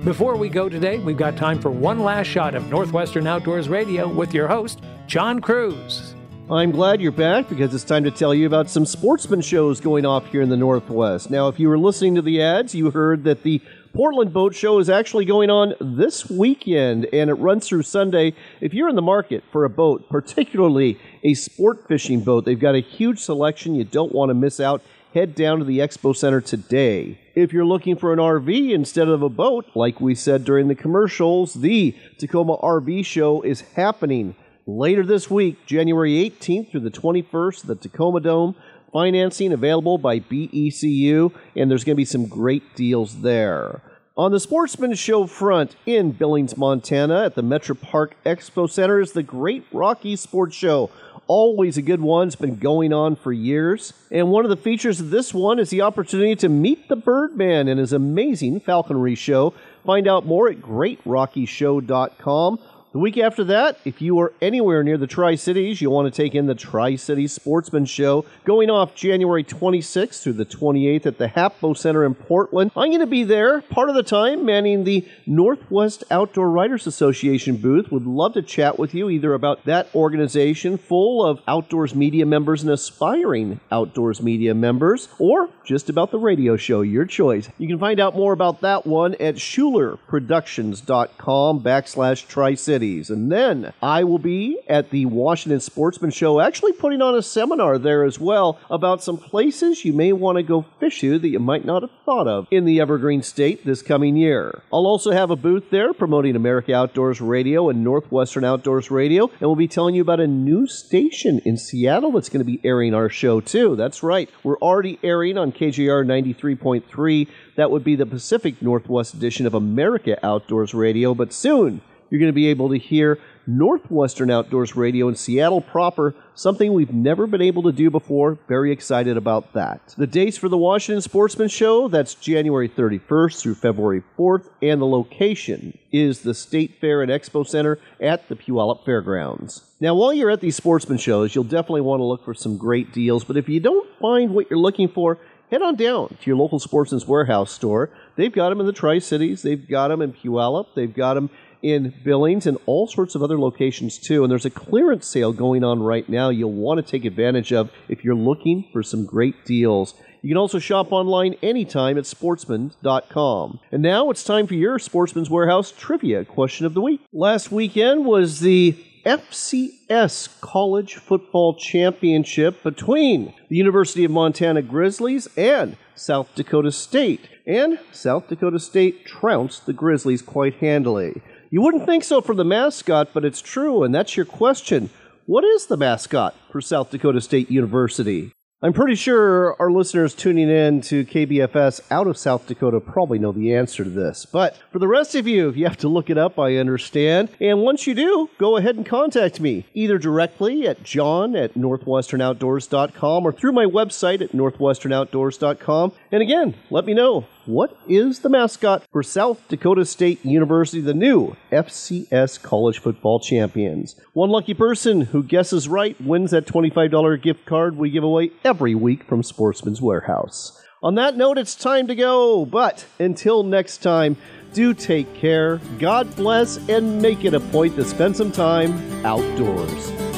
Before 0.04 0.36
we 0.36 0.50
go 0.50 0.68
today, 0.68 0.98
we've 0.98 1.16
got 1.16 1.34
time 1.34 1.58
for 1.58 1.70
one 1.70 2.00
last 2.00 2.26
shot 2.26 2.54
of 2.54 2.68
Northwestern 2.68 3.26
Outdoors 3.26 3.70
Radio 3.70 4.06
with 4.06 4.34
your 4.34 4.46
host, 4.46 4.82
John 5.06 5.40
Kruse. 5.40 6.14
I'm 6.50 6.72
glad 6.72 7.00
you're 7.00 7.10
back 7.10 7.48
because 7.48 7.74
it's 7.74 7.84
time 7.84 8.04
to 8.04 8.10
tell 8.10 8.34
you 8.34 8.46
about 8.46 8.68
some 8.68 8.84
sportsman 8.84 9.40
shows 9.40 9.80
going 9.80 10.04
off 10.04 10.26
here 10.26 10.42
in 10.42 10.50
the 10.50 10.58
Northwest. 10.58 11.30
Now, 11.30 11.48
if 11.48 11.58
you 11.58 11.70
were 11.70 11.78
listening 11.78 12.16
to 12.16 12.22
the 12.22 12.42
ads, 12.42 12.74
you 12.74 12.90
heard 12.90 13.24
that 13.24 13.44
the 13.44 13.62
Portland 13.94 14.34
Boat 14.34 14.54
Show 14.54 14.78
is 14.78 14.90
actually 14.90 15.24
going 15.24 15.48
on 15.48 15.72
this 15.80 16.28
weekend 16.28 17.06
and 17.10 17.30
it 17.30 17.34
runs 17.34 17.66
through 17.66 17.84
Sunday. 17.84 18.34
If 18.60 18.74
you're 18.74 18.90
in 18.90 18.96
the 18.96 19.02
market 19.02 19.42
for 19.52 19.64
a 19.64 19.70
boat, 19.70 20.10
particularly 20.10 20.98
a 21.22 21.32
sport 21.32 21.88
fishing 21.88 22.20
boat, 22.20 22.44
they've 22.44 22.60
got 22.60 22.74
a 22.74 22.80
huge 22.80 23.20
selection. 23.20 23.74
You 23.74 23.84
don't 23.84 24.12
want 24.12 24.28
to 24.28 24.34
miss 24.34 24.60
out. 24.60 24.82
Head 25.14 25.36
down 25.36 25.60
to 25.60 25.64
the 25.64 25.78
Expo 25.78 26.16
Center 26.16 26.40
today. 26.40 27.20
If 27.36 27.52
you're 27.52 27.64
looking 27.64 27.94
for 27.94 28.12
an 28.12 28.18
RV 28.18 28.72
instead 28.72 29.06
of 29.06 29.22
a 29.22 29.28
boat, 29.28 29.64
like 29.76 30.00
we 30.00 30.16
said 30.16 30.44
during 30.44 30.66
the 30.66 30.74
commercials, 30.74 31.54
the 31.54 31.94
Tacoma 32.18 32.56
RV 32.56 33.06
Show 33.06 33.40
is 33.42 33.60
happening 33.76 34.34
later 34.66 35.06
this 35.06 35.30
week, 35.30 35.66
January 35.66 36.14
18th 36.14 36.72
through 36.72 36.80
the 36.80 36.90
21st, 36.90 37.60
at 37.60 37.66
the 37.68 37.88
Tacoma 37.88 38.18
Dome. 38.18 38.56
Financing 38.92 39.52
available 39.52 39.98
by 39.98 40.18
BECU, 40.18 41.32
and 41.54 41.70
there's 41.70 41.84
going 41.84 41.94
to 41.94 42.00
be 42.00 42.04
some 42.04 42.26
great 42.26 42.74
deals 42.74 43.20
there. 43.20 43.82
On 44.16 44.32
the 44.32 44.40
Sportsman 44.40 44.94
Show 44.94 45.28
front 45.28 45.76
in 45.86 46.10
Billings, 46.10 46.56
Montana, 46.56 47.24
at 47.24 47.36
the 47.36 47.42
MetraPark 47.42 48.14
Expo 48.26 48.68
Center, 48.68 49.00
is 49.00 49.12
the 49.12 49.22
Great 49.22 49.64
Rocky 49.72 50.16
Sports 50.16 50.56
Show. 50.56 50.90
Always 51.26 51.78
a 51.78 51.82
good 51.82 52.02
one. 52.02 52.26
It's 52.26 52.36
been 52.36 52.56
going 52.56 52.92
on 52.92 53.16
for 53.16 53.32
years. 53.32 53.94
And 54.10 54.30
one 54.30 54.44
of 54.44 54.50
the 54.50 54.56
features 54.56 55.00
of 55.00 55.08
this 55.08 55.32
one 55.32 55.58
is 55.58 55.70
the 55.70 55.80
opportunity 55.80 56.36
to 56.36 56.50
meet 56.50 56.88
the 56.88 56.96
Birdman 56.96 57.66
and 57.66 57.80
his 57.80 57.94
amazing 57.94 58.60
falconry 58.60 59.14
show. 59.14 59.54
Find 59.86 60.06
out 60.06 60.26
more 60.26 60.50
at 60.50 60.60
greatrockyshow.com. 60.60 62.58
The 62.94 63.00
week 63.00 63.18
after 63.18 63.42
that, 63.42 63.78
if 63.84 64.00
you 64.00 64.20
are 64.20 64.32
anywhere 64.40 64.84
near 64.84 64.96
the 64.96 65.08
Tri 65.08 65.34
Cities, 65.34 65.82
you'll 65.82 65.92
want 65.92 66.14
to 66.14 66.22
take 66.22 66.36
in 66.36 66.46
the 66.46 66.54
Tri 66.54 66.94
Cities 66.94 67.32
Sportsman 67.32 67.86
Show 67.86 68.24
going 68.44 68.70
off 68.70 68.94
January 68.94 69.42
26th 69.42 70.22
through 70.22 70.34
the 70.34 70.46
28th 70.46 71.04
at 71.04 71.18
the 71.18 71.26
HAPO 71.26 71.76
Center 71.76 72.04
in 72.04 72.14
Portland. 72.14 72.70
I'm 72.76 72.90
going 72.90 73.00
to 73.00 73.06
be 73.08 73.24
there 73.24 73.62
part 73.62 73.88
of 73.88 73.96
the 73.96 74.04
time 74.04 74.44
manning 74.44 74.84
the 74.84 75.04
Northwest 75.26 76.04
Outdoor 76.08 76.48
Writers 76.48 76.86
Association 76.86 77.56
booth. 77.56 77.90
Would 77.90 78.06
love 78.06 78.34
to 78.34 78.42
chat 78.42 78.78
with 78.78 78.94
you 78.94 79.10
either 79.10 79.34
about 79.34 79.64
that 79.64 79.92
organization 79.92 80.78
full 80.78 81.26
of 81.26 81.40
outdoors 81.48 81.96
media 81.96 82.26
members 82.26 82.62
and 82.62 82.70
aspiring 82.70 83.58
outdoors 83.72 84.22
media 84.22 84.54
members 84.54 85.08
or 85.18 85.48
just 85.64 85.90
about 85.90 86.12
the 86.12 86.20
radio 86.20 86.56
show, 86.56 86.82
your 86.82 87.06
choice. 87.06 87.48
You 87.58 87.66
can 87.66 87.80
find 87.80 87.98
out 87.98 88.14
more 88.14 88.32
about 88.32 88.60
that 88.60 88.86
one 88.86 89.14
at 89.14 89.34
schulerproductions.com 89.34 91.60
backslash 91.60 92.28
Tri 92.28 92.54
Cities. 92.84 93.08
And 93.08 93.32
then 93.32 93.72
I 93.82 94.04
will 94.04 94.18
be 94.18 94.58
at 94.68 94.90
the 94.90 95.06
Washington 95.06 95.60
Sportsman 95.60 96.10
Show, 96.10 96.38
actually 96.38 96.72
putting 96.72 97.00
on 97.00 97.14
a 97.14 97.22
seminar 97.22 97.78
there 97.78 98.04
as 98.04 98.20
well 98.20 98.58
about 98.68 99.02
some 99.02 99.16
places 99.16 99.86
you 99.86 99.94
may 99.94 100.12
want 100.12 100.36
to 100.36 100.42
go 100.42 100.66
fish 100.78 101.00
to 101.00 101.18
that 101.18 101.28
you 101.28 101.38
might 101.38 101.64
not 101.64 101.80
have 101.80 101.90
thought 102.04 102.28
of 102.28 102.46
in 102.50 102.66
the 102.66 102.80
Evergreen 102.80 103.22
State 103.22 103.64
this 103.64 103.80
coming 103.80 104.18
year. 104.18 104.62
I'll 104.70 104.86
also 104.86 105.12
have 105.12 105.30
a 105.30 105.36
booth 105.36 105.70
there 105.70 105.94
promoting 105.94 106.36
America 106.36 106.74
Outdoors 106.74 107.22
Radio 107.22 107.70
and 107.70 107.82
Northwestern 107.82 108.44
Outdoors 108.44 108.90
Radio, 108.90 109.28
and 109.28 109.40
we'll 109.40 109.56
be 109.56 109.66
telling 109.66 109.94
you 109.94 110.02
about 110.02 110.20
a 110.20 110.26
new 110.26 110.66
station 110.66 111.38
in 111.46 111.56
Seattle 111.56 112.12
that's 112.12 112.28
going 112.28 112.44
to 112.44 112.52
be 112.52 112.60
airing 112.64 112.92
our 112.92 113.08
show 113.08 113.40
too. 113.40 113.76
That's 113.76 114.02
right, 114.02 114.28
we're 114.42 114.58
already 114.58 114.98
airing 115.02 115.38
on 115.38 115.52
KJR 115.52 116.04
93.3. 116.04 117.28
That 117.56 117.70
would 117.70 117.84
be 117.84 117.96
the 117.96 118.04
Pacific 118.04 118.60
Northwest 118.60 119.14
edition 119.14 119.46
of 119.46 119.54
America 119.54 120.18
Outdoors 120.22 120.74
Radio, 120.74 121.14
but 121.14 121.32
soon 121.32 121.80
you're 122.14 122.20
going 122.20 122.28
to 122.28 122.32
be 122.32 122.46
able 122.46 122.68
to 122.68 122.78
hear 122.78 123.18
Northwestern 123.44 124.30
Outdoors 124.30 124.76
Radio 124.76 125.08
in 125.08 125.16
Seattle 125.16 125.60
proper, 125.60 126.14
something 126.36 126.72
we've 126.72 126.92
never 126.92 127.26
been 127.26 127.42
able 127.42 127.64
to 127.64 127.72
do 127.72 127.90
before. 127.90 128.38
Very 128.46 128.70
excited 128.70 129.16
about 129.16 129.52
that. 129.54 129.96
The 129.98 130.06
dates 130.06 130.36
for 130.36 130.48
the 130.48 130.56
Washington 130.56 131.02
Sportsman 131.02 131.48
Show, 131.48 131.88
that's 131.88 132.14
January 132.14 132.68
31st 132.68 133.40
through 133.40 133.56
February 133.56 134.04
4th, 134.16 134.48
and 134.62 134.80
the 134.80 134.86
location 134.86 135.76
is 135.90 136.20
the 136.20 136.34
State 136.34 136.76
Fair 136.80 137.02
and 137.02 137.10
Expo 137.10 137.44
Center 137.44 137.80
at 138.00 138.28
the 138.28 138.36
Puyallup 138.36 138.84
Fairgrounds. 138.84 139.64
Now, 139.80 139.96
while 139.96 140.14
you're 140.14 140.30
at 140.30 140.40
these 140.40 140.54
sportsman 140.54 140.98
shows, 140.98 141.34
you'll 141.34 141.42
definitely 141.42 141.80
want 141.80 141.98
to 141.98 142.04
look 142.04 142.24
for 142.24 142.32
some 142.32 142.56
great 142.56 142.92
deals, 142.92 143.24
but 143.24 143.36
if 143.36 143.48
you 143.48 143.58
don't 143.58 143.88
find 143.98 144.30
what 144.30 144.48
you're 144.48 144.58
looking 144.60 144.86
for, 144.86 145.18
head 145.50 145.62
on 145.62 145.76
down 145.76 146.08
to 146.08 146.26
your 146.26 146.36
local 146.36 146.58
Sportsman's 146.58 147.06
Warehouse 147.06 147.52
store. 147.52 147.90
They've 148.16 148.32
got 148.32 148.48
them 148.48 148.60
in 148.60 148.66
the 148.66 148.72
Tri 148.72 148.98
Cities, 148.98 149.42
they've 149.42 149.68
got 149.68 149.88
them 149.88 150.02
in 150.02 150.12
Puyallup, 150.12 150.68
they've 150.74 150.92
got 150.92 151.14
them 151.14 151.30
in 151.64 151.94
Billings 152.04 152.46
and 152.46 152.58
all 152.66 152.86
sorts 152.86 153.14
of 153.14 153.22
other 153.22 153.38
locations 153.38 153.98
too. 153.98 154.22
And 154.22 154.30
there's 154.30 154.44
a 154.44 154.50
clearance 154.50 155.06
sale 155.06 155.32
going 155.32 155.64
on 155.64 155.82
right 155.82 156.06
now 156.06 156.28
you'll 156.28 156.52
want 156.52 156.84
to 156.84 156.88
take 156.88 157.06
advantage 157.06 157.52
of 157.52 157.70
if 157.88 158.04
you're 158.04 158.14
looking 158.14 158.68
for 158.70 158.82
some 158.82 159.06
great 159.06 159.46
deals. 159.46 159.94
You 160.20 160.28
can 160.28 160.36
also 160.36 160.58
shop 160.58 160.92
online 160.92 161.36
anytime 161.42 161.96
at 161.96 162.04
sportsman.com. 162.04 163.60
And 163.72 163.82
now 163.82 164.10
it's 164.10 164.24
time 164.24 164.46
for 164.46 164.54
your 164.54 164.78
Sportsman's 164.78 165.30
Warehouse 165.30 165.72
trivia 165.72 166.24
question 166.26 166.66
of 166.66 166.74
the 166.74 166.82
week. 166.82 167.00
Last 167.12 167.50
weekend 167.50 168.04
was 168.04 168.40
the 168.40 168.76
FCS 169.06 170.40
College 170.40 170.96
Football 170.96 171.54
Championship 171.56 172.62
between 172.62 173.32
the 173.48 173.56
University 173.56 174.04
of 174.04 174.10
Montana 174.10 174.62
Grizzlies 174.62 175.28
and 175.36 175.76
South 175.94 176.34
Dakota 176.34 176.72
State. 176.72 177.28
And 177.46 177.78
South 177.92 178.28
Dakota 178.28 178.58
State 178.58 179.04
trounced 179.04 179.66
the 179.66 179.74
Grizzlies 179.74 180.22
quite 180.22 180.54
handily. 180.56 181.22
You 181.54 181.62
wouldn't 181.62 181.86
think 181.86 182.02
so 182.02 182.20
for 182.20 182.34
the 182.34 182.44
mascot, 182.44 183.10
but 183.14 183.24
it's 183.24 183.40
true, 183.40 183.84
and 183.84 183.94
that's 183.94 184.16
your 184.16 184.26
question. 184.26 184.90
What 185.26 185.44
is 185.44 185.66
the 185.66 185.76
mascot 185.76 186.34
for 186.50 186.60
South 186.60 186.90
Dakota 186.90 187.20
State 187.20 187.48
University? 187.48 188.32
I'm 188.60 188.72
pretty 188.72 188.96
sure 188.96 189.54
our 189.60 189.70
listeners 189.70 190.16
tuning 190.16 190.50
in 190.50 190.80
to 190.80 191.04
KBFS 191.04 191.80
out 191.92 192.08
of 192.08 192.18
South 192.18 192.48
Dakota 192.48 192.80
probably 192.80 193.20
know 193.20 193.30
the 193.30 193.54
answer 193.54 193.84
to 193.84 193.90
this. 193.90 194.26
But 194.26 194.58
for 194.72 194.80
the 194.80 194.88
rest 194.88 195.14
of 195.14 195.28
you, 195.28 195.48
if 195.48 195.56
you 195.56 195.64
have 195.66 195.76
to 195.76 195.88
look 195.88 196.10
it 196.10 196.18
up, 196.18 196.40
I 196.40 196.56
understand. 196.56 197.28
And 197.40 197.60
once 197.60 197.86
you 197.86 197.94
do, 197.94 198.28
go 198.36 198.56
ahead 198.56 198.74
and 198.74 198.84
contact 198.84 199.38
me 199.38 199.64
either 199.74 199.96
directly 199.96 200.66
at 200.66 200.82
john 200.82 201.36
at 201.36 201.54
northwesternoutdoors.com 201.54 203.24
or 203.24 203.30
through 203.30 203.52
my 203.52 203.66
website 203.66 204.22
at 204.22 204.32
northwesternoutdoors.com. 204.32 205.92
And 206.10 206.20
again, 206.20 206.56
let 206.70 206.84
me 206.84 206.94
know 206.94 207.28
what 207.46 207.76
is 207.86 208.20
the 208.20 208.30
mascot 208.30 208.84
for 208.90 209.02
South 209.02 209.46
Dakota 209.48 209.84
State 209.84 210.24
University, 210.24 210.80
the 210.80 210.94
new 210.94 211.36
FCS 211.52 212.42
college 212.42 212.78
football 212.78 213.20
champions? 213.20 213.96
One 214.14 214.30
lucky 214.30 214.54
person 214.54 215.02
who 215.02 215.22
guesses 215.22 215.68
right 215.68 216.00
wins 216.00 216.30
that 216.30 216.46
$25 216.46 217.20
gift 217.20 217.44
card 217.44 217.76
we 217.76 217.90
give 217.90 218.04
away 218.04 218.30
every 218.44 218.74
week 218.74 219.04
from 219.04 219.22
Sportsman's 219.22 219.82
Warehouse. 219.82 220.58
On 220.82 220.94
that 220.94 221.16
note, 221.16 221.36
it's 221.36 221.54
time 221.54 221.86
to 221.88 221.94
go, 221.94 222.46
but 222.46 222.86
until 222.98 223.42
next 223.42 223.78
time, 223.78 224.16
do 224.54 224.72
take 224.72 225.14
care, 225.14 225.58
God 225.78 226.14
bless, 226.16 226.56
and 226.68 227.02
make 227.02 227.24
it 227.24 227.34
a 227.34 227.40
point 227.40 227.76
to 227.76 227.84
spend 227.84 228.16
some 228.16 228.32
time 228.32 229.04
outdoors. 229.04 230.13